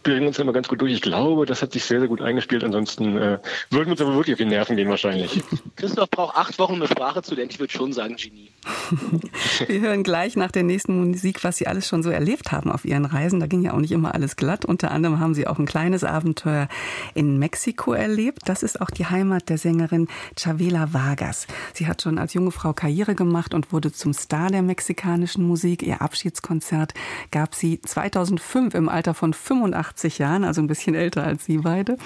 bringen 0.04 0.28
uns 0.28 0.38
immer 0.38 0.54
ganz 0.54 0.68
gut 0.68 0.82
durch. 0.82 0.94
Ich 0.94 1.02
glaube, 1.02 1.46
das 1.46 1.62
hat 1.62 1.72
sich 1.74 1.84
sehr, 1.84 2.00
sehr 2.00 2.10
gut 2.10 2.22
eingespielt. 2.22 2.64
Ansonsten 2.64 3.18
äh, 3.18 3.40
würden 3.70 3.92
uns 3.92 4.02
aber 4.02 4.16
wirklich 4.16 4.34
auf 4.34 4.38
die 4.38 4.46
Nerven 4.46 4.76
gehen 4.76 4.90
wahrscheinlich. 4.90 5.42
Christoph 5.76 6.10
braucht 6.10 6.36
acht 6.36 6.60
Wochen, 6.60 6.76
eine 6.76 6.88
Sprache 6.88 7.22
zu 7.22 7.36
lernen. 7.36 7.50
Ich 7.52 7.60
würde 7.60 7.74
schon 7.74 7.94
sagen 7.94 8.16
Genie. 8.16 8.52
Wir 9.68 9.82
hören 9.82 10.04
gleich 10.04 10.36
nach 10.36 10.52
der 10.52 10.64
nächsten 10.64 11.10
Musik, 11.10 11.44
was 11.44 11.58
Sie 11.58 11.68
alles 11.68 11.88
schon 11.88 12.04
so 12.04 12.10
erlebt 12.10 12.52
haben 12.52 12.72
auf 12.72 12.86
Ihren 12.86 13.06
Reisen. 13.06 13.40
Da 13.40 13.48
ging 13.48 13.62
ja 13.62 13.74
auch 13.74 13.80
nicht 13.80 13.92
immer 13.92 14.14
alles 14.14 14.36
glatt. 14.36 14.66
Unter 14.66 14.92
anderem 14.92 15.20
haben 15.20 15.34
Sie 15.34 15.48
auch 15.48 15.60
ein 15.60 15.66
kleines 15.66 16.04
Abenteuer 16.04 16.68
in 17.14 17.40
Mexiko 17.40 17.94
erlebt. 17.94 18.42
Das 18.46 18.64
ist 18.64 18.82
auch 18.82 18.90
die 18.90 19.06
Heimat 19.06 19.50
der 19.50 19.58
Sängerin 19.58 20.08
Chavela 20.38 20.94
Vargas. 20.94 21.48
Sie 21.74 21.88
hat 21.88 22.02
schon 22.02 22.18
als 22.18 22.34
junge 22.34 22.52
Frau 22.52 22.74
Karriere 22.74 23.16
gemacht 23.16 23.54
und 23.54 23.72
wurde 23.72 23.92
zum 23.92 24.14
Star 24.14 24.50
der 24.50 24.62
mexikanischen 24.62 25.46
Musik. 25.46 25.84
Ihr 25.84 26.02
Abschiedskonzert 26.02 26.94
gab 27.32 27.56
sie 27.56 27.82
2005 27.82 28.74
im 28.74 28.90
Alter 28.90 29.14
von 29.14 29.34
85 29.34 29.93
Jahren, 30.18 30.44
also 30.44 30.62
ein 30.62 30.68
bisschen 30.68 30.96
älter 30.96 31.24
als 31.24 31.46
Sie 31.46 31.60
beide. 31.60 31.98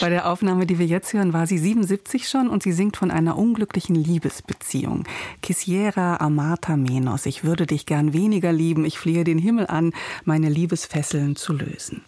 Bei 0.00 0.08
der 0.08 0.30
Aufnahme, 0.30 0.66
die 0.66 0.78
wir 0.78 0.86
jetzt 0.86 1.12
hören, 1.12 1.32
war 1.32 1.46
sie 1.46 1.58
77 1.58 2.28
schon 2.28 2.48
und 2.48 2.62
sie 2.62 2.72
singt 2.72 2.96
von 2.96 3.10
einer 3.10 3.36
unglücklichen 3.36 3.94
Liebesbeziehung. 3.94 5.04
Quisiera 5.42 6.16
amata 6.16 6.76
menos. 6.76 7.26
Ich 7.26 7.44
würde 7.44 7.66
dich 7.66 7.86
gern 7.86 8.12
weniger 8.12 8.52
lieben. 8.52 8.84
Ich 8.84 8.98
flehe 8.98 9.24
den 9.24 9.38
Himmel 9.38 9.66
an, 9.66 9.92
meine 10.24 10.48
Liebesfesseln 10.48 11.36
zu 11.36 11.52
lösen. 11.52 12.02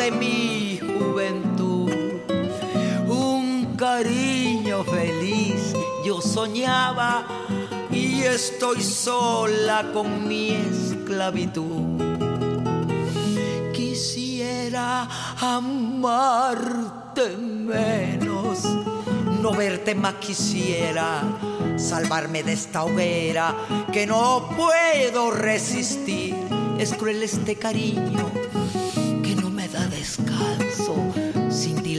De 0.00 0.10
mi 0.12 0.78
juventud, 0.78 1.92
un 3.06 3.76
cariño 3.76 4.82
feliz 4.82 5.74
yo 6.02 6.22
soñaba 6.22 7.26
y 7.90 8.22
estoy 8.22 8.80
sola 8.82 9.90
con 9.92 10.26
mi 10.26 10.52
esclavitud. 10.52 12.00
Quisiera 13.74 15.06
amarte 15.38 17.36
menos, 17.36 18.64
no 19.42 19.52
verte 19.52 19.94
más 19.94 20.14
quisiera, 20.14 21.20
salvarme 21.76 22.42
de 22.42 22.54
esta 22.54 22.84
hoguera 22.84 23.54
que 23.92 24.06
no 24.06 24.48
puedo 24.56 25.30
resistir. 25.30 26.34
Es 26.78 26.94
cruel 26.94 27.22
este 27.22 27.56
cariño 27.56 28.39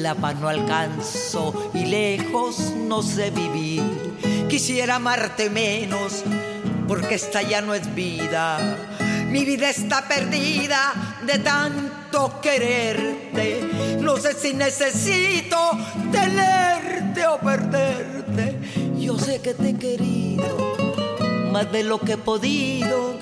la 0.02 0.16
paz 0.16 0.36
no 0.40 0.48
alcanzo 0.48 1.72
y 1.74 1.86
lejos 1.86 2.74
no 2.76 3.04
sé 3.04 3.30
vivir. 3.30 4.18
Quisiera 4.50 4.96
amarte 4.96 5.50
menos 5.50 6.24
porque 6.88 7.16
esta 7.16 7.42
ya 7.42 7.62
no 7.62 7.74
es 7.74 7.94
vida. 7.94 8.78
Mi 9.28 9.46
vida 9.46 9.70
está 9.70 10.08
perdida 10.08 11.20
de 11.26 11.40
tanto 11.40 12.42
quererte. 12.42 13.70
No 14.00 14.18
sé 14.18 14.34
si 14.34 14.54
necesito 14.54 15.58
tenerte 16.12 17.28
o 17.28 17.38
perderte. 17.40 18.60
Yo 18.98 19.18
sé 19.20 19.40
que 19.42 19.54
te 19.54 19.70
he 19.70 19.78
querido 19.78 20.76
más 21.52 21.72
de 21.72 21.84
lo 21.84 22.00
que 22.00 22.14
he 22.14 22.18
podido. 22.18 23.18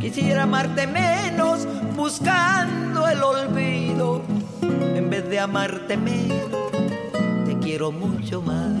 Quisiera 0.00 0.44
amarte 0.44 0.86
menos 0.86 1.66
buscando 1.96 3.08
el 3.08 3.22
olvido 3.22 4.37
en 5.08 5.12
vez 5.12 5.30
de 5.30 5.38
amarte 5.38 5.96
menos, 5.96 6.50
te 7.46 7.58
quiero 7.60 7.90
mucho 7.90 8.42
más. 8.42 8.74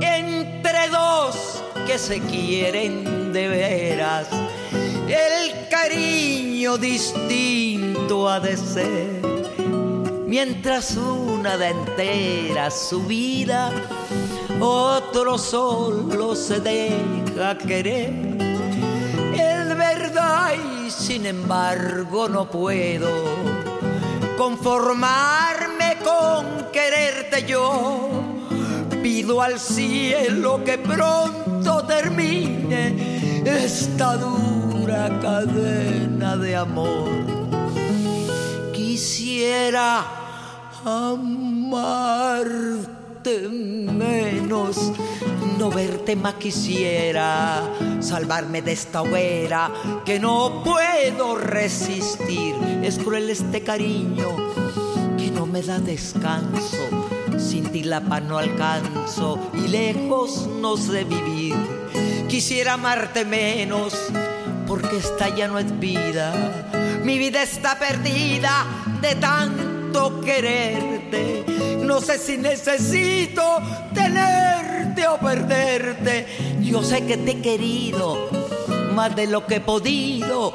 Entre 0.00 0.88
dos 0.90 1.62
que 1.86 1.96
se 1.96 2.18
quieren 2.22 3.32
de 3.32 3.46
veras, 3.46 4.26
el 5.06 5.68
cariño 5.68 6.76
distinto 6.76 8.28
ha 8.28 8.40
de 8.40 8.56
ser. 8.56 9.22
Mientras 10.26 10.96
una 10.96 11.56
da 11.56 11.68
entera 11.68 12.68
su 12.72 13.04
vida 13.04 13.70
otro 14.62 15.36
solo 15.38 16.36
se 16.36 16.60
deja 16.60 17.58
querer. 17.58 18.12
Es 19.34 19.76
verdad 19.76 20.52
y 20.54 20.90
sin 20.90 21.26
embargo 21.26 22.28
no 22.28 22.48
puedo 22.48 23.10
conformarme 24.38 25.98
con 26.04 26.70
quererte 26.72 27.44
yo. 27.44 28.08
Pido 29.02 29.42
al 29.42 29.58
cielo 29.58 30.62
que 30.64 30.78
pronto 30.78 31.84
termine 31.84 33.42
esta 33.44 34.16
dura 34.16 35.18
cadena 35.20 36.36
de 36.36 36.54
amor. 36.54 37.10
Quisiera 38.72 40.04
amarte 40.84 42.12
menos, 43.30 44.92
no 45.58 45.70
verte 45.70 46.16
más 46.16 46.34
quisiera, 46.34 47.62
salvarme 48.00 48.62
de 48.62 48.72
esta 48.72 49.02
hoguera 49.02 49.70
que 50.04 50.18
no 50.18 50.62
puedo 50.64 51.36
resistir. 51.36 52.54
Es 52.82 52.98
cruel 52.98 53.30
este 53.30 53.62
cariño 53.62 54.36
que 55.16 55.30
no 55.30 55.46
me 55.46 55.62
da 55.62 55.78
descanso. 55.78 56.88
Sin 57.38 57.70
ti 57.70 57.84
la 57.84 58.00
paz 58.00 58.22
no 58.22 58.38
alcanzo 58.38 59.38
y 59.54 59.68
lejos 59.68 60.48
no 60.60 60.76
sé 60.76 61.04
vivir. 61.04 61.56
Quisiera 62.28 62.74
amarte 62.74 63.24
menos 63.24 63.94
porque 64.66 64.96
esta 64.96 65.28
ya 65.34 65.48
no 65.48 65.58
es 65.58 65.78
vida. 65.78 66.32
Mi 67.04 67.18
vida 67.18 67.42
está 67.42 67.78
perdida 67.78 68.66
de 69.00 69.14
tanto 69.16 70.20
quererte 70.20 71.61
no 71.82 72.00
sé 72.00 72.18
si 72.18 72.36
necesito 72.36 73.42
tenerte 73.94 75.06
o 75.06 75.18
perderte. 75.18 76.26
Yo 76.60 76.82
sé 76.82 77.04
que 77.04 77.16
te 77.16 77.32
he 77.32 77.40
querido 77.40 78.28
más 78.94 79.14
de 79.16 79.26
lo 79.26 79.46
que 79.46 79.56
he 79.56 79.60
podido. 79.60 80.54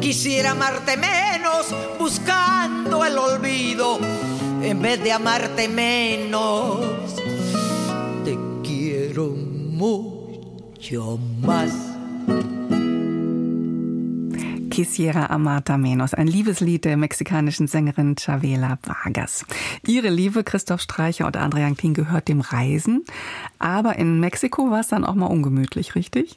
Quisiera 0.00 0.52
amarte 0.52 0.96
menos 0.96 1.66
buscando 1.98 3.04
el 3.04 3.18
olvido. 3.18 3.98
En 4.62 4.80
vez 4.80 5.02
de 5.02 5.12
amarte 5.12 5.68
menos, 5.68 6.80
te 8.24 8.38
quiero 8.62 9.28
mucho 9.28 11.18
más. 11.40 11.91
Quisiera 14.72 15.26
amata 15.26 15.76
menos, 15.76 16.14
ein 16.14 16.26
Liebeslied 16.26 16.86
der 16.86 16.96
mexikanischen 16.96 17.66
Sängerin 17.66 18.16
Chavela 18.16 18.78
Vargas. 18.82 19.44
Ihre 19.86 20.08
Liebe, 20.08 20.44
Christoph 20.44 20.80
Streicher 20.80 21.26
und 21.26 21.36
Andrea 21.36 21.70
Klin, 21.74 21.92
gehört 21.92 22.28
dem 22.28 22.40
Reisen. 22.40 23.04
Aber 23.58 23.96
in 23.96 24.18
Mexiko 24.18 24.70
war 24.70 24.80
es 24.80 24.88
dann 24.88 25.04
auch 25.04 25.14
mal 25.14 25.26
ungemütlich, 25.26 25.94
richtig? 25.94 26.36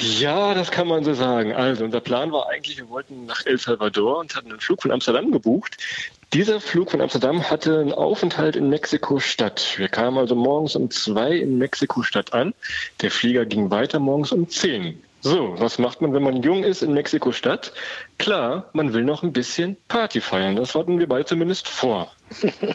Ja, 0.00 0.54
das 0.54 0.70
kann 0.70 0.88
man 0.88 1.04
so 1.04 1.12
sagen. 1.12 1.52
Also 1.52 1.84
unser 1.84 2.00
Plan 2.00 2.32
war 2.32 2.48
eigentlich, 2.48 2.78
wir 2.78 2.88
wollten 2.88 3.26
nach 3.26 3.44
El 3.44 3.58
Salvador 3.58 4.20
und 4.20 4.34
hatten 4.34 4.50
einen 4.50 4.60
Flug 4.60 4.80
von 4.80 4.90
Amsterdam 4.90 5.30
gebucht 5.30 5.76
Dieser 6.32 6.62
Flug 6.62 6.92
von 6.92 7.02
Amsterdam 7.02 7.50
hatte 7.50 7.78
einen 7.78 7.92
Aufenthalt 7.92 8.56
in 8.56 8.70
Mexiko-Stadt. 8.70 9.74
Wir 9.76 9.88
kamen 9.88 10.16
also 10.16 10.34
morgens 10.34 10.76
um 10.76 10.90
zwei 10.90 11.32
in 11.36 11.58
Mexiko-Stadt 11.58 12.32
an. 12.32 12.54
Der 13.02 13.10
Flieger 13.10 13.44
ging 13.44 13.70
weiter 13.70 13.98
morgens 13.98 14.32
um 14.32 14.48
zehn. 14.48 14.98
So, 15.24 15.58
was 15.58 15.78
macht 15.78 16.02
man, 16.02 16.12
wenn 16.12 16.22
man 16.22 16.42
jung 16.42 16.64
ist 16.64 16.82
in 16.82 16.92
Mexiko-Stadt? 16.92 17.72
Klar, 18.18 18.68
man 18.74 18.92
will 18.92 19.04
noch 19.04 19.22
ein 19.22 19.32
bisschen 19.32 19.78
Party 19.88 20.20
feiern. 20.20 20.54
Das 20.54 20.74
hatten 20.74 20.98
wir 20.98 21.08
beide 21.08 21.24
zumindest 21.24 21.66
vor. 21.66 22.12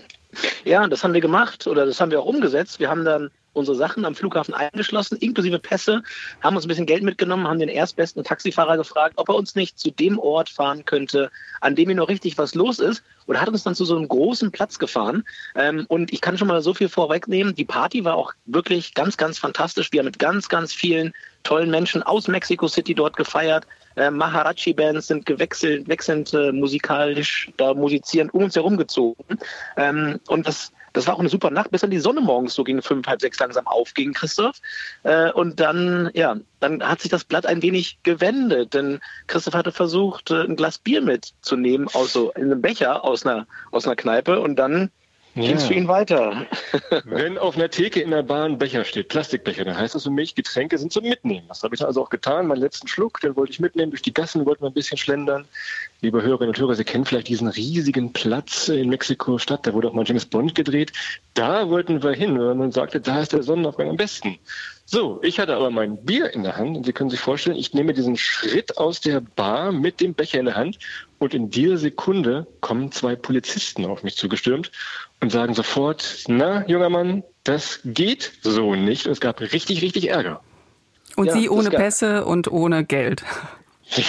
ja, 0.66 0.88
das 0.88 1.04
haben 1.04 1.14
wir 1.14 1.22
gemacht 1.22 1.68
oder 1.68 1.86
das 1.86 2.02
haben 2.02 2.10
wir 2.10 2.20
auch 2.20 2.26
umgesetzt. 2.26 2.80
Wir 2.80 2.90
haben 2.90 3.06
dann 3.06 3.30
unsere 3.54 3.78
Sachen 3.78 4.04
am 4.04 4.16
Flughafen 4.16 4.56
eingeschlossen, 4.56 5.18
inklusive 5.18 5.60
Pässe, 5.60 6.02
haben 6.42 6.56
uns 6.56 6.66
ein 6.66 6.70
bisschen 6.70 6.88
Geld 6.88 7.04
mitgenommen, 7.04 7.48
haben 7.48 7.60
den 7.60 7.70
erstbesten 7.70 8.24
Taxifahrer 8.24 8.78
gefragt, 8.78 9.14
ob 9.18 9.30
er 9.30 9.36
uns 9.36 9.54
nicht 9.54 9.78
zu 9.78 9.92
dem 9.92 10.18
Ort 10.18 10.50
fahren 10.50 10.86
könnte, 10.86 11.30
an 11.62 11.76
dem 11.76 11.90
hier 11.90 11.96
noch 11.96 12.10
richtig 12.10 12.38
was 12.40 12.56
los 12.56 12.80
ist 12.80 13.04
und 13.28 13.40
hat 13.40 13.50
uns 13.50 13.64
dann 13.64 13.76
zu 13.76 13.86
so 13.86 13.96
einem 13.96 14.08
großen 14.08 14.52
Platz 14.52 14.80
gefahren. 14.80 15.24
Ähm, 15.56 15.86
und 15.88 16.12
ich 16.14 16.22
kann 16.22 16.38
schon 16.38 16.48
mal 16.48 16.62
so 16.62 16.74
viel 16.74 16.90
vorwegnehmen, 16.90 17.54
die 17.54 17.66
Party 17.66 18.06
war 18.06 18.16
auch 18.16 18.34
wirklich 18.46 18.96
ganz, 18.96 19.18
ganz 19.18 19.38
fantastisch. 19.38 19.92
Wir 19.92 20.00
haben 20.00 20.06
mit 20.06 20.18
ganz, 20.18 20.50
ganz 20.50 20.74
vielen 20.74 21.14
tollen 21.44 21.70
Menschen 21.70 22.04
aus 22.04 22.28
Mexico 22.28 22.68
City 22.68 22.94
dort 22.94 23.16
gefeiert. 23.16 23.66
Äh, 23.96 24.12
Maharachi-Bands 24.12 25.08
sind 25.08 25.26
gewechselt, 25.26 25.88
wechselnd 25.88 26.34
äh, 26.34 26.52
musikalisch 26.52 27.52
da 27.58 27.74
musizierend 27.74 28.34
um 28.34 28.44
uns 28.44 28.56
herum 28.56 28.78
gezogen. 28.78 29.40
Ähm, 29.78 30.20
und 30.28 30.48
das 30.48 30.72
das 30.94 31.08
war 31.08 31.16
auch 31.16 31.20
eine 31.20 31.30
super 31.30 31.52
Nacht, 31.52 31.72
bis 31.72 31.82
dann 31.82 31.92
die 31.92 32.00
Sonne 32.00 32.22
morgens 32.22 32.54
so 32.54 32.64
gegen 32.64 32.82
fünf, 32.82 33.08
halb 33.08 33.22
sechs 33.22 33.40
langsam 33.40 33.68
aufging, 33.68 34.14
Christoph. 34.14 34.58
Äh, 35.04 35.32
und 35.32 35.60
dann, 35.60 36.10
ja, 36.14 36.38
dann 36.60 36.84
hat 36.84 37.02
sich 37.02 37.12
das 37.12 37.24
Blatt 37.24 37.46
ein 37.46 37.62
wenig 37.62 38.00
gewendet, 38.04 38.74
denn 38.74 39.00
Christoph 39.28 39.54
hatte 39.54 39.72
versucht, 39.72 40.32
äh, 40.32 40.44
ein 40.44 40.56
Glas 40.56 40.78
Bier 40.78 41.02
mitzunehmen, 41.02 41.88
aus 41.94 42.14
so 42.14 42.32
in 42.32 42.44
einem 42.44 42.62
Becher 42.62 43.04
aus 43.04 43.26
einer, 43.26 43.48
aus 43.72 43.86
einer 43.86 43.96
Kneipe 43.96 44.40
und 44.40 44.56
dann 44.56 44.92
ja. 45.36 45.44
ging 45.44 45.56
es 45.56 45.66
für 45.66 45.74
ihn 45.74 45.88
weiter. 45.88 46.46
Wenn 47.06 47.38
auf 47.38 47.56
einer 47.56 47.70
Theke 47.70 48.02
in 48.02 48.12
der 48.12 48.24
Bar 48.24 48.46
ein 48.46 48.58
Becher 48.58 48.84
steht, 48.84 49.10
Plastikbecher, 49.10 49.66
dann 49.66 49.78
heißt 49.78 49.96
das 49.96 50.04
für 50.04 50.10
mich, 50.10 50.36
Getränke 50.36 50.78
sind 50.78 50.92
zum 50.92 51.04
Mitnehmen. 51.04 51.46
Das 51.48 51.64
habe 51.64 51.76
ich 51.76 51.86
also 51.86 52.02
auch 52.02 52.10
getan. 52.10 52.48
Meinen 52.48 52.62
letzten 52.62 52.88
Schluck, 52.88 53.20
den 53.22 53.36
wollte 53.36 53.52
ich 53.52 53.60
mitnehmen. 53.60 53.92
Durch 53.92 54.02
die 54.02 54.14
Gassen 54.14 54.46
wollten 54.46 54.64
wir 54.64 54.70
ein 54.70 54.74
bisschen 54.74 54.98
schlendern. 54.98 55.46
Liebe 56.02 56.22
Hörerinnen 56.22 56.50
und 56.50 56.60
Hörer, 56.60 56.76
Sie 56.76 56.84
kennen 56.84 57.06
vielleicht 57.06 57.28
diesen 57.28 57.48
riesigen 57.48 58.14
Platz 58.14 58.70
in 58.70 58.90
Mexiko-Stadt. 58.90 59.66
Da 59.68 59.74
wurde 59.74 59.90
auch 59.90 59.94
mal 59.94 60.06
James 60.06 60.26
Bond 60.26 60.56
gedreht. 60.56 60.94
Da 61.34 61.70
wollten 61.70 62.02
wir 62.04 62.12
hin, 62.12 62.40
weil 62.40 62.56
man 62.56 62.72
sagte, 62.72 63.00
da 63.02 63.22
ist 63.22 63.34
der 63.34 63.44
Sonnenaufgang 63.44 63.90
am 63.90 63.98
besten. 63.98 64.38
So, 64.92 65.20
ich 65.22 65.40
hatte 65.40 65.56
aber 65.56 65.70
mein 65.70 66.04
Bier 66.04 66.34
in 66.34 66.42
der 66.42 66.58
Hand 66.58 66.76
und 66.76 66.84
Sie 66.84 66.94
können 66.94 67.12
sich 67.12 67.20
vorstellen, 67.20 67.56
ich 67.56 67.76
nehme 67.76 67.94
diesen 67.94 68.18
Schritt 68.18 68.80
aus 68.80 69.00
der 69.02 69.22
Bar 69.22 69.72
mit 69.72 70.02
dem 70.02 70.16
Becher 70.16 70.40
in 70.40 70.46
der 70.46 70.56
Hand 70.56 70.80
und 71.20 71.36
in 71.36 71.52
dieser 71.52 71.78
Sekunde 71.78 72.48
kommen 72.62 72.92
zwei 72.92 73.16
Polizisten 73.16 73.86
auf 73.86 74.02
mich 74.02 74.16
zugestürmt 74.16 74.72
und 75.22 75.32
sagen 75.32 75.54
sofort, 75.54 76.24
na, 76.28 76.66
junger 76.68 76.90
Mann, 76.90 77.24
das 77.44 77.80
geht 77.84 78.32
so 78.42 78.76
nicht. 78.76 79.06
Und 79.06 79.14
es 79.14 79.20
gab 79.20 79.42
richtig, 79.42 79.82
richtig 79.82 80.10
Ärger. 80.10 80.42
Und 81.16 81.28
ja, 81.28 81.34
Sie 81.34 81.50
ohne 81.50 81.70
Pässe 81.70 82.26
und 82.26 82.50
ohne 82.50 82.86
Geld. 82.86 83.24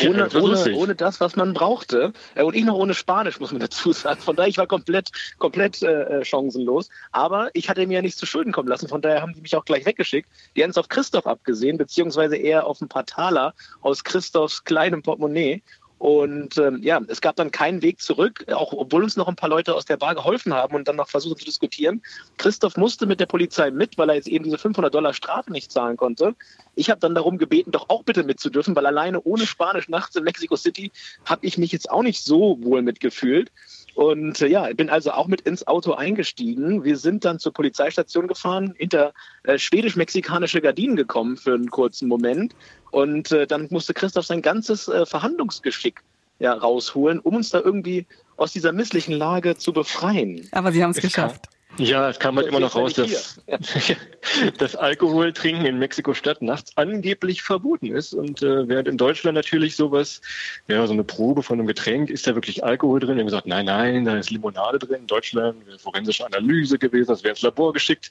Ohne, 0.07 0.29
ohne, 0.35 0.75
ohne 0.75 0.95
das, 0.95 1.21
was 1.21 1.37
man 1.37 1.55
brauchte. 1.55 2.13
Äh, 2.35 2.43
und 2.43 2.55
ich 2.55 2.65
noch 2.65 2.75
ohne 2.75 2.93
Spanisch, 2.93 3.41
muss 3.41 3.51
man 3.51 3.61
dazu 3.61 3.93
sagen. 3.93 4.21
Von 4.21 4.37
daher, 4.37 4.49
ich 4.49 4.59
war 4.59 4.67
komplett, 4.67 5.09
komplett 5.39 5.83
äh, 5.83 6.25
chancenlos. 6.25 6.91
Aber 7.13 7.51
ich 7.55 7.69
hatte 7.69 7.87
mir 7.87 7.95
ja 7.95 8.03
nichts 8.03 8.19
zu 8.19 8.27
Schulden 8.27 8.53
kommen 8.53 8.69
lassen. 8.69 8.89
Von 8.89 9.01
daher 9.01 9.23
haben 9.23 9.33
die 9.33 9.41
mich 9.41 9.57
auch 9.57 9.65
gleich 9.65 9.87
weggeschickt. 9.87 10.29
Die 10.55 10.63
haben 10.63 10.71
es 10.71 10.79
auf 10.79 10.89
Christoph 10.89 11.27
abgesehen, 11.27 11.79
beziehungsweise 11.79 12.37
eher 12.37 12.67
auf 12.67 12.81
ein 12.81 12.89
paar 12.89 13.07
Taler 13.07 13.55
aus 13.81 14.05
Christophs 14.05 14.65
kleinem 14.65 15.03
Portemonnaie. 15.03 15.63
Und 16.01 16.57
ähm, 16.57 16.81
ja, 16.83 16.99
es 17.09 17.21
gab 17.21 17.37
dann 17.37 17.51
keinen 17.51 17.83
Weg 17.83 18.01
zurück, 18.01 18.47
auch 18.51 18.73
obwohl 18.73 19.05
uns 19.05 19.19
noch 19.19 19.29
ein 19.29 19.37
paar 19.37 19.51
Leute 19.51 19.75
aus 19.75 19.85
der 19.85 19.99
Bar 19.99 20.15
geholfen 20.15 20.55
haben 20.55 20.75
und 20.75 20.89
dann 20.89 20.97
noch 20.97 21.11
versucht 21.11 21.41
zu 21.41 21.45
diskutieren. 21.45 22.01
Christoph 22.39 22.79
musste 22.79 23.05
mit 23.05 23.21
der 23.21 23.27
Polizei 23.27 23.71
mit, 23.71 23.99
weil 23.99 24.09
er 24.09 24.15
jetzt 24.15 24.27
eben 24.27 24.45
diese 24.45 24.57
500 24.57 24.95
Dollar 24.95 25.13
Strafe 25.13 25.53
nicht 25.53 25.71
zahlen 25.71 25.99
konnte. 25.99 26.35
Ich 26.75 26.89
habe 26.89 27.01
dann 27.01 27.15
darum 27.15 27.37
gebeten, 27.37 27.71
doch 27.71 27.91
auch 27.91 28.03
bitte 28.03 28.25
mitzudürfen, 28.25 28.75
weil 28.75 28.87
alleine 28.87 29.21
ohne 29.21 29.47
Spanisch 29.47 29.91
nachts 29.91 30.17
in 30.17 30.25
Mexico 30.25 30.57
City 30.57 30.91
habe 31.27 31.45
ich 31.45 31.59
mich 31.59 31.71
jetzt 31.71 31.91
auch 31.91 32.03
nicht 32.03 32.25
so 32.25 32.57
wohl 32.63 32.81
mitgefühlt. 32.81 33.53
Und 34.01 34.41
äh, 34.41 34.47
ja, 34.47 34.67
ich 34.67 34.79
bin 34.79 34.89
also 34.89 35.11
auch 35.11 35.27
mit 35.27 35.43
ins 35.43 35.67
Auto 35.67 35.93
eingestiegen. 35.93 36.85
Wir 36.85 36.97
sind 36.97 37.27
dann 37.27 37.39
zur 37.39 37.53
Polizeistation 37.53 38.29
gefahren, 38.29 38.73
hinter 38.79 39.13
äh, 39.43 39.59
schwedisch-mexikanische 39.59 40.63
Gardinen 40.63 40.97
gekommen 40.97 41.37
für 41.37 41.53
einen 41.53 41.71
kurzen 41.71 42.09
Moment. 42.09 42.55
Und 42.93 43.31
äh, 43.31 43.47
dann 43.47 43.67
musste 43.69 43.93
Christoph 43.93 44.25
sein 44.25 44.41
ganzes 44.41 44.89
äh, 44.89 45.05
Verhandlungsgeschick 45.05 46.01
ja, 46.39 46.55
rausholen, 46.55 47.19
um 47.19 47.37
uns 47.37 47.51
da 47.51 47.61
irgendwie 47.61 48.07
aus 48.39 48.55
dieser 48.55 48.73
misslichen 48.73 49.13
Lage 49.13 49.59
zu 49.59 49.75
befreien. 49.75 50.49
Aber 50.53 50.73
Sie 50.73 50.83
haben 50.83 50.93
es 50.93 51.03
geschafft. 51.03 51.51
Ja, 51.79 52.11
es 52.11 52.19
kam 52.19 52.37
halt 52.37 52.49
immer 52.49 52.61
noch 52.61 52.75
raus, 52.75 52.95
dass 52.95 53.41
das 54.59 54.77
Alkoholtrinken 54.77 55.65
in 55.65 55.79
Mexiko-Stadt 55.79 56.43
nachts 56.43 56.77
angeblich 56.77 57.43
verboten 57.43 57.87
ist. 57.95 58.13
Und 58.13 58.43
äh, 58.43 58.69
während 58.69 58.89
in 58.89 58.99
Deutschland 58.99 59.37
natürlich 59.37 59.77
sowas, 59.77 60.21
ja, 60.69 60.87
so 60.87 60.93
eine 60.93 61.05
Probe 61.05 61.43
von 61.43 61.59
einem 61.59 61.67
Getränk, 61.67 62.11
ist 62.11 62.27
da 62.27 62.35
wirklich 62.35 62.65
Alkohol 62.65 63.01
drin? 63.01 63.17
Wir 63.17 63.21
haben 63.21 63.27
gesagt, 63.27 63.47
nein, 63.47 63.67
nein, 63.67 64.05
da 64.05 64.17
ist 64.17 64.31
Limonade 64.31 64.79
drin. 64.79 65.03
In 65.03 65.07
Deutschland 65.07 65.67
wäre 65.67 65.79
forensische 65.79 66.27
Analyse 66.27 66.79
gewesen, 66.79 67.09
das 67.09 67.23
wäre 67.23 67.33
ins 67.33 67.43
Labor 67.43 67.73
geschickt. 67.73 68.11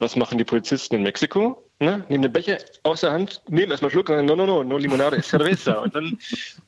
Was 0.00 0.16
machen 0.16 0.38
die 0.38 0.44
Polizisten 0.44 0.96
in 0.96 1.02
Mexiko? 1.02 1.62
Ne? 1.78 2.04
Nehmen 2.08 2.22
den 2.22 2.32
Becher 2.32 2.56
aus 2.84 3.02
der 3.02 3.12
Hand, 3.12 3.42
nehmen 3.48 3.70
erstmal 3.70 3.90
Schluck 3.90 4.06
dann, 4.06 4.24
no, 4.24 4.34
no, 4.34 4.46
no, 4.46 4.64
no 4.64 4.78
Limonade 4.78 5.16
ist 5.16 5.28
cerveza. 5.28 5.74
und 5.74 5.94
dann 5.94 6.18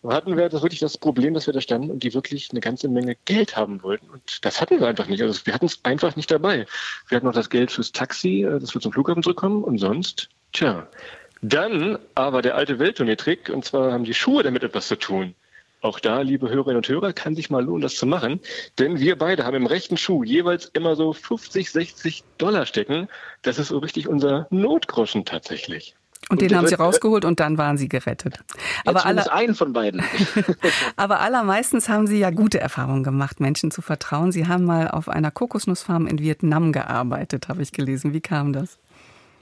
hatten 0.07 0.37
wir 0.37 0.51
das 0.51 0.63
wirklich 0.63 0.81
das 0.81 0.99
Problem, 0.99 1.33
dass 1.33 1.47
wir 1.47 1.55
da 1.55 1.63
standen 1.63 1.91
und 1.91 2.03
die 2.03 2.13
wirklich 2.13 2.51
eine 2.51 2.61
ganze 2.61 2.89
Menge 2.89 3.17
Geld 3.25 3.57
haben 3.57 3.83
wollten. 3.83 4.09
Und 4.11 4.45
das 4.45 4.61
hatten 4.61 4.81
wir 4.81 4.87
einfach 4.87 5.07
nicht. 5.09 5.23
Also 5.23 5.47
wir 5.47 5.55
hatten 5.55 5.65
es 5.65 5.83
einfach 5.83 6.15
nicht 6.15 6.31
dabei. 6.31 6.67
Wir 7.09 7.17
hatten 7.17 7.27
noch 7.27 7.35
das 7.35 7.49
Geld 7.49 7.71
fürs 7.71 7.93
Taxi, 7.93 8.43
äh, 8.43 8.59
dass 8.59 8.75
wir 8.75 8.83
zum 8.83 8.93
Flughafen 8.93 9.23
zurückkommen 9.23 9.65
und 9.65 9.79
sonst, 9.79 10.29
tja. 10.53 10.87
Dann 11.41 11.99
aber 12.15 12.43
der 12.43 12.55
alte 12.55 12.79
Welttournee-Trick, 12.79 13.49
und 13.49 13.65
zwar 13.65 13.93
haben 13.93 14.05
die 14.05 14.15
Schuhe 14.15 14.43
damit 14.43 14.63
etwas 14.63 14.89
zu 14.89 14.97
tun. 14.97 15.35
Auch 15.83 15.99
da, 15.99 16.21
liebe 16.21 16.49
Hörerinnen 16.49 16.77
und 16.77 16.89
Hörer, 16.89 17.13
kann 17.13 17.35
sich 17.35 17.51
mal 17.51 17.65
lohnen, 17.65 17.83
das 17.83 17.97
zu 17.97 18.07
machen. 18.07 18.39
Denn 18.79 19.01
wir 19.01 19.19
beide 19.19 19.45
haben 19.45 19.57
im 19.57 19.67
rechten 19.67 19.97
Schuh 19.97 20.23
jeweils 20.23 20.67
immer 20.67 20.95
so 20.95 21.13
50, 21.13 21.73
60 21.73 22.23
Dollar 22.39 22.67
stecken. 22.67 23.09
Das 23.43 23.59
ist 23.59 23.69
so 23.69 23.79
richtig 23.79 24.07
unser 24.07 24.47
Notgroschen 24.51 25.25
tatsächlich. 25.25 25.97
Und, 26.29 26.41
und 26.41 26.43
den 26.43 26.57
haben 26.57 26.69
sie 26.69 26.77
rausgeholt 26.77 27.25
und 27.25 27.41
dann 27.41 27.59
waren 27.59 27.79
sie 27.79 27.89
gerettet. 27.89 28.39
Aber 28.85 29.05
aller, 29.05 29.33
einen 29.33 29.57
von 29.57 29.73
beiden. 29.73 30.05
aber 30.97 31.19
allermeistens 31.19 31.89
haben 31.89 32.07
sie 32.07 32.21
ja 32.21 32.31
gute 32.31 32.61
Erfahrungen 32.61 33.03
gemacht, 33.03 33.41
Menschen 33.41 33.73
zu 33.73 33.83
vertrauen. 33.83 34.31
Sie 34.31 34.47
haben 34.47 34.65
mal 34.65 34.89
auf 34.89 35.09
einer 35.09 35.33
Kokosnussfarm 35.33 36.07
in 36.07 36.21
Vietnam 36.21 36.71
gearbeitet, 36.71 37.49
habe 37.49 37.61
ich 37.61 37.73
gelesen. 37.73 38.13
Wie 38.13 38.21
kam 38.21 38.53
das? 38.53 38.79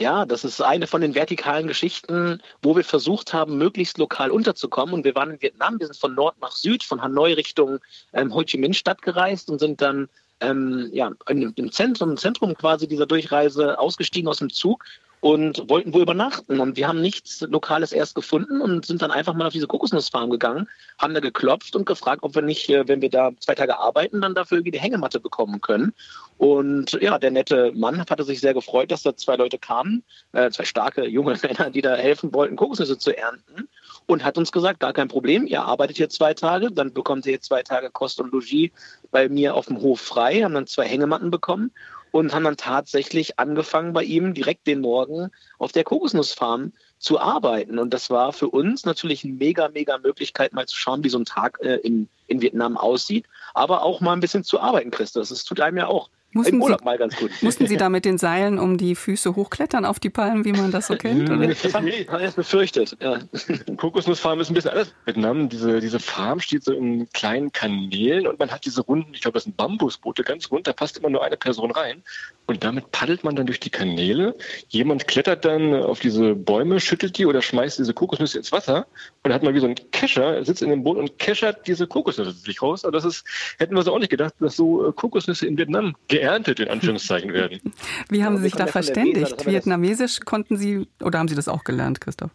Ja, 0.01 0.24
das 0.24 0.44
ist 0.44 0.62
eine 0.62 0.86
von 0.86 1.03
den 1.03 1.14
vertikalen 1.14 1.66
Geschichten, 1.66 2.40
wo 2.62 2.74
wir 2.74 2.84
versucht 2.84 3.34
haben, 3.34 3.59
möglichst 3.59 3.98
lokal 3.98 4.30
unterzukommen. 4.30 4.94
Und 4.94 5.05
wir 5.05 5.14
waren 5.14 5.32
in 5.32 5.42
Vietnam, 5.42 5.78
wir 5.78 5.86
sind 5.88 5.98
von 5.98 6.14
Nord 6.14 6.40
nach 6.40 6.53
Süd, 6.53 6.82
von 6.82 7.03
Hanoi 7.03 7.34
Richtung 7.34 7.80
ähm, 8.14 8.34
Ho 8.34 8.42
Chi 8.42 8.57
Minh 8.57 8.72
Stadt 8.72 9.03
gereist 9.03 9.51
und 9.51 9.59
sind 9.59 9.82
dann 9.82 10.09
ähm, 10.40 10.88
ja, 10.94 11.11
im 11.28 11.70
Zentrum, 11.70 12.12
im 12.12 12.16
Zentrum 12.16 12.55
quasi 12.55 12.88
dieser 12.88 13.05
Durchreise 13.05 13.78
ausgestiegen 13.78 14.26
aus 14.26 14.38
dem 14.38 14.48
Zug 14.48 14.86
und 15.20 15.68
wollten 15.68 15.92
wo 15.92 16.00
übernachten. 16.00 16.60
Und 16.60 16.76
wir 16.76 16.88
haben 16.88 17.00
nichts 17.00 17.42
Lokales 17.42 17.92
erst 17.92 18.14
gefunden 18.14 18.60
und 18.60 18.86
sind 18.86 19.02
dann 19.02 19.10
einfach 19.10 19.34
mal 19.34 19.46
auf 19.46 19.52
diese 19.52 19.66
Kokosnussfarm 19.66 20.30
gegangen, 20.30 20.66
haben 20.98 21.14
da 21.14 21.20
geklopft 21.20 21.76
und 21.76 21.84
gefragt, 21.84 22.22
ob 22.22 22.34
wir 22.34 22.42
nicht, 22.42 22.68
äh, 22.70 22.88
wenn 22.88 23.02
wir 23.02 23.10
da 23.10 23.30
zwei 23.38 23.54
Tage 23.54 23.78
arbeiten, 23.78 24.20
dann 24.20 24.34
dafür 24.34 24.58
irgendwie 24.58 24.72
die 24.72 24.80
Hängematte 24.80 25.20
bekommen 25.20 25.60
können. 25.60 25.92
Und 26.38 26.92
ja, 27.02 27.18
der 27.18 27.30
nette 27.30 27.72
Mann 27.74 28.00
hatte 28.00 28.24
sich 28.24 28.40
sehr 28.40 28.54
gefreut, 28.54 28.90
dass 28.90 29.02
da 29.02 29.14
zwei 29.14 29.36
Leute 29.36 29.58
kamen, 29.58 30.02
äh, 30.32 30.50
zwei 30.50 30.64
starke 30.64 31.06
junge 31.06 31.38
Männer, 31.42 31.70
die 31.70 31.82
da 31.82 31.96
helfen 31.96 32.32
wollten, 32.32 32.56
Kokosnüsse 32.56 32.98
zu 32.98 33.16
ernten. 33.16 33.68
Und 34.06 34.24
hat 34.24 34.38
uns 34.38 34.50
gesagt, 34.50 34.80
gar 34.80 34.92
kein 34.92 35.08
Problem, 35.08 35.46
ihr 35.46 35.62
arbeitet 35.62 35.98
hier 35.98 36.08
zwei 36.08 36.34
Tage, 36.34 36.72
dann 36.72 36.92
bekommt 36.92 37.26
ihr 37.26 37.40
zwei 37.40 37.62
Tage 37.62 37.90
Kost 37.90 38.20
und 38.20 38.32
Logis 38.32 38.70
bei 39.12 39.28
mir 39.28 39.54
auf 39.54 39.66
dem 39.66 39.80
Hof 39.80 40.00
frei, 40.00 40.40
haben 40.40 40.54
dann 40.54 40.66
zwei 40.66 40.86
Hängematten 40.86 41.30
bekommen 41.30 41.70
und 42.11 42.34
haben 42.34 42.44
dann 42.44 42.56
tatsächlich 42.56 43.38
angefangen 43.38 43.92
bei 43.92 44.02
ihm 44.02 44.34
direkt 44.34 44.66
den 44.66 44.80
Morgen 44.80 45.30
auf 45.58 45.72
der 45.72 45.84
Kokosnussfarm 45.84 46.72
zu 46.98 47.18
arbeiten. 47.18 47.78
Und 47.78 47.94
das 47.94 48.11
war 48.11 48.32
für 48.32 48.48
uns 48.48 48.84
natürlich 48.84 49.24
eine 49.24 49.34
mega, 49.34 49.68
mega 49.68 49.98
Möglichkeit, 49.98 50.52
mal 50.52 50.66
zu 50.66 50.76
schauen, 50.76 51.02
wie 51.04 51.08
so 51.08 51.18
ein 51.18 51.24
Tag 51.24 51.58
äh, 51.62 51.76
in, 51.76 52.08
in 52.26 52.42
Vietnam 52.42 52.76
aussieht, 52.76 53.26
aber 53.54 53.82
auch 53.82 54.00
mal 54.00 54.12
ein 54.12 54.20
bisschen 54.20 54.44
zu 54.44 54.61
arbeiten, 54.61 54.90
Christus. 54.90 55.30
Das 55.30 55.44
tut 55.44 55.61
einem 55.61 55.78
ja 55.78 55.86
auch 55.86 56.11
Mussten 56.32 56.56
Im 56.56 56.62
Urlaub 56.62 56.80
Sie, 56.80 56.84
mal 56.84 56.96
ganz 56.96 57.16
gut. 57.16 57.30
Mussten 57.42 57.66
Sie 57.66 57.76
da 57.78 57.88
mit 57.88 58.04
den 58.04 58.16
Seilen 58.16 58.58
um 58.58 58.76
die 58.76 58.94
Füße 58.94 59.34
hochklettern 59.34 59.84
auf 59.84 59.98
die 59.98 60.10
Palmen, 60.10 60.44
wie 60.44 60.52
man 60.52 60.70
das 60.70 60.86
so 60.86 60.96
kennt? 60.96 61.28
Oder? 61.28 61.48
Das 61.48 61.74
habe 61.74 61.90
ich 61.90 62.08
erst 62.08 62.36
befürchtet. 62.36 62.96
Ja. 63.00 63.18
Kokosnussfarm 63.76 64.40
ist 64.40 64.50
ein 64.50 64.54
bisschen 64.54 64.70
alles. 64.70 64.94
Vietnam, 65.04 65.48
diese, 65.48 65.80
diese 65.80 65.98
Farm 65.98 66.40
steht 66.40 66.62
so 66.62 66.72
in 66.72 67.08
kleinen 67.10 67.50
Kanälen 67.50 68.26
und 68.26 68.38
man 68.38 68.50
hat 68.50 68.64
diese 68.64 68.82
runden, 68.82 69.12
ich 69.12 69.22
glaube, 69.22 69.34
das 69.34 69.44
sind 69.44 69.56
Bambusboote, 69.56 70.22
ganz 70.22 70.50
rund, 70.50 70.66
da 70.66 70.72
passt 70.72 70.98
immer 70.98 71.10
nur 71.10 71.24
eine 71.24 71.36
Person 71.36 71.72
rein. 71.72 72.02
Und 72.51 72.64
damit 72.64 72.90
paddelt 72.90 73.24
man 73.24 73.36
dann 73.36 73.46
durch 73.46 73.61
die 73.61 73.70
Kanäle. 73.70 74.36
Jemand 74.68 75.09
klettert 75.09 75.44
dann 75.44 75.74
auf 75.74 76.01
diese 76.01 76.34
Bäume, 76.34 76.80
schüttelt 76.80 77.16
die 77.16 77.26
oder 77.26 77.42
schmeißt 77.42 77.78
diese 77.78 77.94
Kokosnüsse 77.94 78.38
ins 78.38 78.53
Wasser 78.53 78.86
und 79.22 79.30
dann 79.30 79.34
hat 79.34 79.42
man 79.42 79.55
wie 79.55 79.61
so 79.61 79.66
ein 79.66 79.76
Kescher, 79.92 80.44
sitzt 80.44 80.62
in 80.62 80.70
dem 80.70 80.82
Boot 80.82 80.98
und 80.98 81.18
keschert 81.18 81.66
diese 81.66 81.86
Kokosnüsse 81.86 82.32
sich 82.32 82.61
raus. 82.61 82.84
Aber 82.84 82.92
das 82.92 83.05
ist, 83.05 83.24
hätten 83.59 83.74
wir 83.74 83.82
so 83.82 83.94
auch 83.94 83.98
nicht 83.98 84.11
gedacht, 84.11 84.34
dass 84.40 84.57
so 84.57 84.88
äh, 84.88 84.92
Kokosnüsse 84.92 85.46
in 85.46 85.57
Vietnam 85.57 85.94
geerntet, 86.09 86.61
in 86.61 86.68
Anführungszeichen, 86.68 87.32
werden. 87.32 87.61
Wie 88.09 88.24
haben 88.24 88.36
Sie 88.36 88.44
sich 88.44 88.55
da 88.55 88.66
verständigt? 88.66 89.46
Vietnamesisch 89.46 90.20
konnten 90.20 90.57
Sie, 90.57 90.86
oder 91.01 91.18
haben 91.18 91.28
Sie 91.28 91.34
das 91.34 91.48
auch 91.48 91.64
gelernt, 91.64 92.01
Christoph? 92.01 92.30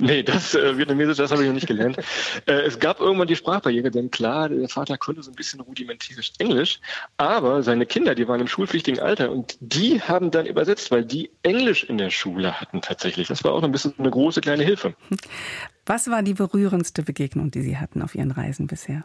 Nee, 0.00 0.22
das 0.22 0.54
äh, 0.54 0.78
Vietnamesisch, 0.78 1.16
das 1.16 1.32
habe 1.32 1.42
ich 1.42 1.48
noch 1.48 1.54
nicht 1.54 1.66
gelernt. 1.66 1.98
äh, 2.46 2.52
es 2.52 2.78
gab 2.78 3.00
irgendwann 3.00 3.26
die 3.26 3.34
Sprachbarriere, 3.34 3.90
denn 3.90 4.10
klar, 4.10 4.48
der 4.48 4.68
Vater 4.68 4.96
konnte 4.96 5.22
so 5.22 5.30
ein 5.32 5.34
bisschen 5.34 5.60
rudimentärisch 5.60 6.32
Englisch, 6.38 6.80
aber 7.16 7.64
seine 7.64 7.84
Kinder, 7.84 8.14
die 8.14 8.28
waren 8.28 8.40
im 8.40 8.46
schulpflichtigen 8.46 9.00
Alter 9.00 9.32
und 9.32 9.56
die 9.60 10.00
haben 10.00 10.30
dann 10.30 10.46
übersetzt, 10.46 10.92
weil 10.92 11.04
die 11.04 11.30
Englisch 11.42 11.82
in 11.82 11.98
der 11.98 12.10
Schule 12.10 12.60
hatten 12.60 12.80
tatsächlich. 12.80 13.26
Das 13.26 13.42
war 13.42 13.52
auch 13.52 13.62
ein 13.64 13.72
bisschen 13.72 13.94
eine 13.98 14.10
große 14.10 14.40
kleine 14.40 14.62
Hilfe. 14.62 14.94
Was 15.84 16.08
war 16.08 16.22
die 16.22 16.34
berührendste 16.34 17.02
Begegnung, 17.02 17.50
die 17.50 17.62
Sie 17.62 17.76
hatten 17.76 18.00
auf 18.02 18.14
Ihren 18.14 18.30
Reisen 18.30 18.68
bisher? 18.68 19.04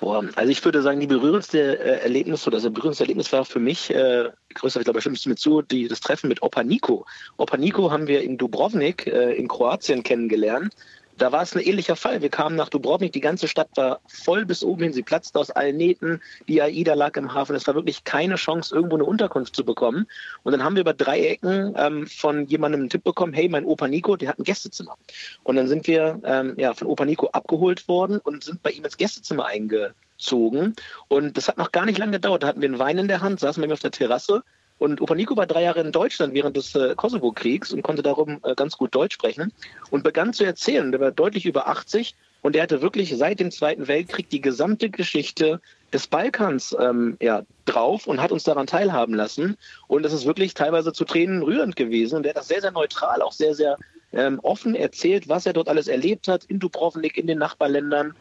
Boah, 0.00 0.24
also 0.34 0.50
ich 0.50 0.64
würde 0.64 0.80
sagen, 0.80 0.98
die 0.98 1.06
berührendste 1.06 1.78
äh, 1.78 2.02
Erlebnis 2.02 2.46
oder 2.46 2.58
das 2.58 2.72
berührendste 2.72 3.04
Erlebnis 3.04 3.30
war 3.32 3.44
für 3.44 3.60
mich, 3.60 3.90
äh, 3.90 4.30
größer, 4.54 4.80
ich 4.80 4.84
glaube, 4.84 5.02
stimmst 5.02 5.26
du 5.26 5.28
mir 5.28 5.36
zu, 5.36 5.60
die, 5.60 5.88
das 5.88 6.00
Treffen 6.00 6.28
mit 6.28 6.42
Opa 6.42 6.64
Nico. 6.64 7.04
Opa 7.36 7.58
Nico 7.58 7.90
haben 7.90 8.06
wir 8.06 8.22
in 8.22 8.38
Dubrovnik 8.38 9.06
äh, 9.06 9.34
in 9.34 9.46
Kroatien 9.46 10.02
kennengelernt 10.02 10.74
da 11.20 11.32
war 11.32 11.42
es 11.42 11.54
ein 11.54 11.62
ähnlicher 11.62 11.96
Fall. 11.96 12.22
Wir 12.22 12.30
kamen 12.30 12.56
nach 12.56 12.70
Dubrovnik, 12.70 13.12
die 13.12 13.20
ganze 13.20 13.46
Stadt 13.46 13.68
war 13.74 14.00
voll 14.06 14.46
bis 14.46 14.64
oben 14.64 14.84
hin, 14.84 14.92
sie 14.94 15.02
platzte 15.02 15.38
aus 15.38 15.50
allen 15.50 15.76
Nähten, 15.76 16.22
die 16.48 16.62
AIDA 16.62 16.94
lag 16.94 17.16
im 17.16 17.34
Hafen. 17.34 17.54
Es 17.54 17.66
war 17.66 17.74
wirklich 17.74 18.04
keine 18.04 18.36
Chance, 18.36 18.74
irgendwo 18.74 18.96
eine 18.96 19.04
Unterkunft 19.04 19.54
zu 19.54 19.64
bekommen. 19.64 20.06
Und 20.44 20.52
dann 20.52 20.64
haben 20.64 20.76
wir 20.76 20.80
über 20.80 20.94
drei 20.94 21.20
Ecken 21.20 21.74
ähm, 21.76 22.06
von 22.06 22.46
jemandem 22.46 22.80
einen 22.80 22.90
Tipp 22.90 23.04
bekommen, 23.04 23.34
hey, 23.34 23.50
mein 23.50 23.66
Opa 23.66 23.86
Nico, 23.86 24.16
der 24.16 24.30
hat 24.30 24.38
ein 24.38 24.44
Gästezimmer. 24.44 24.96
Und 25.42 25.56
dann 25.56 25.68
sind 25.68 25.86
wir 25.86 26.18
ähm, 26.24 26.54
ja, 26.56 26.72
von 26.72 26.86
Opa 26.86 27.04
Nico 27.04 27.26
abgeholt 27.28 27.86
worden 27.86 28.18
und 28.18 28.42
sind 28.42 28.62
bei 28.62 28.70
ihm 28.70 28.84
ins 28.84 28.96
Gästezimmer 28.96 29.44
eingezogen. 29.44 30.74
Und 31.08 31.36
das 31.36 31.48
hat 31.48 31.58
noch 31.58 31.70
gar 31.70 31.84
nicht 31.84 31.98
lange 31.98 32.12
gedauert. 32.12 32.42
Da 32.42 32.46
hatten 32.46 32.62
wir 32.62 32.68
einen 32.68 32.78
Wein 32.78 32.96
in 32.96 33.08
der 33.08 33.20
Hand, 33.20 33.40
saßen 33.40 33.62
wir 33.62 33.70
auf 33.70 33.80
der 33.80 33.90
Terrasse 33.90 34.42
und 34.80 35.02
Opa 35.02 35.14
Nico 35.14 35.36
war 35.36 35.46
drei 35.46 35.62
Jahre 35.62 35.80
in 35.80 35.92
Deutschland 35.92 36.32
während 36.32 36.56
des 36.56 36.74
äh, 36.74 36.94
Kosovo-Kriegs 36.96 37.70
und 37.74 37.82
konnte 37.82 38.02
darum 38.02 38.40
äh, 38.42 38.54
ganz 38.54 38.78
gut 38.78 38.94
Deutsch 38.94 39.12
sprechen 39.12 39.52
und 39.90 40.02
begann 40.02 40.32
zu 40.32 40.42
erzählen. 40.42 40.90
Der 40.90 41.00
war 41.00 41.10
deutlich 41.10 41.44
über 41.44 41.68
80 41.68 42.16
und 42.40 42.56
er 42.56 42.62
hatte 42.62 42.80
wirklich 42.80 43.14
seit 43.14 43.40
dem 43.40 43.50
Zweiten 43.50 43.88
Weltkrieg 43.88 44.30
die 44.30 44.40
gesamte 44.40 44.88
Geschichte 44.88 45.60
des 45.92 46.06
Balkans 46.06 46.74
ähm, 46.80 47.18
ja, 47.20 47.42
drauf 47.66 48.06
und 48.06 48.22
hat 48.22 48.32
uns 48.32 48.44
daran 48.44 48.66
teilhaben 48.66 49.14
lassen. 49.14 49.58
Und 49.86 50.02
das 50.02 50.14
ist 50.14 50.24
wirklich 50.24 50.54
teilweise 50.54 50.94
zu 50.94 51.04
Tränen 51.04 51.42
rührend 51.42 51.76
gewesen. 51.76 52.16
Und 52.16 52.24
er 52.24 52.30
hat 52.30 52.38
das 52.38 52.48
sehr, 52.48 52.62
sehr 52.62 52.72
neutral, 52.72 53.20
auch 53.20 53.32
sehr, 53.32 53.54
sehr 53.54 53.76
ähm, 54.14 54.40
offen 54.42 54.74
erzählt, 54.74 55.28
was 55.28 55.44
er 55.44 55.52
dort 55.52 55.68
alles 55.68 55.88
erlebt 55.88 56.26
hat 56.26 56.44
in 56.44 56.58
Dubrovnik, 56.58 57.18
in 57.18 57.26
den 57.26 57.38
Nachbarländern 57.38 58.14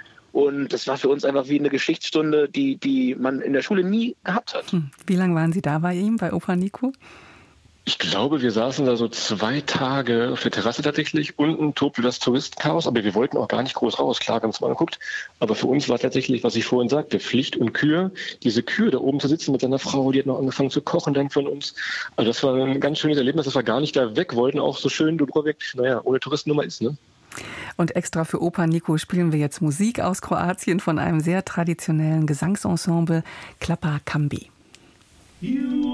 und 0.45 0.69
das 0.69 0.87
war 0.87 0.97
für 0.97 1.09
uns 1.09 1.25
einfach 1.25 1.47
wie 1.47 1.59
eine 1.59 1.69
Geschichtsstunde, 1.69 2.49
die, 2.49 2.77
die 2.77 3.15
man 3.15 3.41
in 3.41 3.53
der 3.53 3.61
Schule 3.61 3.83
nie 3.83 4.15
gehabt 4.23 4.53
hat. 4.53 4.71
Hm. 4.71 4.91
Wie 5.07 5.15
lange 5.15 5.35
waren 5.35 5.53
Sie 5.53 5.61
da 5.61 5.79
bei 5.79 5.93
ihm, 5.93 6.17
bei 6.17 6.33
Opa 6.33 6.55
Nico? 6.55 6.93
Ich 7.85 7.97
glaube, 7.97 8.43
wir 8.43 8.51
saßen 8.51 8.85
da 8.85 8.95
so 8.95 9.07
zwei 9.07 9.61
Tage 9.61 10.29
auf 10.31 10.43
der 10.43 10.51
Terrasse 10.51 10.83
tatsächlich. 10.83 11.39
Unten 11.39 11.73
tobte 11.73 12.03
das 12.03 12.19
Touristenchaos, 12.19 12.85
aber 12.85 13.03
wir 13.03 13.15
wollten 13.15 13.35
auch 13.35 13.47
gar 13.47 13.63
nicht 13.63 13.73
groß 13.73 13.97
raus. 13.97 14.19
Klar, 14.19 14.37
wenn 14.37 14.49
man 14.49 14.51
es 14.51 14.61
mal 14.61 14.69
anguckt. 14.69 14.99
Aber 15.39 15.55
für 15.55 15.65
uns 15.65 15.89
war 15.89 15.97
tatsächlich, 15.97 16.43
was 16.43 16.55
ich 16.55 16.65
vorhin 16.65 16.87
sagte, 16.87 17.19
Pflicht 17.19 17.57
und 17.57 17.73
Kür. 17.73 18.11
Diese 18.43 18.61
Kür 18.61 18.91
da 18.91 18.99
oben 18.99 19.19
zu 19.19 19.27
sitzen 19.27 19.53
mit 19.53 19.61
seiner 19.61 19.79
Frau, 19.79 20.11
die 20.11 20.19
hat 20.19 20.27
noch 20.27 20.37
angefangen 20.37 20.69
zu 20.69 20.81
kochen 20.81 21.15
dann 21.15 21.31
von 21.31 21.47
uns. 21.47 21.73
Also 22.15 22.29
das 22.29 22.43
war 22.43 22.53
ein 22.53 22.79
ganz 22.79 22.99
schönes 22.99 23.17
Erlebnis, 23.17 23.45
dass 23.45 23.55
wir 23.55 23.63
gar 23.63 23.79
nicht 23.79 23.95
da 23.95 24.15
weg 24.15 24.35
wollten. 24.35 24.59
Auch 24.59 24.77
so 24.77 24.89
schön 24.89 25.17
Dubrovnik, 25.17 25.57
naja, 25.73 25.99
ohne 26.03 26.19
Touristennummer 26.19 26.65
ist, 26.65 26.83
ne? 26.83 26.95
Und 27.77 27.95
extra 27.95 28.23
für 28.23 28.41
Opa 28.41 28.67
Nico 28.67 28.97
spielen 28.97 29.31
wir 29.31 29.39
jetzt 29.39 29.61
Musik 29.61 29.99
aus 29.99 30.21
Kroatien 30.21 30.79
von 30.79 30.99
einem 30.99 31.19
sehr 31.19 31.45
traditionellen 31.45 32.27
Gesangsensemble 32.27 33.23
Klapa 33.59 33.99
Kambi. 34.05 34.49
Ljubavi, 35.41 35.88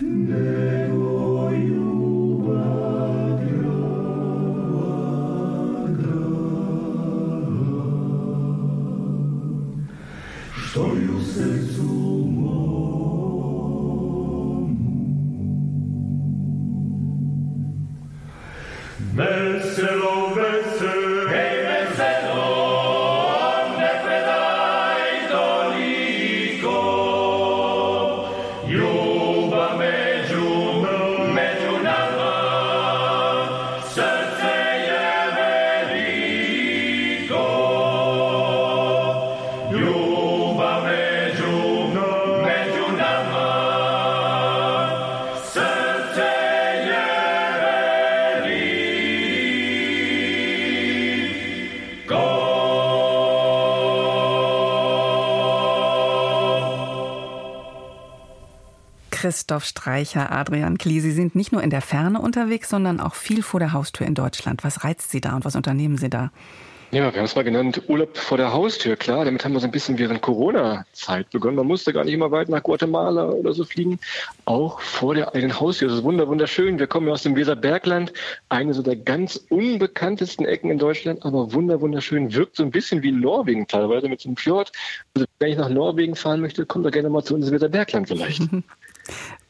Day. 0.00 0.59
Christoph 59.30 59.64
Streicher, 59.64 60.32
Adrian 60.32 60.76
Klee, 60.76 60.98
Sie 60.98 61.12
sind 61.12 61.36
nicht 61.36 61.52
nur 61.52 61.62
in 61.62 61.70
der 61.70 61.82
Ferne 61.82 62.20
unterwegs, 62.20 62.68
sondern 62.68 62.98
auch 62.98 63.14
viel 63.14 63.44
vor 63.44 63.60
der 63.60 63.72
Haustür 63.72 64.04
in 64.04 64.16
Deutschland. 64.16 64.64
Was 64.64 64.82
reizt 64.82 65.12
Sie 65.12 65.20
da 65.20 65.36
und 65.36 65.44
was 65.44 65.54
unternehmen 65.54 65.98
Sie 65.98 66.10
da? 66.10 66.32
Ja, 66.90 67.02
wir 67.02 67.16
haben 67.16 67.26
es 67.26 67.36
mal 67.36 67.44
genannt, 67.44 67.80
Urlaub 67.86 68.16
vor 68.16 68.38
der 68.38 68.52
Haustür, 68.52 68.96
klar. 68.96 69.24
Damit 69.24 69.44
haben 69.44 69.52
wir 69.52 69.60
so 69.60 69.68
ein 69.68 69.70
bisschen 69.70 69.98
während 69.98 70.20
Corona-Zeit 70.20 71.30
begonnen. 71.30 71.54
Man 71.54 71.68
musste 71.68 71.92
gar 71.92 72.04
nicht 72.04 72.14
immer 72.14 72.32
weit 72.32 72.48
nach 72.48 72.60
Guatemala 72.64 73.28
oder 73.28 73.52
so 73.52 73.62
fliegen. 73.62 74.00
Auch 74.46 74.80
vor 74.80 75.14
der 75.14 75.32
eigenen 75.32 75.60
Haustür. 75.60 75.86
Das 75.86 75.98
ist 75.98 76.02
wunderschön. 76.02 76.80
Wir 76.80 76.88
kommen 76.88 77.06
ja 77.06 77.12
aus 77.12 77.22
dem 77.22 77.36
Weserbergland, 77.36 78.12
eine 78.48 78.74
so 78.74 78.82
der 78.82 78.96
ganz 78.96 79.36
unbekanntesten 79.48 80.44
Ecken 80.44 80.72
in 80.72 80.78
Deutschland, 80.78 81.24
aber 81.24 81.52
wunderschön. 81.52 82.34
Wirkt 82.34 82.56
so 82.56 82.64
ein 82.64 82.72
bisschen 82.72 83.04
wie 83.04 83.12
Norwegen 83.12 83.68
teilweise 83.68 84.08
mit 84.08 84.20
so 84.20 84.28
einem 84.28 84.36
Fjord. 84.36 84.72
Also 85.14 85.26
wenn 85.38 85.52
ich 85.52 85.56
nach 85.56 85.68
Norwegen 85.68 86.16
fahren 86.16 86.40
möchte, 86.40 86.66
kommt 86.66 86.84
da 86.84 86.90
gerne 86.90 87.10
mal 87.10 87.22
zu 87.22 87.36
uns 87.36 87.44
ins 87.44 87.52
Weserbergland 87.52 88.08
vielleicht. 88.08 88.42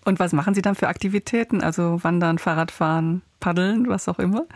Und 0.04 0.18
was 0.18 0.32
machen 0.32 0.54
Sie 0.54 0.62
dann 0.62 0.74
für 0.74 0.88
Aktivitäten? 0.88 1.62
Also 1.62 2.02
Wandern, 2.02 2.38
Fahrradfahren, 2.38 3.22
Paddeln, 3.38 3.88
was 3.88 4.08
auch 4.08 4.18
immer? 4.18 4.46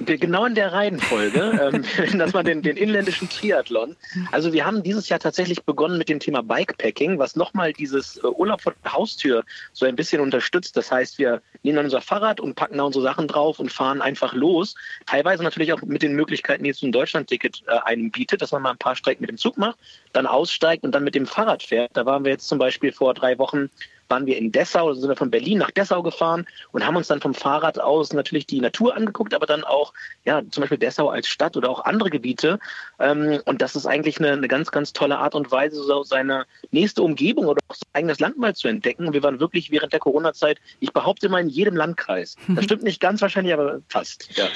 Genau 0.00 0.44
in 0.44 0.56
der 0.56 0.72
Reihenfolge, 0.72 1.70
ähm, 2.02 2.18
dass 2.18 2.32
man 2.32 2.44
den, 2.44 2.62
den 2.62 2.76
inländischen 2.76 3.28
Triathlon. 3.28 3.96
Also 4.32 4.52
wir 4.52 4.66
haben 4.66 4.82
dieses 4.82 5.08
Jahr 5.08 5.20
tatsächlich 5.20 5.62
begonnen 5.62 5.98
mit 5.98 6.08
dem 6.08 6.18
Thema 6.18 6.42
Bikepacking, 6.42 7.18
was 7.18 7.36
nochmal 7.36 7.72
dieses 7.72 8.16
äh, 8.16 8.26
Urlaub 8.26 8.60
vor 8.60 8.74
der 8.82 8.92
Haustür 8.92 9.44
so 9.72 9.86
ein 9.86 9.94
bisschen 9.94 10.20
unterstützt. 10.20 10.76
Das 10.76 10.90
heißt, 10.90 11.18
wir 11.18 11.42
nehmen 11.62 11.76
dann 11.76 11.84
unser 11.86 12.00
Fahrrad 12.00 12.40
und 12.40 12.56
packen 12.56 12.78
da 12.78 12.84
unsere 12.84 13.04
Sachen 13.04 13.28
drauf 13.28 13.60
und 13.60 13.70
fahren 13.70 14.02
einfach 14.02 14.34
los. 14.34 14.74
Teilweise 15.06 15.44
natürlich 15.44 15.72
auch 15.72 15.82
mit 15.82 16.02
den 16.02 16.14
Möglichkeiten, 16.14 16.64
die 16.64 16.70
jetzt 16.70 16.82
ein 16.82 16.92
Deutschlandticket 16.92 17.62
äh, 17.68 17.78
einem 17.84 18.10
bietet, 18.10 18.42
dass 18.42 18.50
man 18.50 18.62
mal 18.62 18.72
ein 18.72 18.78
paar 18.78 18.96
Strecken 18.96 19.22
mit 19.22 19.30
dem 19.30 19.38
Zug 19.38 19.56
macht, 19.58 19.78
dann 20.12 20.26
aussteigt 20.26 20.82
und 20.82 20.92
dann 20.92 21.04
mit 21.04 21.14
dem 21.14 21.26
Fahrrad 21.26 21.62
fährt. 21.62 21.90
Da 21.94 22.04
waren 22.04 22.24
wir 22.24 22.32
jetzt 22.32 22.48
zum 22.48 22.58
Beispiel 22.58 22.90
vor 22.90 23.14
drei 23.14 23.38
Wochen 23.38 23.70
waren 24.08 24.26
wir 24.26 24.36
in 24.36 24.52
Dessau, 24.52 24.88
also 24.88 25.00
sind 25.00 25.10
wir 25.10 25.16
von 25.16 25.30
Berlin 25.30 25.58
nach 25.58 25.70
Dessau 25.70 26.02
gefahren 26.02 26.46
und 26.72 26.86
haben 26.86 26.96
uns 26.96 27.08
dann 27.08 27.20
vom 27.20 27.34
Fahrrad 27.34 27.78
aus 27.78 28.12
natürlich 28.12 28.46
die 28.46 28.60
Natur 28.60 28.96
angeguckt, 28.96 29.34
aber 29.34 29.46
dann 29.46 29.64
auch, 29.64 29.92
ja, 30.24 30.42
zum 30.50 30.62
Beispiel 30.62 30.78
Dessau 30.78 31.08
als 31.08 31.28
Stadt 31.28 31.56
oder 31.56 31.70
auch 31.70 31.84
andere 31.84 32.10
Gebiete. 32.10 32.58
Ähm, 32.98 33.40
und 33.44 33.62
das 33.62 33.76
ist 33.76 33.86
eigentlich 33.86 34.18
eine, 34.18 34.32
eine 34.32 34.48
ganz, 34.48 34.70
ganz 34.70 34.92
tolle 34.92 35.18
Art 35.18 35.34
und 35.34 35.50
Weise, 35.50 35.82
so 35.82 36.02
seine 36.02 36.46
nächste 36.70 37.02
Umgebung 37.02 37.46
oder 37.46 37.60
auch 37.68 37.74
sein 37.74 37.88
eigenes 37.92 38.20
Land 38.20 38.38
mal 38.38 38.54
zu 38.54 38.68
entdecken. 38.68 39.12
Wir 39.12 39.22
waren 39.22 39.40
wirklich 39.40 39.70
während 39.70 39.92
der 39.92 40.00
Corona-Zeit, 40.00 40.58
ich 40.80 40.92
behaupte 40.92 41.28
mal, 41.28 41.40
in 41.40 41.48
jedem 41.48 41.76
Landkreis. 41.76 42.36
Das 42.54 42.64
stimmt 42.64 42.84
nicht 42.84 43.00
ganz 43.00 43.20
wahrscheinlich, 43.20 43.52
aber 43.52 43.80
fast, 43.88 44.28
ja. 44.36 44.46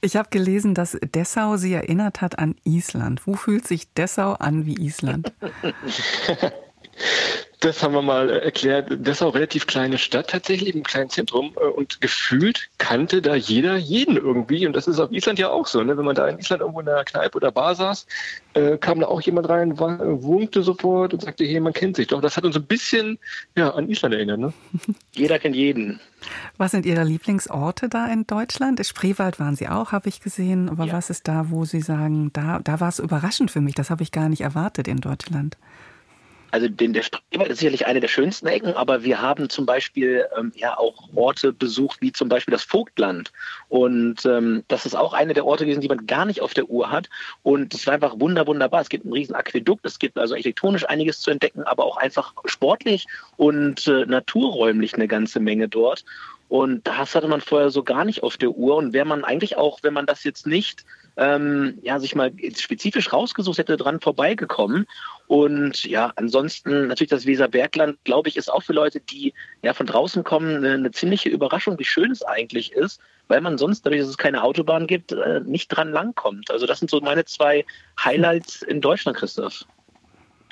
Ich 0.00 0.16
habe 0.16 0.30
gelesen, 0.30 0.74
dass 0.74 0.98
Dessau 1.14 1.56
Sie 1.56 1.72
erinnert 1.72 2.20
hat 2.20 2.38
an 2.38 2.56
Island. 2.64 3.26
Wo 3.26 3.34
fühlt 3.34 3.66
sich 3.68 3.92
Dessau 3.92 4.32
an 4.32 4.66
wie 4.66 4.74
Island? 4.74 5.32
Das 7.60 7.82
haben 7.82 7.92
wir 7.92 8.00
mal 8.00 8.30
erklärt. 8.30 8.88
Dessau 8.90 9.28
relativ 9.28 9.66
kleine 9.66 9.98
Stadt 9.98 10.30
tatsächlich, 10.30 10.74
im 10.74 10.82
kleinen 10.82 11.10
Zentrum. 11.10 11.52
Äh, 11.56 11.66
und 11.66 12.00
gefühlt 12.00 12.70
kannte 12.78 13.20
da 13.20 13.34
jeder 13.34 13.76
jeden 13.76 14.16
irgendwie. 14.16 14.66
Und 14.66 14.74
das 14.74 14.88
ist 14.88 14.98
auf 14.98 15.12
Island 15.12 15.38
ja 15.38 15.50
auch 15.50 15.66
so. 15.66 15.82
Ne? 15.82 15.98
Wenn 15.98 16.06
man 16.06 16.14
da 16.14 16.26
in 16.26 16.38
Island 16.38 16.62
irgendwo 16.62 16.80
in 16.80 16.88
einer 16.88 17.04
Kneipe 17.04 17.36
oder 17.36 17.52
Bar 17.52 17.74
saß, 17.74 18.06
äh, 18.54 18.78
kam 18.78 19.00
da 19.00 19.08
auch 19.08 19.20
jemand 19.20 19.50
rein, 19.50 19.78
wunkte 19.78 20.62
sofort 20.62 21.12
und 21.12 21.20
sagte, 21.20 21.44
hey, 21.44 21.60
man 21.60 21.74
kennt 21.74 21.96
sich 21.96 22.06
doch. 22.06 22.22
Das 22.22 22.38
hat 22.38 22.44
uns 22.44 22.56
ein 22.56 22.64
bisschen 22.64 23.18
ja, 23.54 23.68
an 23.74 23.90
Island 23.90 24.14
erinnert. 24.14 24.38
Ne? 24.38 24.54
Jeder 25.12 25.38
kennt 25.38 25.54
jeden. 25.54 26.00
Was 26.56 26.70
sind 26.70 26.86
Ihre 26.86 27.04
Lieblingsorte 27.04 27.90
da 27.90 28.06
in 28.06 28.26
Deutschland? 28.26 28.84
Spreewald 28.86 29.38
waren 29.38 29.54
Sie 29.54 29.68
auch, 29.68 29.92
habe 29.92 30.08
ich 30.08 30.22
gesehen. 30.22 30.70
Aber 30.70 30.86
ja. 30.86 30.94
was 30.94 31.10
ist 31.10 31.28
da, 31.28 31.50
wo 31.50 31.66
Sie 31.66 31.82
sagen, 31.82 32.30
da, 32.32 32.60
da 32.64 32.80
war 32.80 32.88
es 32.88 33.00
überraschend 33.00 33.50
für 33.50 33.60
mich. 33.60 33.74
Das 33.74 33.90
habe 33.90 34.02
ich 34.02 34.12
gar 34.12 34.30
nicht 34.30 34.40
erwartet 34.40 34.88
in 34.88 35.02
Deutschland. 35.02 35.58
Also 36.50 36.68
den, 36.68 36.92
der 36.92 37.02
Spreewald 37.02 37.50
ist 37.50 37.58
sicherlich 37.58 37.86
eine 37.86 38.00
der 38.00 38.08
schönsten 38.08 38.46
Ecken, 38.46 38.74
aber 38.74 39.04
wir 39.04 39.20
haben 39.20 39.48
zum 39.48 39.66
Beispiel 39.66 40.26
ähm, 40.36 40.52
ja 40.54 40.76
auch 40.78 41.08
Orte 41.14 41.52
besucht, 41.52 42.00
wie 42.00 42.12
zum 42.12 42.28
Beispiel 42.28 42.52
das 42.52 42.62
Vogtland. 42.62 43.32
Und 43.68 44.24
ähm, 44.26 44.64
das 44.68 44.86
ist 44.86 44.94
auch 44.94 45.12
eine 45.12 45.34
der 45.34 45.46
Orte 45.46 45.64
gewesen, 45.64 45.80
die 45.80 45.88
man 45.88 46.06
gar 46.06 46.24
nicht 46.24 46.40
auf 46.40 46.54
der 46.54 46.68
Uhr 46.68 46.90
hat. 46.90 47.08
Und 47.42 47.74
es 47.74 47.86
war 47.86 47.94
einfach 47.94 48.18
wunder, 48.18 48.46
wunderbar. 48.46 48.80
Es 48.80 48.88
gibt 48.88 49.04
einen 49.04 49.12
riesen 49.12 49.34
Aquädukt, 49.34 49.84
es 49.86 49.98
gibt 49.98 50.18
also 50.18 50.34
architektonisch 50.34 50.88
einiges 50.88 51.20
zu 51.20 51.30
entdecken, 51.30 51.62
aber 51.62 51.84
auch 51.84 51.96
einfach 51.96 52.34
sportlich 52.46 53.06
und 53.36 53.86
äh, 53.86 54.06
naturräumlich 54.06 54.94
eine 54.94 55.08
ganze 55.08 55.40
Menge 55.40 55.68
dort. 55.68 56.04
Und 56.48 56.84
das 56.88 57.14
hatte 57.14 57.28
man 57.28 57.40
vorher 57.40 57.70
so 57.70 57.84
gar 57.84 58.04
nicht 58.04 58.24
auf 58.24 58.36
der 58.36 58.50
Uhr. 58.50 58.76
Und 58.76 58.92
wäre 58.92 59.06
man 59.06 59.24
eigentlich 59.24 59.56
auch, 59.56 59.78
wenn 59.82 59.94
man 59.94 60.06
das 60.06 60.24
jetzt 60.24 60.48
nicht 60.48 60.84
ähm, 61.16 61.78
ja, 61.82 62.00
sich 62.00 62.14
mal 62.14 62.32
spezifisch 62.56 63.12
rausgesucht 63.12 63.58
hätte, 63.58 63.76
dran 63.76 64.00
vorbeigekommen. 64.00 64.86
Und 65.30 65.84
ja, 65.84 66.12
ansonsten 66.16 66.88
natürlich 66.88 67.10
das 67.10 67.24
Weserbergland, 67.24 68.02
glaube 68.02 68.28
ich, 68.28 68.36
ist 68.36 68.52
auch 68.52 68.64
für 68.64 68.72
Leute, 68.72 68.98
die 68.98 69.32
ja 69.62 69.74
von 69.74 69.86
draußen 69.86 70.24
kommen, 70.24 70.56
eine, 70.56 70.72
eine, 70.72 70.90
ziemliche 70.90 71.28
Überraschung, 71.28 71.78
wie 71.78 71.84
schön 71.84 72.10
es 72.10 72.24
eigentlich 72.24 72.72
ist, 72.72 73.00
weil 73.28 73.40
man 73.40 73.56
sonst, 73.56 73.86
dadurch, 73.86 74.00
dass 74.00 74.10
es 74.10 74.18
keine 74.18 74.42
Autobahn 74.42 74.88
gibt, 74.88 75.12
äh, 75.12 75.38
nicht 75.44 75.68
dran 75.68 75.92
langkommt. 75.92 76.50
Also 76.50 76.66
das 76.66 76.80
sind 76.80 76.90
so 76.90 77.00
meine 77.00 77.26
zwei 77.26 77.64
Highlights 78.04 78.62
in 78.62 78.80
Deutschland, 78.80 79.18
Christoph. 79.18 79.64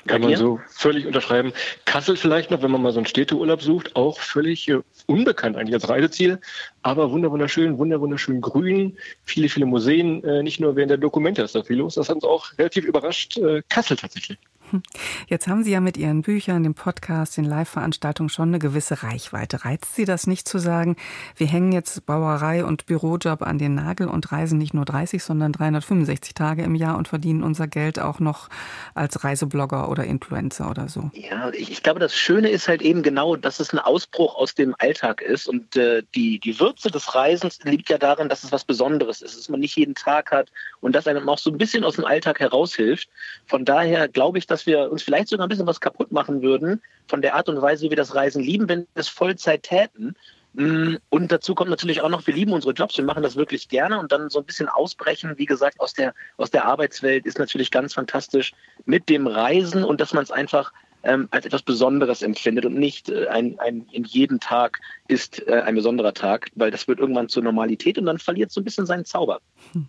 Kann 0.06 0.20
man 0.20 0.36
so 0.36 0.60
völlig 0.68 1.06
unterschreiben. 1.06 1.52
Kassel 1.84 2.16
vielleicht 2.16 2.52
noch, 2.52 2.62
wenn 2.62 2.70
man 2.70 2.80
mal 2.80 2.92
so 2.92 3.00
einen 3.00 3.06
Städteurlaub 3.06 3.60
sucht, 3.60 3.96
auch 3.96 4.20
völlig 4.20 4.68
äh, 4.68 4.78
unbekannt 5.06 5.56
eigentlich 5.56 5.74
als 5.74 5.88
Reiseziel, 5.88 6.38
aber 6.82 7.10
wunderschön, 7.10 7.78
wunderschön 7.78 8.40
grün, 8.40 8.96
viele, 9.24 9.48
viele 9.48 9.66
Museen, 9.66 10.22
äh, 10.22 10.44
nicht 10.44 10.60
nur 10.60 10.76
während 10.76 10.90
der 10.92 10.98
Dokumente 10.98 11.42
ist 11.42 11.56
da 11.56 11.64
viel 11.64 11.78
los, 11.78 11.96
das 11.96 12.08
hat 12.08 12.14
uns 12.14 12.24
auch 12.24 12.56
relativ 12.58 12.84
überrascht, 12.84 13.40
Kassel 13.68 13.96
tatsächlich. 13.96 14.38
Jetzt 15.28 15.48
haben 15.48 15.62
Sie 15.62 15.70
ja 15.70 15.80
mit 15.80 15.96
Ihren 15.96 16.22
Büchern, 16.22 16.62
dem 16.62 16.74
Podcast, 16.74 17.36
den 17.36 17.44
Live-Veranstaltungen 17.44 18.28
schon 18.28 18.48
eine 18.48 18.58
gewisse 18.58 19.02
Reichweite. 19.02 19.64
Reizt 19.64 19.94
Sie 19.94 20.04
das 20.04 20.26
nicht 20.26 20.48
zu 20.48 20.58
sagen, 20.58 20.96
wir 21.36 21.46
hängen 21.46 21.72
jetzt 21.72 22.06
Bauerei 22.06 22.64
und 22.64 22.86
Bürojob 22.86 23.42
an 23.42 23.58
den 23.58 23.74
Nagel 23.74 24.08
und 24.08 24.30
reisen 24.32 24.58
nicht 24.58 24.74
nur 24.74 24.84
30, 24.84 25.22
sondern 25.22 25.52
365 25.52 26.34
Tage 26.34 26.62
im 26.62 26.74
Jahr 26.74 26.96
und 26.96 27.08
verdienen 27.08 27.42
unser 27.42 27.66
Geld 27.66 27.98
auch 27.98 28.20
noch 28.20 28.48
als 28.94 29.24
Reiseblogger 29.24 29.88
oder 29.88 30.04
Influencer 30.04 30.70
oder 30.70 30.88
so? 30.88 31.10
Ja, 31.14 31.50
ich, 31.50 31.70
ich 31.70 31.82
glaube, 31.82 32.00
das 32.00 32.14
Schöne 32.14 32.48
ist 32.48 32.68
halt 32.68 32.82
eben 32.82 33.02
genau, 33.02 33.36
dass 33.36 33.60
es 33.60 33.72
ein 33.72 33.78
Ausbruch 33.78 34.36
aus 34.36 34.54
dem 34.54 34.74
Alltag 34.78 35.22
ist 35.22 35.48
und 35.48 35.76
äh, 35.76 36.02
die, 36.14 36.38
die 36.38 36.58
Würze 36.60 36.90
des 36.90 37.14
Reisens 37.14 37.58
liegt 37.64 37.90
ja 37.90 37.98
darin, 37.98 38.28
dass 38.28 38.44
es 38.44 38.52
was 38.52 38.64
Besonderes 38.64 39.22
ist, 39.22 39.36
dass 39.36 39.48
man 39.48 39.60
nicht 39.60 39.76
jeden 39.76 39.94
Tag 39.94 40.30
hat 40.30 40.50
und 40.80 40.94
dass 40.94 41.06
einem 41.06 41.28
auch 41.28 41.38
so 41.38 41.50
ein 41.50 41.58
bisschen 41.58 41.84
aus 41.84 41.96
dem 41.96 42.04
Alltag 42.04 42.40
heraushilft. 42.40 43.08
Von 43.46 43.64
daher 43.64 44.08
glaube 44.08 44.38
ich, 44.38 44.46
dass 44.46 44.57
dass 44.59 44.66
wir 44.66 44.90
uns 44.90 45.04
vielleicht 45.04 45.28
sogar 45.28 45.46
ein 45.46 45.48
bisschen 45.48 45.68
was 45.68 45.80
kaputt 45.80 46.11
machen 46.11 46.42
würden 46.42 46.82
von 47.06 47.22
der 47.22 47.36
Art 47.36 47.48
und 47.48 47.62
Weise, 47.62 47.84
wie 47.84 47.90
wir 47.90 47.96
das 47.96 48.16
Reisen 48.16 48.42
lieben, 48.42 48.68
wenn 48.68 48.80
wir 48.80 48.86
es 48.94 49.09
Vollzeit 49.09 49.62
täten. 49.62 50.16
Mm, 50.54 50.96
und 51.11 51.30
dazu 51.30 51.54
kommt 51.54 51.70
natürlich 51.70 52.00
auch 52.00 52.09
noch, 52.09 52.26
wir 52.26 52.34
lieben 52.34 52.52
unsere 52.52 52.72
Jobs, 52.72 52.96
wir 52.96 53.04
machen 53.04 53.22
das 53.22 53.36
wirklich 53.36 53.68
gerne 53.68 54.00
und 54.00 54.11
dann 54.11 54.30
so 54.30 54.40
ein 54.40 54.44
bisschen 54.44 54.68
ausbrechen, 54.68 55.34
wie 55.36 55.46
gesagt, 55.46 55.78
aus 55.78 55.92
der, 55.92 56.12
aus 56.38 56.50
der 56.50 56.64
Arbeitswelt 56.64 57.24
ist 57.24 57.38
natürlich 57.38 57.70
ganz 57.70 57.94
fantastisch 57.94 58.52
mit 58.84 59.09
dem 59.09 59.28
Reisen 59.28 59.84
und 59.84 60.00
dass 60.00 60.12
man 60.12 60.24
es 60.24 60.32
einfach 60.32 60.72
ähm, 61.04 61.28
als 61.30 61.46
etwas 61.46 61.62
Besonderes 61.62 62.22
empfindet 62.22 62.66
und 62.66 62.74
nicht 62.74 63.11
äh, 63.11 63.28
ein, 63.28 63.61
ein, 63.61 63.86
in 63.92 64.02
jedem 64.02 64.40
Tag 64.40 64.80
ist 65.06 65.46
äh, 65.46 65.61
ein 65.61 65.76
besonderer 65.76 66.14
Tag, 66.14 66.50
weil 66.56 66.72
das 66.72 66.88
wird 66.88 66.98
irgendwann 66.98 67.28
zur 67.28 67.44
Normalität 67.44 67.96
und 67.96 68.06
dann 68.06 68.18
verliert 68.18 68.50
so 68.50 68.61
ein 68.61 68.64
bisschen 68.64 68.86
seinen 68.86 69.04
Zauber. 69.04 69.38
Hm. 69.72 69.86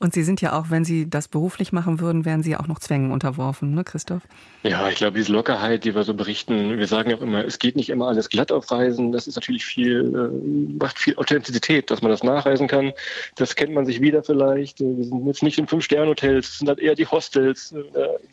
Und 0.00 0.14
Sie 0.14 0.22
sind 0.22 0.40
ja 0.40 0.58
auch, 0.58 0.70
wenn 0.70 0.82
Sie 0.82 1.10
das 1.10 1.28
beruflich 1.28 1.72
machen 1.72 2.00
würden, 2.00 2.24
wären 2.24 2.42
Sie 2.42 2.56
auch 2.56 2.66
noch 2.66 2.78
Zwängen 2.78 3.12
unterworfen, 3.12 3.74
ne, 3.74 3.84
Christoph? 3.84 4.22
Ja, 4.62 4.88
ich 4.88 4.96
glaube, 4.96 5.18
diese 5.18 5.30
Lockerheit, 5.30 5.84
die 5.84 5.94
wir 5.94 6.04
so 6.04 6.14
berichten, 6.14 6.78
wir 6.78 6.86
sagen 6.86 7.10
ja 7.10 7.16
auch 7.16 7.20
immer, 7.20 7.44
es 7.44 7.58
geht 7.58 7.76
nicht 7.76 7.90
immer 7.90 8.08
alles 8.08 8.30
glatt 8.30 8.50
auf 8.50 8.70
Reisen. 8.70 9.12
Das 9.12 9.26
ist 9.26 9.36
natürlich 9.36 9.66
viel, 9.66 10.14
äh, 10.14 10.82
macht 10.82 10.98
viel 10.98 11.16
Authentizität, 11.16 11.90
dass 11.90 12.00
man 12.00 12.10
das 12.10 12.22
nachreisen 12.22 12.66
kann. 12.66 12.94
Das 13.34 13.54
kennt 13.56 13.74
man 13.74 13.84
sich 13.84 14.00
wieder 14.00 14.22
vielleicht. 14.22 14.80
Wir 14.80 15.04
sind 15.04 15.26
jetzt 15.26 15.42
nicht 15.42 15.58
in 15.58 15.66
Fünf-Sterne-Hotels, 15.66 16.48
es 16.48 16.58
sind 16.58 16.68
halt 16.68 16.78
eher 16.78 16.94
die 16.94 17.06
Hostels, 17.06 17.72
äh, 17.72 17.84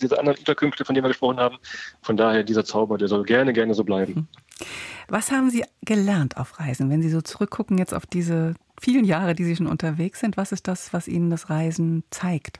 diese 0.01 0.17
anderen 0.17 0.37
Unterkünfte, 0.37 0.85
von 0.85 0.95
denen 0.95 1.03
wir 1.03 1.09
gesprochen 1.09 1.37
haben. 1.37 1.57
Von 2.01 2.15
daher, 2.15 2.43
dieser 2.43 2.63
Zauber, 2.63 2.97
der 2.97 3.09
soll 3.09 3.23
gerne, 3.23 3.51
gerne 3.51 3.73
so 3.73 3.83
bleiben. 3.83 4.29
Was 5.09 5.31
haben 5.31 5.49
Sie 5.49 5.65
gelernt 5.83 6.37
auf 6.37 6.61
Reisen, 6.61 6.89
wenn 6.89 7.01
Sie 7.01 7.09
so 7.09 7.21
zurückgucken 7.21 7.77
jetzt 7.77 7.93
auf 7.93 8.05
diese 8.05 8.55
vielen 8.79 9.05
Jahre, 9.05 9.35
die 9.35 9.43
Sie 9.43 9.55
schon 9.55 9.67
unterwegs 9.67 10.19
sind? 10.19 10.37
Was 10.37 10.51
ist 10.51 10.67
das, 10.67 10.93
was 10.93 11.07
Ihnen 11.07 11.29
das 11.29 11.49
Reisen 11.49 12.03
zeigt? 12.09 12.59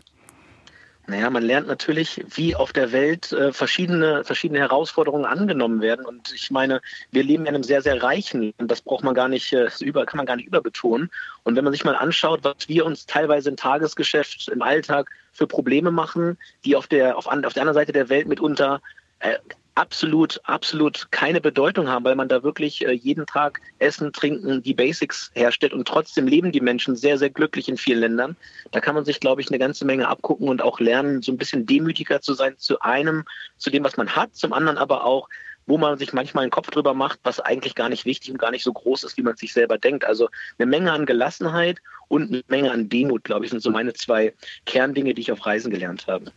Naja, 1.10 1.30
man 1.30 1.44
lernt 1.44 1.68
natürlich, 1.68 2.22
wie 2.36 2.54
auf 2.54 2.74
der 2.74 2.92
Welt 2.92 3.32
äh, 3.32 3.54
verschiedene, 3.54 4.26
verschiedene 4.26 4.60
Herausforderungen 4.60 5.24
angenommen 5.24 5.80
werden. 5.80 6.06
Und 6.06 6.34
ich 6.34 6.52
meine, 6.52 6.82
wir 7.12 7.24
leben 7.24 7.46
in 7.46 7.56
einem 7.56 7.64
sehr, 7.64 7.82
sehr 7.82 8.04
reichen 8.04 8.54
und 8.58 8.70
das 8.70 8.82
braucht 8.82 9.06
man 9.06 9.16
gar 9.16 9.30
nicht 9.30 9.54
äh, 9.54 9.70
über, 9.80 10.06
kann 10.06 10.18
man 10.18 10.26
gar 10.26 10.36
nicht 10.36 10.48
überbetonen. 10.48 11.10
Und 11.44 11.56
wenn 11.56 11.64
man 11.64 11.72
sich 11.72 11.86
mal 11.86 11.96
anschaut, 11.96 12.42
was 12.44 12.68
wir 12.68 12.86
uns 12.86 13.06
teilweise 13.06 13.50
im 13.50 13.56
Tagesgeschäft, 13.56 14.50
im 14.50 14.62
Alltag 14.62 15.10
für 15.32 15.48
Probleme 15.48 15.92
machen, 15.92 16.38
die 16.66 16.76
auf 16.76 16.88
der, 16.88 17.18
auf, 17.18 17.28
auf 17.28 17.54
der 17.54 17.62
anderen 17.62 17.74
Seite 17.74 17.94
der 17.94 18.10
Welt 18.10 18.28
mitunter 18.28 18.82
äh, 19.20 19.38
absolut, 19.78 20.42
absolut 20.44 21.08
keine 21.12 21.40
Bedeutung 21.40 21.88
haben, 21.88 22.04
weil 22.04 22.16
man 22.16 22.28
da 22.28 22.42
wirklich 22.42 22.86
äh, 22.86 22.94
jeden 22.94 23.28
Tag 23.28 23.62
Essen, 23.78 24.12
Trinken, 24.12 24.64
die 24.64 24.74
Basics 24.74 25.32
herstellt 25.36 25.74
und 25.74 25.88
trotzdem 25.88 26.26
leben 26.28 26.52
die 26.52 26.62
Menschen 26.62 26.96
sehr, 26.96 27.18
sehr 27.18 27.30
glücklich 27.30 27.70
in 27.70 27.78
vielen 27.78 28.00
Ländern. 28.00 28.36
Da 28.72 28.80
kann 28.80 28.96
man 28.96 29.06
sich, 29.06 29.20
glaube 29.20 29.42
ich, 29.42 29.50
eine 29.50 29.60
ganze 29.60 29.86
Menge 29.86 30.08
abgucken 30.08 30.50
und 30.50 30.64
auch 30.64 30.80
lernen, 30.80 31.22
so 31.22 31.32
ein 31.32 31.38
bisschen 31.38 31.68
demütiger 31.68 32.22
zu 32.22 32.34
sein 32.34 32.56
zu 32.58 32.80
einem, 32.82 33.24
zu 33.58 33.70
dem, 33.70 33.84
was 33.84 33.98
man 33.98 34.16
hat, 34.16 34.36
zum 34.36 34.52
anderen 34.52 34.78
aber 34.78 35.06
auch 35.06 35.30
wo 35.70 35.78
man 35.78 35.98
sich 35.98 36.14
manchmal 36.14 36.44
einen 36.44 36.52
Kopf 36.52 36.72
drüber 36.72 36.94
macht, 36.94 37.20
was 37.24 37.42
eigentlich 37.42 37.76
gar 37.76 37.90
nicht 37.90 38.06
wichtig 38.06 38.32
und 38.32 38.38
gar 38.38 38.52
nicht 38.52 38.64
so 38.64 38.72
groß 38.72 39.04
ist, 39.04 39.18
wie 39.18 39.22
man 39.22 39.36
sich 39.36 39.52
selber 39.52 39.78
denkt. 39.78 40.06
Also 40.06 40.30
eine 40.58 40.66
Menge 40.66 40.94
an 40.94 41.06
Gelassenheit 41.06 41.80
und 42.08 42.30
eine 42.30 42.42
Menge 42.48 42.72
an 42.72 42.88
Demut, 42.88 43.26
glaube 43.26 43.44
ich, 43.44 43.52
sind 43.52 43.62
so 43.62 43.70
meine 43.70 43.92
zwei 43.92 44.34
Kerndinge, 44.66 45.14
die 45.14 45.24
ich 45.24 45.32
auf 45.34 45.46
Reisen 45.46 45.70
gelernt 45.70 46.08
habe. 46.08 46.32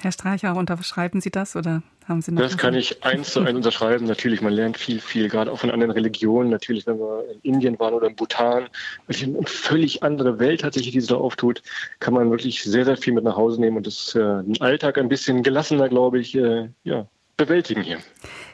Herr 0.00 0.12
Streicher, 0.12 0.56
unterschreiben 0.56 1.20
Sie 1.20 1.30
das 1.30 1.54
oder 1.54 1.82
haben 2.08 2.22
Sie 2.22 2.32
noch? 2.32 2.42
Das 2.42 2.56
kann 2.56 2.74
ich 2.74 3.04
eins 3.04 3.32
zu 3.32 3.40
eins 3.40 3.54
unterschreiben. 3.56 4.06
Natürlich, 4.06 4.40
man 4.40 4.52
lernt 4.52 4.76
viel, 4.76 5.00
viel, 5.00 5.28
gerade 5.28 5.52
auch 5.52 5.58
von 5.58 5.70
anderen 5.70 5.92
Religionen. 5.92 6.50
Natürlich, 6.50 6.86
wenn 6.86 6.98
wir 6.98 7.24
in 7.30 7.54
Indien 7.54 7.78
waren 7.78 7.94
oder 7.94 8.08
in 8.08 8.16
Bhutan, 8.16 8.68
wirklich 9.06 9.24
eine 9.24 9.46
völlig 9.46 10.02
andere 10.02 10.38
Welt 10.38 10.62
tatsächlich, 10.62 10.92
die 10.92 11.00
sich 11.00 11.10
da 11.10 11.16
auftut, 11.16 11.62
kann 12.00 12.14
man 12.14 12.30
wirklich 12.30 12.62
sehr, 12.62 12.84
sehr 12.84 12.96
viel 12.96 13.12
mit 13.12 13.24
nach 13.24 13.36
Hause 13.36 13.60
nehmen 13.60 13.76
und 13.76 13.86
das, 13.86 14.14
äh, 14.14 14.18
den 14.18 14.60
Alltag 14.60 14.98
ein 14.98 15.08
bisschen 15.08 15.42
gelassener, 15.42 15.88
glaube 15.88 16.18
ich, 16.18 16.34
äh, 16.34 16.70
ja, 16.84 17.06
bewältigen 17.36 17.82
hier. 17.82 17.98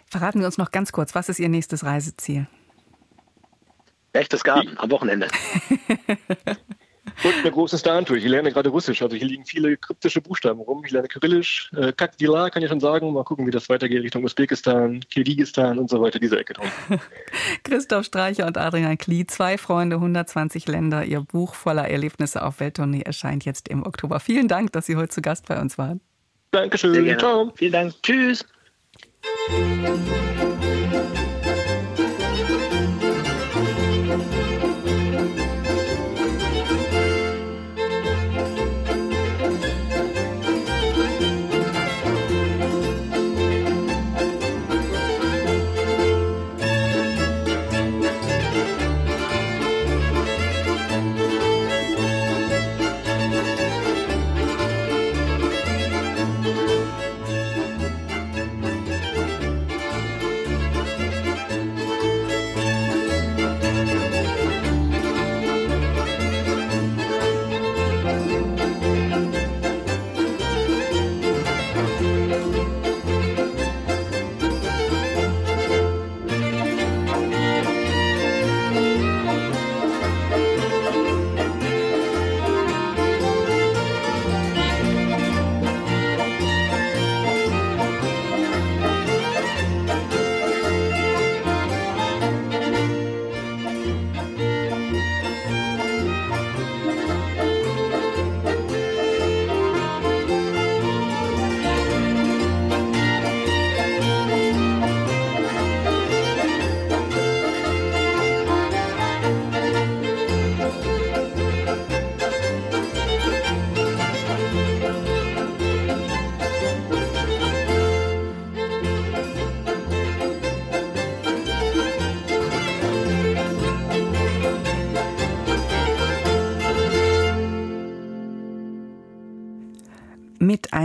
Verraten 0.07 0.41
Sie 0.41 0.47
uns 0.47 0.59
noch 0.59 0.71
ganz 0.71 0.93
kurz, 0.93 1.15
was 1.15 1.29
ist 1.29 1.39
Ihr 1.39 1.49
nächstes 1.49 1.85
Reiseziel? 1.85 2.47
Berchtesgaden 4.13 4.79
am 4.79 4.91
Wochenende. 4.91 5.29
Und 7.25 7.35
eine 7.35 7.51
große 7.51 7.79
Star-Tour. 7.79 8.17
Ich 8.17 8.25
lerne 8.25 8.53
gerade 8.53 8.69
Russisch. 8.69 9.03
Also 9.03 9.17
hier 9.17 9.27
liegen 9.27 9.45
viele 9.45 9.77
kryptische 9.77 10.21
Buchstaben 10.21 10.61
rum. 10.61 10.83
Ich 10.85 10.93
lerne 10.93 11.09
Kyrillisch. 11.09 11.71
Äh, 11.77 11.93
Kakdila 11.93 12.51
kann 12.51 12.63
ich 12.63 12.69
schon 12.69 12.81
sagen. 12.81 13.13
Mal 13.13 13.25
gucken, 13.25 13.47
wie 13.47 13.51
das 13.51 13.69
weitergeht 13.69 14.03
Richtung 14.03 14.25
Usbekistan, 14.25 15.01
Kirgisistan 15.11 15.79
und 15.79 15.91
so 15.91 16.01
weiter, 16.01 16.19
diese 16.19 16.39
Ecke 16.39 16.55
drum. 16.55 16.67
Christoph 17.65 18.05
Streicher 18.05 18.47
und 18.47 18.57
Adrian 18.57 18.99
Klee, 18.99 19.27
zwei 19.27 19.59
Freunde, 19.59 19.97
120 19.97 20.69
Länder. 20.69 21.05
Ihr 21.05 21.21
Buch 21.21 21.55
voller 21.55 21.89
Erlebnisse 21.89 22.45
auf 22.45 22.61
Welttournee 22.61 23.03
erscheint 23.03 23.45
jetzt 23.45 23.69
im 23.69 23.85
Oktober. 23.85 24.21
Vielen 24.21 24.49
Dank, 24.49 24.73
dass 24.73 24.87
Sie 24.87 24.97
heute 24.97 25.09
zu 25.09 25.23
Gast 25.23 25.49
bei 25.49 25.61
uns 25.61 25.79
waren. 25.79 26.01
Dankeschön. 26.51 27.19
Ciao. 27.19 27.53
Vielen 27.57 27.73
Dank. 27.73 27.95
Tschüss. 28.03 28.45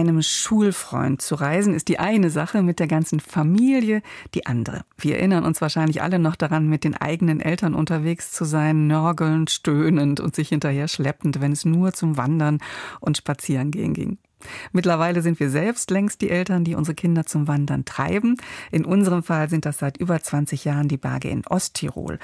Einem 0.09 0.21
Schulfreund 0.21 1.21
zu 1.21 1.35
reisen 1.35 1.73
ist 1.73 1.87
die 1.87 1.99
eine 1.99 2.29
Sache, 2.29 2.61
mit 2.61 2.79
der 2.79 2.87
ganzen 2.87 3.19
Familie 3.19 4.01
die 4.33 4.45
andere. 4.45 4.85
Wir 4.97 5.17
erinnern 5.17 5.45
uns 5.45 5.61
wahrscheinlich 5.61 6.01
alle 6.01 6.19
noch 6.19 6.35
daran, 6.35 6.67
mit 6.67 6.83
den 6.83 6.95
eigenen 6.95 7.39
Eltern 7.39 7.73
unterwegs 7.75 8.31
zu 8.31 8.45
sein, 8.45 8.87
nörgelnd, 8.87 9.49
stöhnend 9.49 10.19
und 10.19 10.35
sich 10.35 10.49
hinterher 10.49 10.87
schleppend, 10.87 11.41
wenn 11.41 11.51
es 11.51 11.65
nur 11.65 11.93
zum 11.93 12.17
Wandern 12.17 12.59
und 12.99 13.17
Spazierengehen 13.17 13.93
ging. 13.93 14.17
Mittlerweile 14.71 15.21
sind 15.21 15.39
wir 15.39 15.49
selbst 15.49 15.89
längst 15.91 16.21
die 16.21 16.29
Eltern, 16.29 16.63
die 16.63 16.75
unsere 16.75 16.95
Kinder 16.95 17.25
zum 17.25 17.47
Wandern 17.47 17.85
treiben. 17.85 18.37
In 18.71 18.85
unserem 18.85 19.23
Fall 19.23 19.49
sind 19.49 19.65
das 19.65 19.77
seit 19.77 19.97
über 19.97 20.21
20 20.21 20.65
Jahren 20.65 20.87
die 20.87 20.97
Berge 20.97 21.29
in 21.29 21.45
Osttirol. 21.47 22.19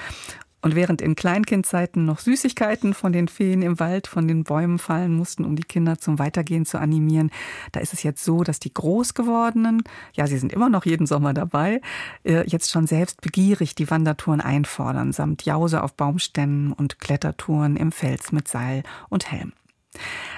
Und 0.62 0.74
während 0.74 1.00
in 1.00 1.14
Kleinkindzeiten 1.14 2.04
noch 2.04 2.18
Süßigkeiten 2.18 2.94
von 2.94 3.12
den 3.12 3.28
Feen 3.28 3.62
im 3.62 3.80
Wald 3.80 4.06
von 4.06 4.28
den 4.28 4.44
Bäumen 4.44 4.78
fallen 4.78 5.14
mussten, 5.14 5.44
um 5.44 5.56
die 5.56 5.62
Kinder 5.62 5.98
zum 5.98 6.18
Weitergehen 6.18 6.66
zu 6.66 6.78
animieren, 6.78 7.30
da 7.72 7.80
ist 7.80 7.92
es 7.92 8.02
jetzt 8.02 8.24
so, 8.24 8.44
dass 8.44 8.60
die 8.60 8.74
Großgewordenen, 8.74 9.82
ja, 10.14 10.26
sie 10.26 10.38
sind 10.38 10.52
immer 10.52 10.68
noch 10.68 10.84
jeden 10.84 11.06
Sommer 11.06 11.32
dabei, 11.32 11.80
äh, 12.24 12.46
jetzt 12.46 12.70
schon 12.70 12.86
selbst 12.86 13.20
begierig 13.20 13.74
die 13.74 13.90
Wandertouren 13.90 14.40
einfordern, 14.40 15.12
samt 15.12 15.44
Jause 15.44 15.82
auf 15.82 15.94
Baumstämmen 15.94 16.72
und 16.72 16.98
Klettertouren 16.98 17.76
im 17.76 17.92
Fels 17.92 18.32
mit 18.32 18.48
Seil 18.48 18.82
und 19.08 19.30
Helm. 19.30 19.52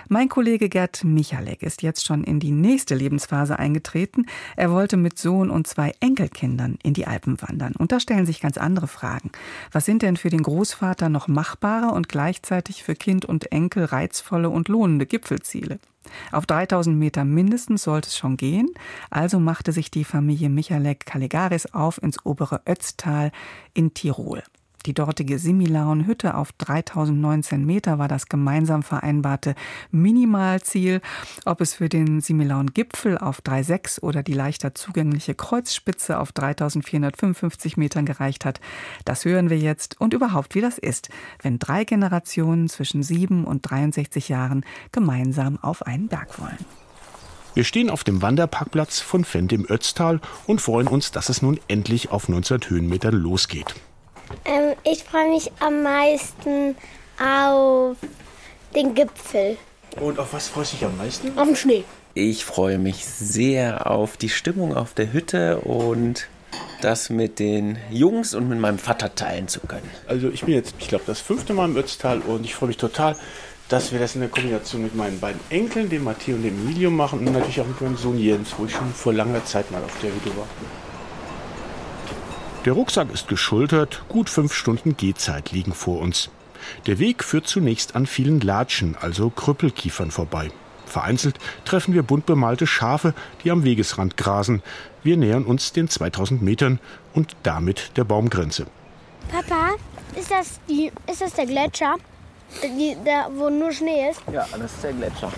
Mein 0.09 0.29
Kollege 0.29 0.69
Gerd 0.69 1.05
Michalek 1.05 1.63
ist 1.63 1.83
jetzt 1.83 2.05
schon 2.05 2.25
in 2.25 2.41
die 2.41 2.51
nächste 2.51 2.95
Lebensphase 2.95 3.59
eingetreten. 3.59 4.27
Er 4.57 4.71
wollte 4.71 4.97
mit 4.97 5.19
Sohn 5.19 5.49
und 5.49 5.67
zwei 5.67 5.95
Enkelkindern 6.01 6.79
in 6.83 6.93
die 6.93 7.07
Alpen 7.07 7.41
wandern. 7.41 7.75
Und 7.77 7.93
da 7.93 8.01
stellen 8.01 8.27
sich 8.27 8.41
ganz 8.41 8.59
andere 8.59 8.89
Fragen. 8.89 9.31
Was 9.71 9.85
sind 9.85 10.03
denn 10.03 10.17
für 10.17 10.29
den 10.29 10.43
Großvater 10.43 11.09
noch 11.09 11.29
machbare 11.29 11.95
und 11.95 12.09
gleichzeitig 12.09 12.83
für 12.83 12.95
Kind 12.95 13.25
und 13.25 13.53
Enkel 13.53 13.85
reizvolle 13.85 14.51
und 14.51 14.69
lohnende 14.69 15.07
Gipfelziele? 15.07 15.79
Auf 16.33 16.47
3000 16.47 16.97
Meter 16.97 17.25
mindestens 17.25 17.85
sollte 17.85 18.09
es 18.09 18.19
schon 18.19 18.37
gehen. 18.37 18.69
Also 19.09 19.39
machte 19.39 19.73
sich 19.73 19.91
die 19.91 20.05
Familie 20.05 20.51
Michalek 20.51 21.07
Caligaris 21.07 21.73
auf 21.73 22.03
ins 22.03 22.25
obere 22.27 22.61
Ötztal 22.67 23.31
in 23.73 23.95
Tirol. 23.95 24.43
Die 24.87 24.95
dortige 24.95 25.39
Similaun-Hütte 25.39 26.35
auf 26.35 26.53
3019 26.53 27.65
Meter 27.65 27.99
war 27.99 28.09
das 28.09 28.27
gemeinsam 28.27 28.83
vereinbarte 28.83 29.55
Minimalziel. 29.91 31.01
Ob 31.45 31.61
es 31.61 31.75
für 31.75 31.89
den 31.89 32.21
Similaun-Gipfel 32.21 33.19
auf 33.19 33.43
3,6 33.43 34.01
oder 34.01 34.23
die 34.23 34.33
leichter 34.33 34.75
zugängliche 34.75 35.35
Kreuzspitze 35.35 36.19
auf 36.19 36.33
3455 36.33 37.77
Metern 37.77 38.07
gereicht 38.07 38.45
hat, 38.45 38.61
das 39.05 39.25
hören 39.25 39.51
wir 39.51 39.59
jetzt 39.59 40.01
und 40.01 40.15
überhaupt, 40.15 40.55
wie 40.57 40.61
das 40.61 40.79
ist, 40.79 41.11
wenn 41.41 41.59
drei 41.61 41.85
Generationen 41.85 42.69
zwischen 42.69 43.03
7 43.03 43.45
und 43.45 43.63
63 43.63 44.29
Jahren 44.29 44.65
gemeinsam 44.91 45.59
auf 45.63 45.87
einen 45.87 46.09
Berg 46.09 46.41
wollen. 46.41 46.59
Wir 47.55 47.65
stehen 47.65 47.91
auf 47.91 48.03
dem 48.03 48.23
Wanderparkplatz 48.23 49.01
von 49.01 49.25
Fendt 49.25 49.53
im 49.53 49.67
Ötztal 49.69 50.21
und 50.47 50.61
freuen 50.61 50.89
uns, 50.89 51.13
dass 51.13 51.29
es 51.29 51.43
nun 51.43 51.61
endlich 51.69 52.11
auf 52.11 52.29
19 52.29 52.61
Höhenmetern 52.71 53.15
losgeht. 53.15 53.75
Ähm, 54.45 54.75
ich 54.85 55.05
freue 55.05 55.31
mich 55.31 55.51
am 55.61 55.83
meisten 55.83 56.77
auf 57.21 57.97
den 58.75 58.95
Gipfel. 58.95 59.57
Und 60.01 60.19
auf 60.19 60.33
was 60.33 60.49
freust 60.49 60.73
du 60.73 60.77
dich 60.77 60.87
am 60.87 60.97
meisten? 60.97 61.39
Auf 61.39 61.47
den 61.47 61.57
Schnee. 61.57 61.85
Ich 62.15 62.45
freue 62.45 62.79
mich 62.79 63.07
sehr 63.07 63.91
auf 63.91 64.17
die 64.17 64.29
Stimmung 64.29 64.77
auf 64.77 64.95
der 64.95 65.13
Hütte 65.13 65.61
und 65.61 66.29
das 66.83 67.11
mit 67.11 67.39
den 67.39 67.79
Jungs 67.91 68.35
und 68.35 68.49
mit 68.49 68.59
meinem 68.59 68.79
Vater 68.79 69.15
teilen 69.15 69.49
zu 69.49 69.61
können. 69.61 69.89
Also 70.07 70.29
ich 70.29 70.43
bin 70.43 70.55
jetzt, 70.55 70.75
ich 70.79 70.89
glaube, 70.89 71.05
das 71.07 71.21
fünfte 71.21 71.55
Mal 71.55 71.67
im 71.67 71.77
Ötztal 71.77 72.21
und 72.21 72.45
ich 72.45 72.55
freue 72.55 72.69
mich 72.69 72.77
total, 72.77 73.17
dass 73.69 73.93
wir 73.93 73.99
das 73.99 74.15
in 74.15 74.21
der 74.21 74.29
Kombination 74.29 74.83
mit 74.83 74.95
meinen 74.95 75.19
beiden 75.21 75.41
Enkeln, 75.49 75.89
dem 75.89 76.05
Matteo 76.05 76.37
und 76.37 76.43
dem 76.43 76.59
Emilio 76.61 76.91
machen 76.91 77.21
und 77.21 77.33
natürlich 77.33 77.61
auch 77.61 77.67
mit 77.67 77.81
meinem 77.81 77.97
Sohn 77.97 78.19
Jens, 78.19 78.51
wo 78.59 78.67
ich 78.67 78.73
schon 78.73 78.93
vor 78.93 79.15
langer 79.15 79.45
Zeit 79.45 79.71
mal 79.71 79.83
auf 79.83 79.99
der 80.03 80.11
Hütte 80.11 80.37
war. 80.37 80.47
Der 82.65 82.75
Rucksack 82.75 83.13
ist 83.13 83.27
geschultert, 83.27 84.05
gut 84.09 84.31
fünf 84.31 84.55
Stunden 84.55 84.97
Gehzeit 84.97 85.51
liegen 85.51 85.73
vor 85.73 86.01
uns. 86.01 86.31
Der 86.87 87.01
Weg 87.01 87.25
führt 87.25 87.49
zunächst 87.49 87.97
an 87.97 88.07
vielen 88.07 88.41
Latschen, 88.41 88.97
also 89.01 89.31
Krüppelkiefern 89.31 90.13
vorbei. 90.13 90.53
Vereinzelt 90.87 91.41
treffen 91.65 91.93
wir 91.93 92.05
bunt 92.05 92.25
bemalte 92.25 92.69
Schafe, 92.69 93.15
die 93.43 93.51
am 93.51 93.65
Wegesrand 93.65 94.17
grasen. 94.17 94.63
Wir 95.03 95.17
nähern 95.17 95.45
uns 95.45 95.73
den 95.73 95.89
2000 95.89 96.41
Metern 96.41 96.79
und 97.15 97.35
damit 97.43 97.97
der 97.97 98.05
Baumgrenze. 98.05 98.67
Papa, 99.29 99.71
ist 100.15 100.31
das, 100.31 100.61
die, 100.69 100.93
ist 101.11 101.21
das 101.21 101.33
der 101.33 101.47
Gletscher? 101.47 101.97
Die, 102.63 102.97
der, 103.05 103.29
wo 103.35 103.51
nur 103.51 103.73
Schnee 103.73 104.09
ist? 104.09 104.23
Ja, 104.33 104.47
das 104.53 104.73
ist 104.73 104.85
der 104.85 104.93
Gletscher. 104.93 105.33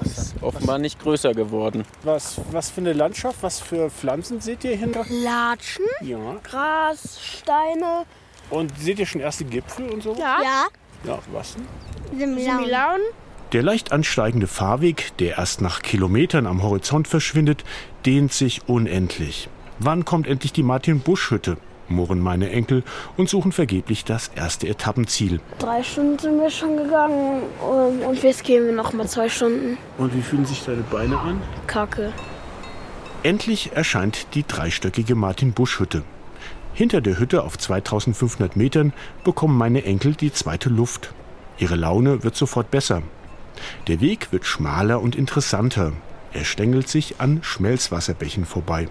Das 0.00 0.18
ist 0.18 0.34
offenbar 0.42 0.78
nicht 0.78 1.00
größer 1.00 1.32
geworden. 1.34 1.84
Was, 2.02 2.40
was 2.52 2.70
für 2.70 2.80
eine 2.80 2.92
Landschaft, 2.92 3.38
was 3.42 3.60
für 3.60 3.90
Pflanzen 3.90 4.40
seht 4.40 4.64
ihr 4.64 4.76
hinter? 4.76 5.04
Latschen, 5.08 5.84
Ja. 6.00 6.18
Gras, 6.42 7.18
Steine. 7.22 8.04
Und 8.50 8.78
seht 8.78 8.98
ihr 8.98 9.06
schon 9.06 9.20
erste 9.20 9.44
Gipfel 9.44 9.88
und 9.90 10.02
so? 10.02 10.14
Ja. 10.18 10.38
ja. 10.42 10.66
Ja, 11.04 11.18
was 11.32 11.54
denn? 11.54 11.66
Similaun. 12.18 13.00
Der 13.52 13.62
leicht 13.62 13.92
ansteigende 13.92 14.46
Fahrweg, 14.46 15.16
der 15.18 15.38
erst 15.38 15.60
nach 15.60 15.80
Kilometern 15.80 16.46
am 16.46 16.62
Horizont 16.62 17.08
verschwindet, 17.08 17.64
dehnt 18.04 18.32
sich 18.32 18.68
unendlich. 18.68 19.48
Wann 19.78 20.04
kommt 20.04 20.26
endlich 20.26 20.52
die 20.52 20.62
Martin-Busch-Hütte? 20.62 21.56
Murren 21.88 22.20
meine 22.20 22.50
Enkel 22.50 22.82
und 23.16 23.28
suchen 23.28 23.52
vergeblich 23.52 24.04
das 24.04 24.28
erste 24.34 24.68
Etappenziel. 24.68 25.40
Drei 25.58 25.82
Stunden 25.82 26.18
sind 26.18 26.40
wir 26.40 26.50
schon 26.50 26.76
gegangen 26.76 27.42
um, 27.60 28.00
und 28.02 28.22
jetzt 28.22 28.44
gehen 28.44 28.66
wir 28.66 28.72
noch 28.72 28.92
mal 28.92 29.08
zwei 29.08 29.28
Stunden. 29.28 29.78
Und 29.96 30.14
wie 30.14 30.22
fühlen 30.22 30.46
sich 30.46 30.64
deine 30.64 30.82
Beine 30.82 31.18
an? 31.18 31.40
Kacke. 31.66 32.12
Endlich 33.22 33.72
erscheint 33.74 34.34
die 34.34 34.46
dreistöckige 34.46 35.14
Martin-Busch-Hütte. 35.14 36.04
Hinter 36.72 37.00
der 37.00 37.18
Hütte 37.18 37.42
auf 37.42 37.58
2500 37.58 38.54
Metern 38.54 38.92
bekommen 39.24 39.58
meine 39.58 39.84
Enkel 39.84 40.14
die 40.14 40.32
zweite 40.32 40.68
Luft. 40.68 41.12
Ihre 41.58 41.74
Laune 41.74 42.22
wird 42.22 42.36
sofort 42.36 42.70
besser. 42.70 43.02
Der 43.88 44.00
Weg 44.00 44.30
wird 44.30 44.46
schmaler 44.46 45.02
und 45.02 45.16
interessanter. 45.16 45.92
Er 46.32 46.44
stängelt 46.44 46.88
sich 46.88 47.16
an 47.18 47.40
Schmelzwasserbächen 47.42 48.44
vorbei. 48.44 48.88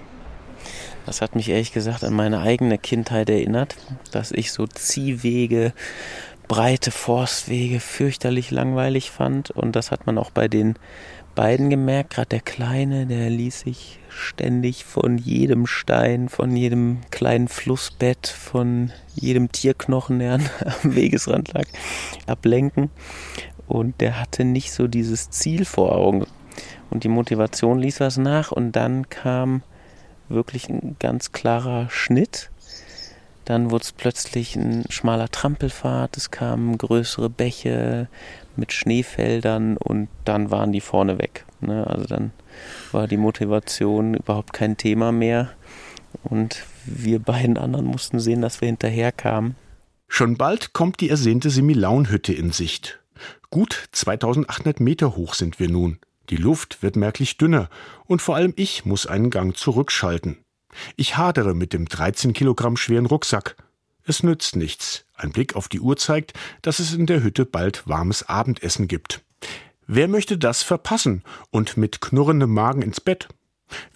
Das 1.08 1.22
hat 1.22 1.36
mich 1.38 1.47
ehrlich 1.47 1.72
gesagt 1.72 2.03
an 2.03 2.14
meine 2.14 2.41
eigene 2.41 2.78
Kindheit 2.78 3.30
erinnert, 3.30 3.78
dass 4.12 4.34
ich 4.34 4.51
so 4.51 4.68
Ziehwege, 4.68 5.72
breite 6.49 6.91
Forstwege 6.91 7.80
fürchterlich 7.80 8.51
langweilig 8.51 9.10
fand. 9.10 9.49
Und 9.49 9.78
das 9.78 9.89
hat 9.89 10.05
man 10.05 10.18
auch 10.18 10.32
bei 10.32 10.49
den 10.49 10.76
beiden 11.34 11.70
gemerkt. 11.70 12.10
Gerade 12.10 12.28
der 12.28 12.41
Kleine, 12.41 13.05
der 13.05 13.30
ließ 13.30 13.62
sich 13.62 13.99
ständig 14.10 14.84
von 14.84 15.18
jedem 15.18 15.66
Stein, 15.66 16.28
von 16.28 16.53
jedem 16.58 16.99
kleinen 17.10 17.47
Flussbett, 17.47 18.28
von 18.28 18.91
jedem 19.16 19.49
Tierknochen, 19.49 20.20
der 20.20 20.34
am 20.84 20.93
Wegesrand 20.93 21.53
lag, 21.53 21.68
ablenken. 22.26 22.89
Und 23.66 24.01
der 24.01 24.20
hatte 24.20 24.43
nicht 24.43 24.74
so 24.74 24.89
dieses 24.89 25.30
Ziel 25.30 25.64
vor 25.64 25.95
Augen. 25.95 26.28
Und 26.89 27.05
die 27.05 27.10
Motivation 27.10 27.80
ließ 27.80 28.01
was 28.01 28.18
nach. 28.18 28.51
Und 28.51 28.74
dann 28.74 29.10
kam 29.10 29.64
wirklich 30.30 30.70
ein 30.70 30.96
ganz 31.00 31.32
klarer 31.32 31.90
Schnitt. 31.90 32.50
Dann 33.46 33.72
wurde 33.72 33.84
es 33.84 33.92
plötzlich 33.94 34.56
ein 34.56 34.84
schmaler 34.90 35.30
Trampelpfad, 35.30 36.18
es 36.18 36.32
kamen 36.32 36.78
größere 36.78 37.30
Bäche 37.30 38.10
mit 38.58 38.74
Schneefeldern 38.74 39.78
und 39.78 40.10
dann 40.26 40.52
waren 40.52 40.74
die 40.74 40.82
vorne 40.82 41.18
weg. 41.18 41.46
Ne? 41.62 41.88
Also 41.88 42.06
dann 42.06 42.32
war 42.92 43.08
die 43.08 43.18
Motivation 43.18 44.16
überhaupt 44.16 44.52
kein 44.52 44.76
Thema 44.76 45.12
mehr 45.12 45.50
und 46.24 46.66
wir 46.86 47.20
beiden 47.20 47.58
anderen 47.58 47.86
mussten 47.86 48.20
sehen, 48.20 48.42
dass 48.42 48.60
wir 48.60 48.68
hinterherkamen. 48.68 49.56
Schon 50.10 50.38
bald 50.38 50.74
kommt 50.74 51.00
die 51.00 51.10
ersehnte 51.10 51.50
Semilaunhütte 51.50 52.34
in 52.34 52.52
Sicht. 52.52 53.00
Gut 53.50 53.88
2800 53.92 54.80
Meter 54.80 55.16
hoch 55.16 55.34
sind 55.34 55.60
wir 55.60 55.70
nun. 55.70 56.00
Die 56.30 56.38
Luft 56.38 56.84
wird 56.84 56.96
merklich 56.96 57.38
dünner 57.38 57.70
und 58.06 58.22
vor 58.22 58.36
allem 58.36 58.54
ich 58.56 58.86
muss 58.86 59.06
einen 59.06 59.30
Gang 59.30 59.56
zurückschalten. 59.56 60.38
Ich 60.96 61.18
hadere 61.18 61.54
mit 61.54 61.74
dem 61.74 61.86
13 61.86 62.34
Kilogramm 62.34 62.78
schweren 62.78 63.06
Rucksack. 63.06 63.56
Es 64.04 64.24
nützt 64.24 64.56
nichts. 64.56 65.06
Ein 65.14 65.32
Blick 65.32 65.56
auf 65.56 65.68
die 65.68 65.80
Uhr 65.80 65.98
zeigt, 65.98 66.34
dass 66.62 66.80
es 66.80 66.94
in 66.94 67.06
der 67.06 67.24
Hütte 67.24 67.46
bald 67.46 67.88
warmes 67.88 68.28
Abendessen 68.28 68.88
gibt. 68.88 69.24
Wer 69.86 70.08
möchte 70.08 70.38
das 70.38 70.64
verpassen 70.64 71.24
und 71.50 71.78
mit 71.78 72.02
knurrendem 72.02 72.54
Magen 72.54 72.82
ins 72.82 73.02
Bett? 73.02 73.30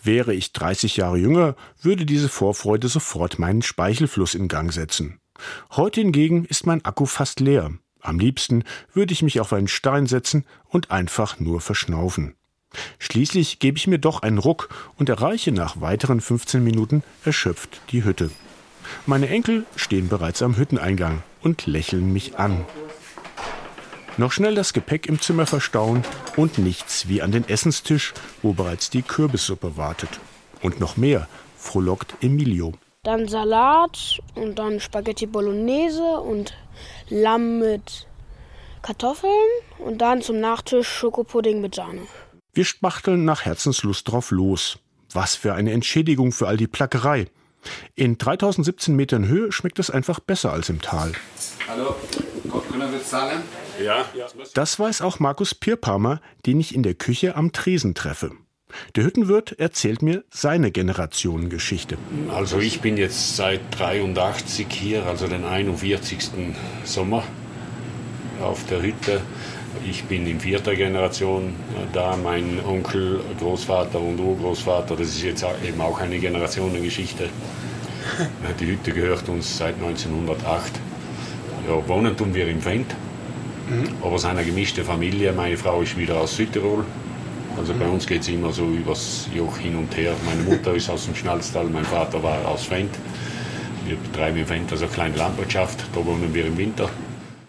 Wäre 0.01 0.33
ich 0.33 0.53
30 0.53 0.97
Jahre 0.97 1.17
jünger, 1.17 1.55
würde 1.81 2.05
diese 2.05 2.29
Vorfreude 2.29 2.87
sofort 2.87 3.39
meinen 3.39 3.61
Speichelfluss 3.61 4.35
in 4.35 4.47
Gang 4.47 4.71
setzen. 4.73 5.19
Heute 5.71 6.01
hingegen 6.01 6.45
ist 6.45 6.65
mein 6.65 6.83
Akku 6.85 7.05
fast 7.05 7.39
leer. 7.39 7.71
Am 8.01 8.19
liebsten 8.19 8.63
würde 8.93 9.13
ich 9.13 9.21
mich 9.21 9.39
auf 9.39 9.53
einen 9.53 9.67
Stein 9.67 10.07
setzen 10.07 10.45
und 10.67 10.91
einfach 10.91 11.39
nur 11.39 11.61
verschnaufen. 11.61 12.35
Schließlich 12.99 13.59
gebe 13.59 13.77
ich 13.77 13.87
mir 13.87 13.99
doch 13.99 14.21
einen 14.21 14.37
Ruck 14.37 14.69
und 14.97 15.09
erreiche 15.09 15.51
nach 15.51 15.81
weiteren 15.81 16.21
15 16.21 16.63
Minuten 16.63 17.03
erschöpft 17.25 17.81
die 17.91 18.03
Hütte. 18.03 18.31
Meine 19.05 19.29
Enkel 19.29 19.65
stehen 19.75 20.07
bereits 20.09 20.41
am 20.41 20.57
Hütteneingang 20.57 21.23
und 21.41 21.65
lächeln 21.65 22.11
mich 22.11 22.37
an. 22.37 22.65
Noch 24.17 24.31
schnell 24.31 24.55
das 24.55 24.73
Gepäck 24.73 25.07
im 25.07 25.21
Zimmer 25.21 25.45
verstauen 25.45 26.03
und 26.35 26.57
nichts 26.57 27.07
wie 27.07 27.21
an 27.21 27.31
den 27.31 27.47
Essenstisch, 27.47 28.13
wo 28.41 28.53
bereits 28.53 28.89
die 28.89 29.01
Kürbissuppe 29.01 29.77
wartet. 29.77 30.19
Und 30.61 30.79
noch 30.79 30.97
mehr, 30.97 31.27
frohlockt 31.57 32.15
Emilio. 32.21 32.73
Dann 33.03 33.27
Salat 33.27 34.19
und 34.35 34.59
dann 34.59 34.79
Spaghetti 34.79 35.25
Bolognese 35.25 36.19
und 36.19 36.53
Lamm 37.09 37.57
mit 37.57 38.05
Kartoffeln 38.83 39.31
und 39.79 39.97
dann 39.97 40.21
zum 40.21 40.39
Nachtisch 40.39 40.87
Schokopudding 40.87 41.61
mit 41.61 41.73
Sahne. 41.73 42.01
Wir 42.53 42.63
spachteln 42.63 43.25
nach 43.25 43.43
Herzenslust 43.43 44.07
drauf 44.07 44.29
los. 44.29 44.77
Was 45.11 45.35
für 45.35 45.55
eine 45.55 45.71
Entschädigung 45.71 46.31
für 46.31 46.47
all 46.47 46.57
die 46.57 46.67
Plackerei. 46.67 47.25
In 47.95 48.19
3017 48.19 48.95
Metern 48.95 49.27
Höhe 49.27 49.51
schmeckt 49.51 49.79
es 49.79 49.89
einfach 49.89 50.19
besser 50.19 50.53
als 50.53 50.69
im 50.69 50.79
Tal. 50.79 51.13
Hallo, 51.67 51.95
können 52.69 52.91
wir 52.91 53.03
zahlen? 53.03 53.41
Ja. 53.83 54.05
Das 54.53 54.79
weiß 54.79 55.01
auch 55.01 55.19
Markus 55.19 55.55
Pierpalmer, 55.55 56.21
den 56.45 56.59
ich 56.59 56.75
in 56.75 56.83
der 56.83 56.93
Küche 56.93 57.35
am 57.35 57.51
Tresen 57.51 57.95
treffe. 57.95 58.31
Der 58.95 59.03
Hüttenwirt 59.03 59.59
erzählt 59.59 60.01
mir 60.01 60.23
seine 60.29 60.71
Generationengeschichte. 60.71 61.97
Also 62.33 62.59
ich 62.59 62.81
bin 62.81 62.97
jetzt 62.97 63.35
seit 63.35 63.61
83 63.77 64.67
hier, 64.69 65.05
also 65.05 65.27
den 65.27 65.45
41. 65.45 66.29
Sommer 66.83 67.23
auf 68.41 68.65
der 68.67 68.81
Hütte. 68.81 69.21
Ich 69.89 70.03
bin 70.03 70.27
in 70.27 70.39
vierter 70.39 70.75
Generation 70.75 71.55
da. 71.93 72.17
Mein 72.21 72.59
Onkel, 72.65 73.21
Großvater 73.39 73.99
und 73.99 74.19
Urgroßvater, 74.19 74.95
das 74.95 75.07
ist 75.09 75.23
jetzt 75.23 75.45
eben 75.65 75.79
auch 75.79 75.99
eine 75.99 76.19
Generationengeschichte. 76.19 77.29
Die 78.59 78.65
Hütte 78.65 78.91
gehört 78.91 79.29
uns 79.29 79.57
seit 79.57 79.75
1908. 79.75 80.71
Ja, 81.67 81.87
wohnen 81.87 82.17
tun 82.17 82.33
wir 82.33 82.47
im 82.47 82.59
Fendt, 82.59 82.95
aber 84.01 84.15
es 84.15 84.23
ist 84.23 84.29
eine 84.29 84.43
gemischte 84.43 84.83
Familie. 84.83 85.31
Meine 85.31 85.55
Frau 85.55 85.81
ist 85.81 85.97
wieder 85.97 86.19
aus 86.19 86.35
Südtirol. 86.35 86.83
Also 87.57 87.73
bei 87.73 87.87
uns 87.87 88.07
geht 88.07 88.21
es 88.21 88.29
immer 88.29 88.51
so 88.51 88.65
übers 88.65 89.27
Joch 89.33 89.57
hin 89.57 89.75
und 89.75 89.95
her. 89.95 90.13
Meine 90.25 90.43
Mutter 90.43 90.73
ist 90.73 90.89
aus 90.89 91.05
dem 91.05 91.15
Schnalztal, 91.15 91.65
mein 91.65 91.85
Vater 91.85 92.21
war 92.23 92.45
aus 92.47 92.63
Fendt. 92.63 92.95
Wir 93.85 93.97
betreiben 93.97 94.37
im 94.37 94.45
Fendt 94.45 94.71
also 94.71 94.87
kleine 94.87 95.15
Landwirtschaft, 95.15 95.83
da 95.93 96.05
wohnen 96.05 96.33
wir 96.33 96.45
im 96.45 96.57
Winter. 96.57 96.89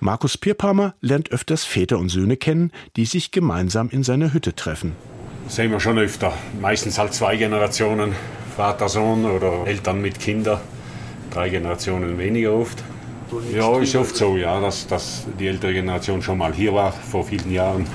Markus 0.00 0.36
Pierpalmer 0.36 0.94
lernt 1.00 1.30
öfters 1.30 1.64
Väter 1.64 1.98
und 1.98 2.08
Söhne 2.08 2.36
kennen, 2.36 2.72
die 2.96 3.04
sich 3.04 3.30
gemeinsam 3.30 3.88
in 3.90 4.02
seiner 4.02 4.32
Hütte 4.32 4.54
treffen. 4.54 4.96
Das 5.44 5.56
sehen 5.56 5.70
wir 5.70 5.78
schon 5.78 5.98
öfter. 5.98 6.32
Meistens 6.60 6.98
halt 6.98 7.14
zwei 7.14 7.36
Generationen, 7.36 8.12
Vater, 8.56 8.88
Sohn 8.88 9.24
oder 9.24 9.66
Eltern 9.66 10.02
mit 10.02 10.18
Kindern. 10.18 10.60
Drei 11.30 11.48
Generationen 11.48 12.18
weniger 12.18 12.52
oft. 12.52 12.82
Ja, 13.54 13.78
ist 13.78 13.96
oft 13.96 14.16
so, 14.16 14.36
ja, 14.36 14.60
dass, 14.60 14.86
dass 14.86 15.24
die 15.38 15.46
ältere 15.46 15.72
Generation 15.72 16.20
schon 16.20 16.36
mal 16.36 16.52
hier 16.52 16.74
war, 16.74 16.92
vor 16.92 17.24
vielen 17.24 17.50
Jahren, 17.50 17.86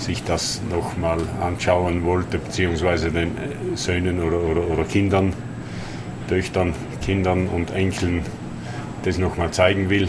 sich 0.00 0.24
das 0.24 0.60
noch 0.70 0.96
mal 0.96 1.18
anschauen 1.40 2.04
wollte, 2.04 2.38
beziehungsweise 2.38 3.10
den 3.10 3.32
Söhnen 3.74 4.20
oder, 4.20 4.40
oder, 4.40 4.66
oder 4.68 4.84
Kindern, 4.84 5.32
Töchtern, 6.28 6.74
Kindern 7.02 7.48
und 7.48 7.70
Enkeln 7.70 8.24
das 9.04 9.18
noch 9.18 9.36
mal 9.36 9.50
zeigen 9.50 9.90
will, 9.90 10.08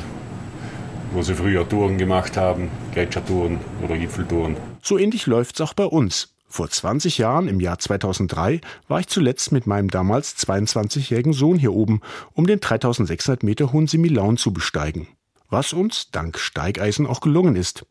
wo 1.14 1.22
sie 1.22 1.36
früher 1.36 1.68
Touren 1.68 1.98
gemacht 1.98 2.38
haben, 2.38 2.70
Gletschertouren 2.94 3.60
oder 3.84 3.98
Gipfeltouren. 3.98 4.58
So 4.82 4.98
ähnlich 4.98 5.28
läuft's 5.28 5.62
auch 5.62 5.74
bei 5.74 5.86
uns. 5.86 6.30
Vor 6.48 6.70
20 6.70 7.18
Jahren, 7.18 7.48
im 7.48 7.62
Jahr 7.62 7.80
2003, 7.80 8.60
war 8.90 9.00
ich 9.00 9.08
zuletzt 9.08 9.54
mit 9.54 9.68
meinem 9.68 9.90
damals 9.90 10.36
22-jährigen 10.38 11.32
Sohn 11.32 11.58
hier 11.58 11.72
oben, 11.72 12.02
um 12.34 12.46
den 12.46 12.60
3600 12.60 13.44
Meter 13.44 13.72
hohen 13.72 13.88
Similaun 13.88 14.36
zu 14.36 14.52
besteigen. 14.52 15.08
Was 15.50 15.72
uns 15.72 16.12
dank 16.12 16.38
Steigeisen 16.38 17.08
auch 17.08 17.22
gelungen 17.22 17.56
ist. 17.56 17.86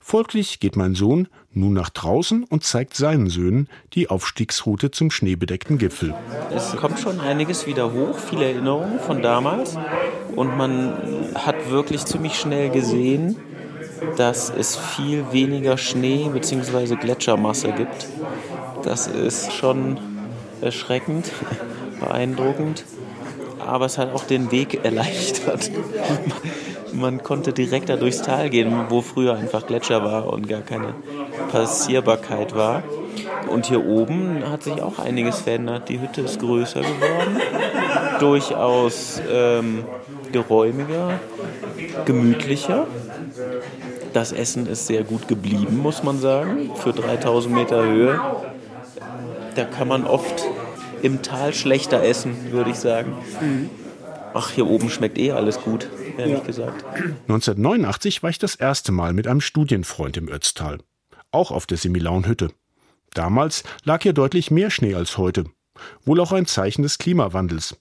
Folglich 0.00 0.60
geht 0.60 0.76
mein 0.76 0.94
Sohn 0.94 1.28
nun 1.52 1.72
nach 1.72 1.88
draußen 1.88 2.44
und 2.44 2.64
zeigt 2.64 2.94
seinen 2.94 3.28
Söhnen 3.28 3.68
die 3.94 4.08
Aufstiegsroute 4.10 4.90
zum 4.90 5.10
schneebedeckten 5.10 5.78
Gipfel. 5.78 6.14
Es 6.54 6.76
kommt 6.76 6.98
schon 6.98 7.20
einiges 7.20 7.66
wieder 7.66 7.92
hoch, 7.92 8.18
viele 8.18 8.44
Erinnerungen 8.44 9.00
von 9.00 9.22
damals. 9.22 9.78
Und 10.34 10.56
man 10.56 10.92
hat 11.34 11.70
wirklich 11.70 12.04
ziemlich 12.04 12.38
schnell 12.38 12.70
gesehen, 12.70 13.36
dass 14.16 14.50
es 14.50 14.76
viel 14.76 15.24
weniger 15.32 15.78
Schnee 15.78 16.28
bzw. 16.32 16.96
Gletschermasse 16.96 17.72
gibt. 17.72 18.06
Das 18.82 19.06
ist 19.06 19.52
schon 19.52 19.98
erschreckend, 20.60 21.30
beeindruckend, 22.00 22.84
aber 23.58 23.86
es 23.86 23.98
hat 23.98 24.12
auch 24.14 24.24
den 24.24 24.50
Weg 24.50 24.84
erleichtert. 24.84 25.70
Man 26.96 27.22
konnte 27.22 27.52
direkt 27.52 27.90
da 27.90 27.96
durchs 27.96 28.22
Tal 28.22 28.48
gehen, 28.48 28.86
wo 28.88 29.02
früher 29.02 29.34
einfach 29.34 29.66
Gletscher 29.66 30.02
war 30.02 30.32
und 30.32 30.48
gar 30.48 30.62
keine 30.62 30.94
Passierbarkeit 31.52 32.56
war. 32.56 32.82
Und 33.48 33.66
hier 33.66 33.84
oben 33.84 34.48
hat 34.50 34.62
sich 34.62 34.80
auch 34.80 34.98
einiges 34.98 35.40
verändert. 35.40 35.90
Die 35.90 36.00
Hütte 36.00 36.22
ist 36.22 36.40
größer 36.40 36.80
geworden, 36.80 37.40
durchaus 38.18 39.20
ähm, 39.30 39.84
geräumiger, 40.32 41.20
gemütlicher. 42.06 42.86
Das 44.14 44.32
Essen 44.32 44.66
ist 44.66 44.86
sehr 44.86 45.04
gut 45.04 45.28
geblieben, 45.28 45.76
muss 45.76 46.02
man 46.02 46.18
sagen, 46.18 46.70
für 46.76 46.92
3000 46.92 47.54
Meter 47.54 47.84
Höhe. 47.84 48.18
Da 49.54 49.64
kann 49.64 49.88
man 49.88 50.06
oft 50.06 50.46
im 51.02 51.20
Tal 51.20 51.52
schlechter 51.52 52.02
essen, 52.02 52.34
würde 52.52 52.70
ich 52.70 52.76
sagen. 52.76 53.12
Ach, 54.32 54.50
hier 54.50 54.66
oben 54.66 54.90
schmeckt 54.90 55.18
eh 55.18 55.32
alles 55.32 55.60
gut, 55.60 55.88
ehrlich 56.18 56.44
gesagt. 56.44 56.84
1989 56.84 58.22
war 58.22 58.30
ich 58.30 58.38
das 58.38 58.54
erste 58.54 58.92
Mal 58.92 59.12
mit 59.12 59.26
einem 59.26 59.40
Studienfreund 59.40 60.16
im 60.16 60.28
Ötztal. 60.28 60.78
Auch 61.30 61.50
auf 61.50 61.66
der 61.66 61.78
Similaunhütte. 61.78 62.50
Damals 63.14 63.64
lag 63.84 64.02
hier 64.02 64.12
deutlich 64.12 64.50
mehr 64.50 64.70
Schnee 64.70 64.94
als 64.94 65.18
heute. 65.18 65.44
Wohl 66.04 66.20
auch 66.20 66.32
ein 66.32 66.46
Zeichen 66.46 66.82
des 66.82 66.98
Klimawandels. 66.98 67.76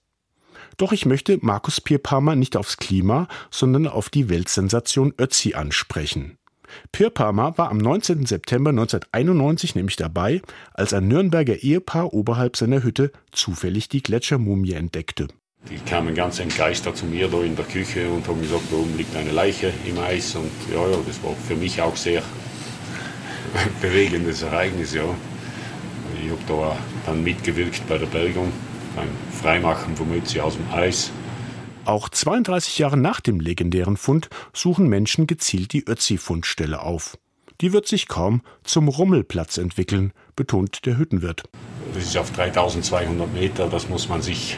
Doch 0.78 0.92
ich 0.92 1.06
möchte 1.06 1.38
Markus 1.42 1.80
Pierpalmer 1.80 2.36
nicht 2.36 2.58
aufs 2.58 2.78
Klima, 2.78 3.28
sondern 3.50 3.88
auf 3.88 4.10
die 4.10 4.30
Weltsensation 4.30 5.14
Ötzi 5.18 5.54
ansprechen. 5.54 6.38
Pierpalmer 6.92 7.58
war 7.58 7.70
am 7.70 7.78
19. 7.78 8.26
September 8.26 8.72
1991 8.72 9.76
nämlich 9.76 9.96
dabei, 9.96 10.42
als 10.74 10.94
ein 10.94 11.08
Nürnberger 11.08 11.56
Ehepaar 11.56 12.14
oberhalb 12.14 12.58
seiner 12.58 12.84
Hütte 12.84 13.12
zufällig 13.32 13.88
die 13.88 14.04
Gletschermumie 14.04 14.74
entdeckte. 14.74 15.28
Die 15.70 15.78
kamen 15.78 16.14
ganz 16.14 16.40
entgeistert 16.40 16.96
zu 16.96 17.06
mir 17.06 17.28
da 17.28 17.42
in 17.42 17.56
der 17.56 17.66
Küche 17.66 18.08
und 18.10 18.28
haben 18.28 18.40
gesagt, 18.42 18.64
da 18.72 18.76
oben 18.76 18.96
liegt 18.98 19.16
eine 19.16 19.32
Leiche 19.32 19.74
im 19.86 19.98
Eis. 20.00 20.36
Und 20.36 20.52
ja, 20.72 20.88
ja, 20.88 20.98
das 21.06 21.24
war 21.24 21.34
für 21.48 21.56
mich 21.56 21.82
auch 21.82 21.96
sehr 21.96 22.22
bewegendes 23.82 24.44
Ereignis. 24.44 24.94
Ja. 24.94 25.04
Ich 26.24 26.30
habe 26.30 26.42
da 26.48 26.78
dann 27.06 27.24
mitgewirkt 27.24 27.88
bei 27.88 27.98
der 27.98 28.06
Bergung, 28.06 28.52
beim 28.96 29.10
Freimachen 29.32 29.96
vom 29.96 30.14
Ötzi 30.14 30.40
aus 30.40 30.56
dem 30.56 30.72
Eis. 30.72 31.12
Auch 31.86 32.10
32 32.10 32.80
Jahre 32.80 32.98
nach 32.98 33.20
dem 33.22 33.40
legendären 33.40 33.98
Fund 33.98 34.30
suchen 34.54 34.88
Menschen 34.88 35.28
gezielt 35.28 35.74
die 35.74 35.88
Ötzi-Fundstelle 35.88 36.82
auf. 36.82 37.18
Die 37.62 37.74
wird 37.74 37.88
sich 37.88 38.08
kaum 38.08 38.42
zum 38.64 38.88
Rummelplatz 38.88 39.58
entwickeln, 39.58 40.12
betont 40.36 40.86
der 40.86 40.98
Hüttenwirt. 40.98 41.44
Das 41.94 42.04
ist 42.04 42.18
auf 42.18 42.32
3200 42.32 43.34
Meter, 43.34 43.68
das 43.70 43.88
muss 43.88 44.10
man 44.10 44.22
sich 44.22 44.58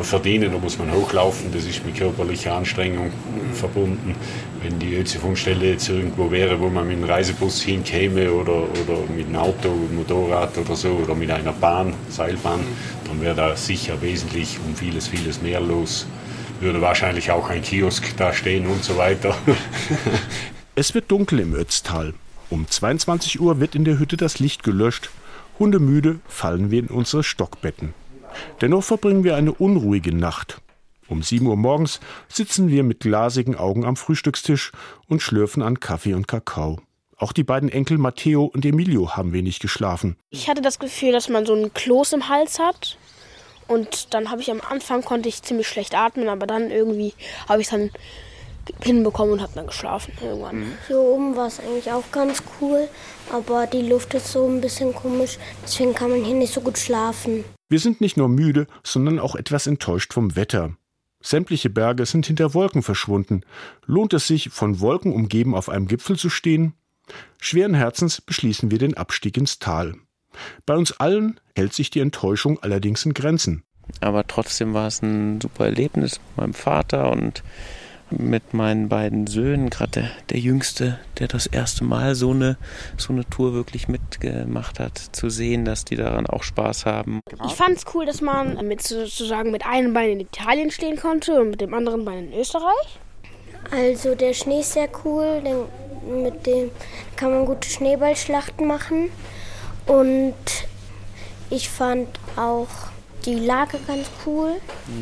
verdienen, 0.00 0.52
da 0.52 0.58
muss 0.58 0.78
man 0.78 0.92
hochlaufen, 0.92 1.52
das 1.52 1.64
ist 1.64 1.84
mit 1.84 1.96
körperlicher 1.96 2.54
Anstrengung 2.54 3.10
verbunden. 3.52 4.14
Wenn 4.62 4.78
die 4.78 4.94
Ötzi-Fundstelle 4.96 5.72
jetzt 5.72 5.88
irgendwo 5.88 6.30
wäre, 6.30 6.58
wo 6.60 6.68
man 6.68 6.86
mit 6.86 6.96
einem 6.96 7.04
Reisebus 7.04 7.62
hinkäme 7.62 8.32
oder, 8.32 8.62
oder 8.62 8.98
mit 9.14 9.26
einem 9.26 9.36
Auto, 9.36 9.68
Motorrad 9.94 10.56
oder 10.56 10.74
so 10.76 10.90
oder 10.90 11.14
mit 11.14 11.30
einer 11.30 11.52
Bahn, 11.52 11.94
Seilbahn, 12.08 12.60
dann 13.06 13.20
wäre 13.20 13.34
da 13.34 13.56
sicher 13.56 14.00
wesentlich 14.00 14.58
um 14.66 14.74
vieles, 14.74 15.08
vieles 15.08 15.42
mehr 15.42 15.60
los. 15.60 16.06
Würde 16.60 16.80
wahrscheinlich 16.80 17.30
auch 17.30 17.50
ein 17.50 17.62
Kiosk 17.62 18.16
da 18.16 18.32
stehen 18.32 18.66
und 18.66 18.82
so 18.84 18.96
weiter. 18.96 19.36
Es 20.74 20.94
wird 20.94 21.10
dunkel 21.10 21.40
im 21.40 21.54
Ötztal. 21.54 22.14
Um 22.48 22.66
22 22.66 23.40
Uhr 23.40 23.60
wird 23.60 23.74
in 23.74 23.84
der 23.84 23.98
Hütte 23.98 24.16
das 24.16 24.38
Licht 24.38 24.62
gelöscht. 24.62 25.10
Hundemüde 25.58 26.20
fallen 26.26 26.70
wir 26.70 26.78
in 26.78 26.86
unsere 26.86 27.22
Stockbetten. 27.22 27.92
Dennoch 28.60 28.84
verbringen 28.84 29.24
wir 29.24 29.36
eine 29.36 29.52
unruhige 29.52 30.14
Nacht. 30.14 30.60
Um 31.08 31.22
7 31.22 31.46
Uhr 31.46 31.56
morgens 31.56 32.00
sitzen 32.28 32.68
wir 32.68 32.82
mit 32.84 33.00
glasigen 33.00 33.56
Augen 33.56 33.84
am 33.84 33.96
Frühstückstisch 33.96 34.72
und 35.08 35.20
schlürfen 35.20 35.62
an 35.62 35.80
Kaffee 35.80 36.14
und 36.14 36.26
Kakao. 36.28 36.80
Auch 37.16 37.32
die 37.32 37.44
beiden 37.44 37.68
Enkel 37.68 37.98
Matteo 37.98 38.44
und 38.44 38.64
Emilio 38.64 39.10
haben 39.10 39.32
wenig 39.32 39.60
geschlafen. 39.60 40.16
Ich 40.30 40.48
hatte 40.48 40.62
das 40.62 40.78
Gefühl, 40.78 41.12
dass 41.12 41.28
man 41.28 41.46
so 41.46 41.54
einen 41.54 41.72
Kloß 41.72 42.14
im 42.14 42.28
Hals 42.28 42.58
hat. 42.58 42.98
Und 43.68 44.12
dann 44.12 44.30
habe 44.30 44.40
ich 44.40 44.50
am 44.50 44.60
Anfang 44.60 45.02
konnte 45.02 45.28
ich 45.28 45.42
ziemlich 45.42 45.68
schlecht 45.68 45.94
atmen, 45.94 46.28
aber 46.28 46.46
dann 46.46 46.70
irgendwie 46.70 47.14
habe 47.48 47.60
ich 47.60 47.68
es 47.68 47.70
dann 47.70 47.90
hinbekommen 48.82 49.34
und 49.34 49.42
habe 49.42 49.52
dann 49.54 49.66
geschlafen 49.66 50.12
irgendwann. 50.20 50.72
Hier 50.86 50.98
oben 50.98 51.36
war 51.36 51.46
es 51.46 51.60
eigentlich 51.60 51.90
auch 51.92 52.10
ganz 52.12 52.42
cool, 52.60 52.88
aber 53.32 53.66
die 53.66 53.82
Luft 53.82 54.14
ist 54.14 54.32
so 54.32 54.46
ein 54.46 54.60
bisschen 54.60 54.94
komisch, 54.94 55.38
deswegen 55.64 55.94
kann 55.94 56.10
man 56.10 56.24
hier 56.24 56.34
nicht 56.34 56.52
so 56.52 56.60
gut 56.60 56.78
schlafen. 56.78 57.44
Wir 57.72 57.80
sind 57.80 58.02
nicht 58.02 58.18
nur 58.18 58.28
müde, 58.28 58.66
sondern 58.84 59.18
auch 59.18 59.34
etwas 59.34 59.66
enttäuscht 59.66 60.12
vom 60.12 60.36
Wetter. 60.36 60.76
Sämtliche 61.22 61.70
Berge 61.70 62.04
sind 62.04 62.26
hinter 62.26 62.52
Wolken 62.52 62.82
verschwunden. 62.82 63.44
Lohnt 63.86 64.12
es 64.12 64.26
sich, 64.26 64.50
von 64.50 64.80
Wolken 64.80 65.10
umgeben 65.10 65.54
auf 65.54 65.70
einem 65.70 65.86
Gipfel 65.88 66.18
zu 66.18 66.28
stehen? 66.28 66.74
Schweren 67.40 67.72
Herzens 67.72 68.20
beschließen 68.20 68.70
wir 68.70 68.76
den 68.76 68.98
Abstieg 68.98 69.38
ins 69.38 69.58
Tal. 69.58 69.94
Bei 70.66 70.76
uns 70.76 70.92
allen 70.92 71.40
hält 71.56 71.72
sich 71.72 71.88
die 71.88 72.00
Enttäuschung 72.00 72.62
allerdings 72.62 73.06
in 73.06 73.14
Grenzen. 73.14 73.62
Aber 74.02 74.26
trotzdem 74.26 74.74
war 74.74 74.88
es 74.88 75.00
ein 75.00 75.40
super 75.40 75.64
Erlebnis 75.64 76.20
mit 76.20 76.36
meinem 76.36 76.52
Vater 76.52 77.10
und 77.10 77.42
mit 78.18 78.54
meinen 78.54 78.88
beiden 78.88 79.26
Söhnen, 79.26 79.70
gerade 79.70 79.90
der, 79.90 80.10
der 80.30 80.38
Jüngste, 80.38 80.98
der 81.18 81.28
das 81.28 81.46
erste 81.46 81.84
Mal 81.84 82.14
so 82.14 82.30
eine, 82.30 82.56
so 82.96 83.12
eine 83.12 83.24
Tour 83.24 83.54
wirklich 83.54 83.88
mitgemacht 83.88 84.78
hat, 84.80 84.98
zu 84.98 85.30
sehen, 85.30 85.64
dass 85.64 85.84
die 85.84 85.96
daran 85.96 86.26
auch 86.26 86.42
Spaß 86.42 86.86
haben. 86.86 87.20
Ich 87.46 87.54
fand 87.54 87.76
es 87.78 87.84
cool, 87.94 88.06
dass 88.06 88.20
man 88.20 88.66
mit 88.66 88.82
sozusagen 88.82 89.50
mit 89.50 89.64
einem 89.66 89.92
Bein 89.94 90.10
in 90.10 90.20
Italien 90.20 90.70
stehen 90.70 90.96
konnte 90.96 91.40
und 91.40 91.50
mit 91.50 91.60
dem 91.60 91.74
anderen 91.74 92.04
Bein 92.04 92.32
in 92.32 92.40
Österreich. 92.40 93.00
Also 93.70 94.14
der 94.14 94.34
Schnee 94.34 94.60
ist 94.60 94.72
sehr 94.72 94.88
cool, 95.04 95.40
denn 95.44 96.22
mit 96.22 96.46
dem 96.46 96.70
kann 97.16 97.30
man 97.30 97.46
gute 97.46 97.68
Schneeballschlachten 97.68 98.66
machen. 98.66 99.10
Und 99.86 100.34
ich 101.50 101.68
fand 101.68 102.08
auch 102.36 102.68
die 103.24 103.34
Lage 103.34 103.78
ganz 103.86 104.10
cool. 104.26 104.56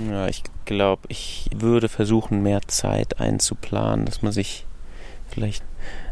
Ja, 0.08 0.28
ich 0.28 0.42
glaube, 0.70 1.02
ich 1.08 1.50
würde 1.52 1.88
versuchen, 1.88 2.44
mehr 2.44 2.60
Zeit 2.68 3.18
einzuplanen, 3.18 4.06
dass 4.06 4.22
man 4.22 4.30
sich 4.30 4.66
vielleicht 5.28 5.64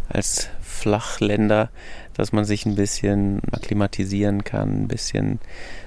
als 0.09 0.49
Flachländer, 0.61 1.71
dass 2.15 2.33
man 2.33 2.45
sich 2.45 2.67
ein 2.67 2.75
bisschen 2.75 3.41
akklimatisieren 3.53 4.43
kann, 4.43 4.83
ein 4.83 4.89
bisschen 4.89 5.39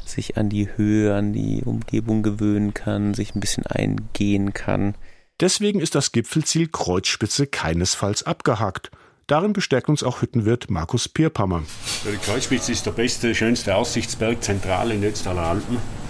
sich 0.06 0.38
an 0.38 0.48
die 0.48 0.69
Höhe, 0.77 1.14
an 1.14 1.34
die 1.34 1.64
Umgebung 1.65 2.23
gewöhnen 2.23 2.73
kann, 2.73 3.14
sich 3.14 3.35
ein 3.35 3.41
bisschen 3.41 3.65
eingehen 3.65 4.53
kann. 4.53 4.95
Deswegen 5.41 5.81
ist 5.81 5.95
das 5.95 6.14
Gipfelziel 6.14 6.69
Kreuzspitze 6.69 7.48
keinesfalls 7.48 8.23
abgehakt. 8.23 8.89
Darin 9.27 9.52
bestärkt 9.52 9.89
uns 9.89 10.02
auch 10.02 10.22
Hüttenwirt 10.22 10.69
Markus 10.69 11.10
Pierpammer. 11.10 11.64
Die 12.06 12.18
Kreuzspitze 12.18 12.72
ist 12.72 12.85
der 12.85 12.91
beste, 12.91 13.35
schönste 13.35 13.76
Aussichtsberg 13.76 14.41
zentral 14.41 14.91
in 14.91 15.03
Ötztaler 15.03 15.43
Alpen. 15.43 16.01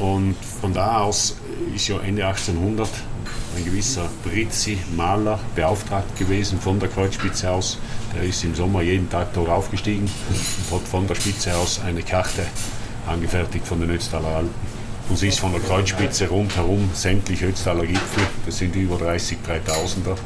Und 0.00 0.36
von 0.60 0.74
da 0.74 1.00
aus 1.00 1.36
ist 1.74 1.88
ja 1.88 1.98
Ende 2.00 2.26
1800 2.26 2.88
ein 3.56 3.64
gewisser 3.64 4.08
Brizzi 4.22 4.78
Maler 4.94 5.40
beauftragt 5.54 6.18
gewesen 6.18 6.60
von 6.60 6.78
der 6.78 6.88
Kreuzspitze 6.88 7.50
aus. 7.50 7.78
Der 8.14 8.22
ist 8.22 8.44
im 8.44 8.54
Sommer 8.54 8.82
jeden 8.82 9.08
Tag 9.08 9.32
dort 9.32 9.48
aufgestiegen 9.48 10.10
und 10.30 10.80
hat 10.80 10.86
von 10.86 11.06
der 11.06 11.14
Spitze 11.14 11.56
aus 11.56 11.80
eine 11.80 12.02
Karte 12.02 12.46
angefertigt 13.06 13.66
von 13.66 13.80
den 13.80 13.90
Ötztaler 13.90 14.28
Alpen. 14.28 14.54
Und 15.08 15.16
sie 15.16 15.28
ist 15.28 15.38
von 15.38 15.52
der 15.52 15.60
Kreuzspitze 15.60 16.28
rundherum 16.28 16.90
sämtliche 16.92 17.46
Ötztaler 17.46 17.86
Gipfel, 17.86 18.24
das 18.44 18.58
sind 18.58 18.74
über 18.74 18.98
30 18.98 19.38
3000er 19.46 20.16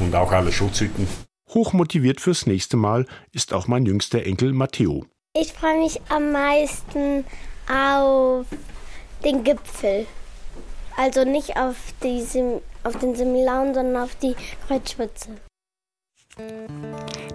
und 0.00 0.14
auch 0.14 0.32
alle 0.32 0.50
Schutzhütten. 0.50 1.06
Hochmotiviert 1.52 2.20
fürs 2.20 2.46
nächste 2.46 2.76
Mal 2.76 3.06
ist 3.32 3.52
auch 3.52 3.68
mein 3.68 3.86
jüngster 3.86 4.24
Enkel 4.24 4.52
Matteo. 4.52 5.04
Ich 5.34 5.52
freue 5.52 5.78
mich 5.78 6.00
am 6.08 6.32
meisten 6.32 7.24
auf 7.68 8.46
den 9.24 9.44
Gipfel. 9.44 10.06
Also 10.96 11.24
nicht 11.24 11.56
auf, 11.56 11.76
die 12.02 12.22
Sim 12.22 12.60
auf 12.82 12.96
den 12.98 13.14
Similaun, 13.14 13.74
sondern 13.74 14.02
auf 14.02 14.14
die 14.16 14.34
Kreuzspitze. 14.66 15.30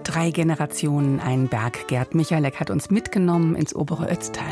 Drei 0.04 0.32
Generationen, 0.32 1.20
ein 1.20 1.48
Berg. 1.48 1.88
Gerd 1.88 2.16
Michalek 2.16 2.60
hat 2.60 2.70
uns 2.70 2.90
mitgenommen 2.90 3.56
ins 3.56 3.76
obere 3.76 4.12
Ötztal. 4.12 4.46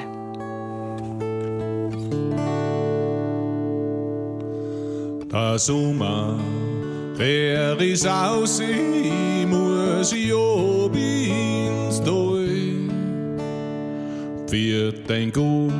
Der 5.31 5.59
Sommer, 5.59 6.39
der 7.17 7.79
ist 7.79 8.07
aus, 8.07 8.59
ich 8.59 9.45
muss 9.45 10.11
ich 10.11 10.33
ob 10.33 10.95
ins 10.95 12.01
Tal. 12.01 12.29
Für 14.47 14.91
Gut 15.31 15.71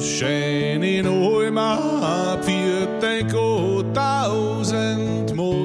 schön 0.00 0.82
in 0.82 1.06
Heimat, 1.06 2.44
für 2.44 2.86
dein 3.00 3.28
Gott 3.28 3.86
tausendmal. 3.94 5.56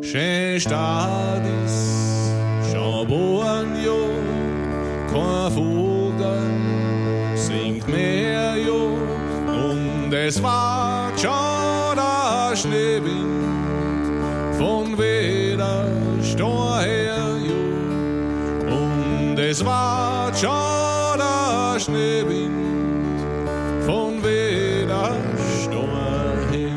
schön 0.00 0.60
Stadt 0.60 1.42
ist, 1.64 2.30
schon 2.72 3.06
bohren 3.08 3.72
jo, 3.84 4.08
kein 5.10 5.52
Vogel 5.52 6.38
singt 7.34 7.88
mehr 7.88 8.56
jo, 8.56 8.96
und 9.48 10.12
es 10.12 10.42
war 10.42 11.10
schon 11.16 11.96
der 11.96 12.56
Schneewind 12.56 13.44
von 14.56 14.96
weder 14.96 15.86
Stor 16.22 16.80
her 16.80 17.36
jo, 17.48 18.74
und 18.76 19.38
es 19.38 19.64
war 19.64 20.32
schon 20.34 20.93
Schneewind 21.80 23.20
von 23.84 24.22
weder 24.22 25.16
Stor 25.62 25.88
her. 26.52 26.70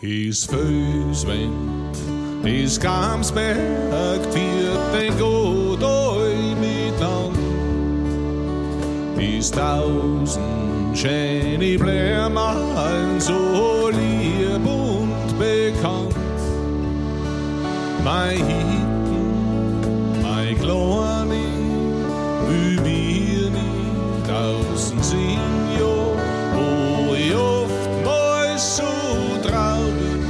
Is 0.00 0.44
Föswind, 0.44 1.96
is 2.44 2.78
Gamsberg, 2.80 3.56
wird 4.34 4.94
den 4.94 5.18
Gott 5.18 5.82
euch 5.82 6.56
mit 6.60 7.00
an. 7.00 7.32
Is 9.18 9.50
tausend 9.50 10.98
schöne 10.98 11.78
Blämmerl 11.78 13.20
so 13.20 13.90
lieb 13.90 14.19
Kleine, 18.02 18.60
wie 22.48 22.76
wir 22.84 23.50
nicht 23.50 24.26
tausend 24.26 25.04
sind, 25.04 25.38
jo, 25.78 26.16
wo 26.54 27.14
ich 27.14 27.34
oft 27.34 28.04
mal 28.04 28.58
so 28.58 28.82
traurig 29.46 30.24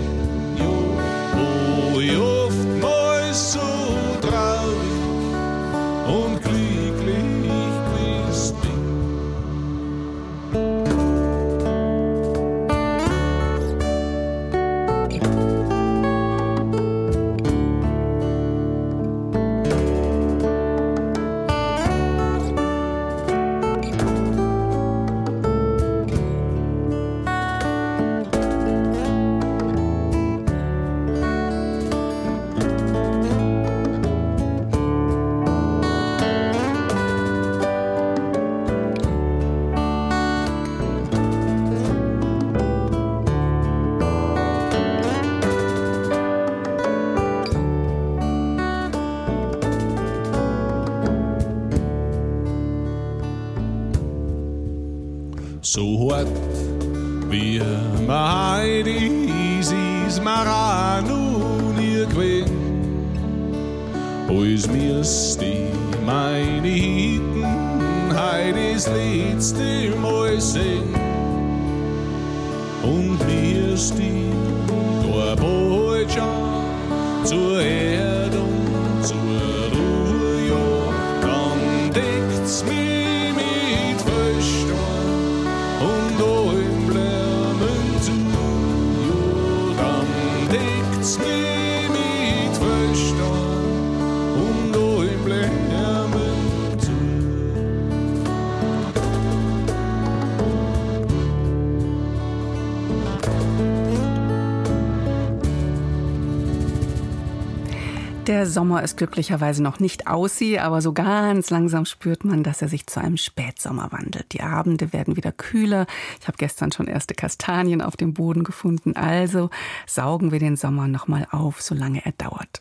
Der 108.44 108.50
Sommer 108.50 108.82
ist 108.82 108.98
glücklicherweise 108.98 109.62
noch 109.62 109.80
nicht 109.80 110.06
aussie, 110.06 110.58
aber 110.58 110.82
so 110.82 110.92
ganz 110.92 111.48
langsam 111.48 111.86
spürt 111.86 112.26
man, 112.26 112.42
dass 112.42 112.60
er 112.60 112.68
sich 112.68 112.86
zu 112.86 113.00
einem 113.00 113.16
Spätsommer 113.16 113.90
wandelt. 113.90 114.34
Die 114.34 114.42
Abende 114.42 114.92
werden 114.92 115.16
wieder 115.16 115.32
kühler. 115.32 115.86
Ich 116.20 116.28
habe 116.28 116.36
gestern 116.36 116.70
schon 116.70 116.86
erste 116.86 117.14
Kastanien 117.14 117.80
auf 117.80 117.96
dem 117.96 118.12
Boden 118.12 118.44
gefunden. 118.44 118.96
Also 118.96 119.48
saugen 119.86 120.30
wir 120.30 120.40
den 120.40 120.56
Sommer 120.56 120.88
nochmal 120.88 121.26
auf, 121.30 121.62
solange 121.62 122.04
er 122.04 122.12
dauert. 122.12 122.60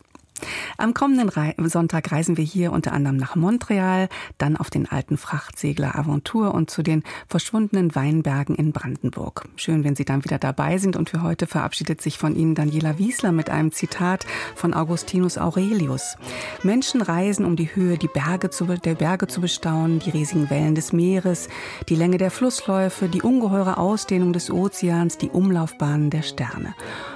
Am 0.78 0.94
kommenden 0.94 1.30
Rei 1.30 1.56
Sonntag 1.66 2.12
reisen 2.12 2.38
wir 2.38 2.44
hier 2.44 2.72
unter 2.72 2.94
anderem 2.94 3.18
nach 3.18 3.36
Montreal, 3.36 4.10
dann 4.38 4.58
auf 4.58 4.70
den 4.70 4.90
alten 4.90 5.18
Frachtsegler 5.18 5.95
Aventur 5.95 6.54
und 6.54 6.72
zu 6.72 6.82
den 6.82 7.04
verschwundenen 7.28 7.95
Weinbergen 7.95 8.56
in 8.56 8.72
Brandenburg. 8.72 9.48
Schön, 9.56 9.84
wenn 9.84 9.95
Sie 9.95 10.06
dann 10.06 10.24
wieder 10.24 10.40
dabei 10.40 10.80
sind 10.80 10.95
und 10.95 11.10
für 11.10 11.22
heute 11.22 11.45
verabschiedet 11.45 12.02
sich 12.02 12.18
von 12.18 12.36
Ihnen 12.36 12.56
Daniela 12.56 12.98
Wiesler 12.98 13.32
mit 13.32 13.50
einem 13.50 13.72
Zitat 13.72 14.26
von 14.56 14.74
Augustinus 14.74 15.38
Aurelius. 15.38 16.18
Menschen 16.64 17.02
reisen, 17.02 17.45
um 17.45 17.56
die 17.56 17.76
Höhe 17.76 17.98
die 17.98 18.08
Berge 18.08 18.50
zu, 18.50 18.66
der 18.66 18.95
Berge 18.95 19.28
zu 19.28 19.41
bestaunen, 19.41 20.00
die 20.00 20.10
riesigen 20.10 20.50
Wellen 20.50 20.76
des 20.76 20.91
Meeres, 20.91 21.50
die 21.88 21.95
Länge 21.95 22.18
der 22.18 22.32
Flussläufe, 22.32 23.10
die 23.10 23.22
ungeheure 23.22 23.78
Ausdehnung 23.78 24.34
des 24.34 24.50
Ozeans, 24.50 25.18
die 25.18 25.30
Umlaufbahnen 25.30 26.10
der 26.10 26.24
Sterne. 26.24 26.74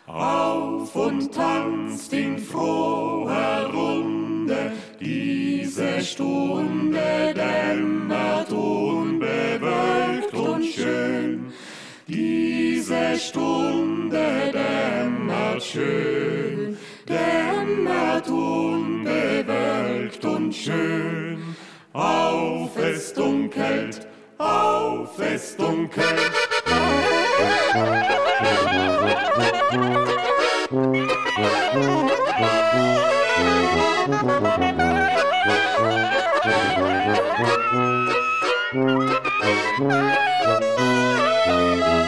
Auf 0.06 0.94
und 0.94 1.34
tanzt 1.34 2.12
in 2.12 2.38
froher 2.38 3.70
Runde, 3.72 4.72
diese 5.00 6.02
Stunde 6.02 7.33
Stunde 13.16 14.52
dämmert 14.52 15.62
schön, 15.62 16.76
dämmert 17.08 18.28
unbewölkt 18.28 20.24
und 20.24 20.52
schön. 20.52 21.54
Auf 21.92 22.76
es 22.76 23.14
dunkelt, 23.14 24.08
auf 24.38 25.18
es 25.20 25.56
dunkelt. 25.56 26.04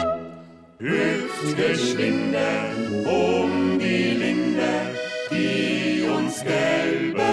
Hüpft 0.79 1.57
geschwinde 1.57 2.37
um 3.03 3.79
die 3.79 4.11
Linde, 4.11 4.93
die 5.31 6.03
uns 6.07 6.43
gelbe 6.43 7.23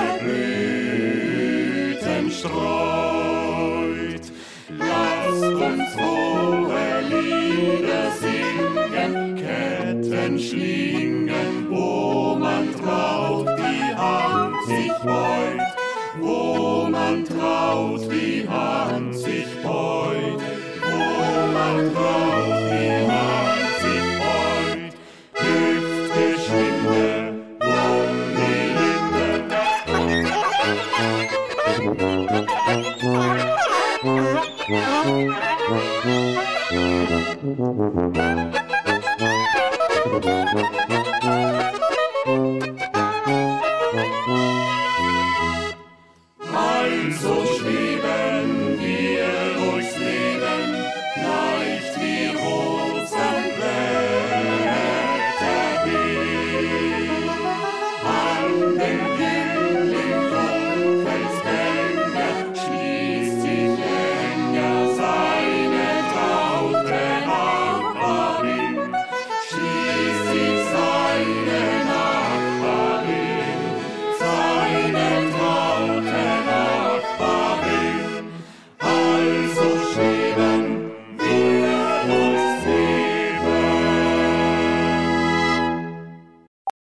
Blüten 0.81 2.31
streut. 2.31 4.23
Lasst 4.79 5.43
uns 5.43 5.93
frohe 5.93 7.03
Lieder 7.11 8.11
singen, 8.23 9.37
Ketten 9.37 10.39
Schlingen, 10.39 11.67
wo 11.69 12.37
man 12.37 12.75
traut, 12.83 13.47
die 13.59 13.95
Hand 13.95 14.57
sich 14.69 14.91
beut, 15.03 15.61
wo 16.19 16.89
man 16.89 17.23
traut, 17.27 18.11
die 18.11 18.49
Hand 18.49 19.04
Linde. 37.45 38.55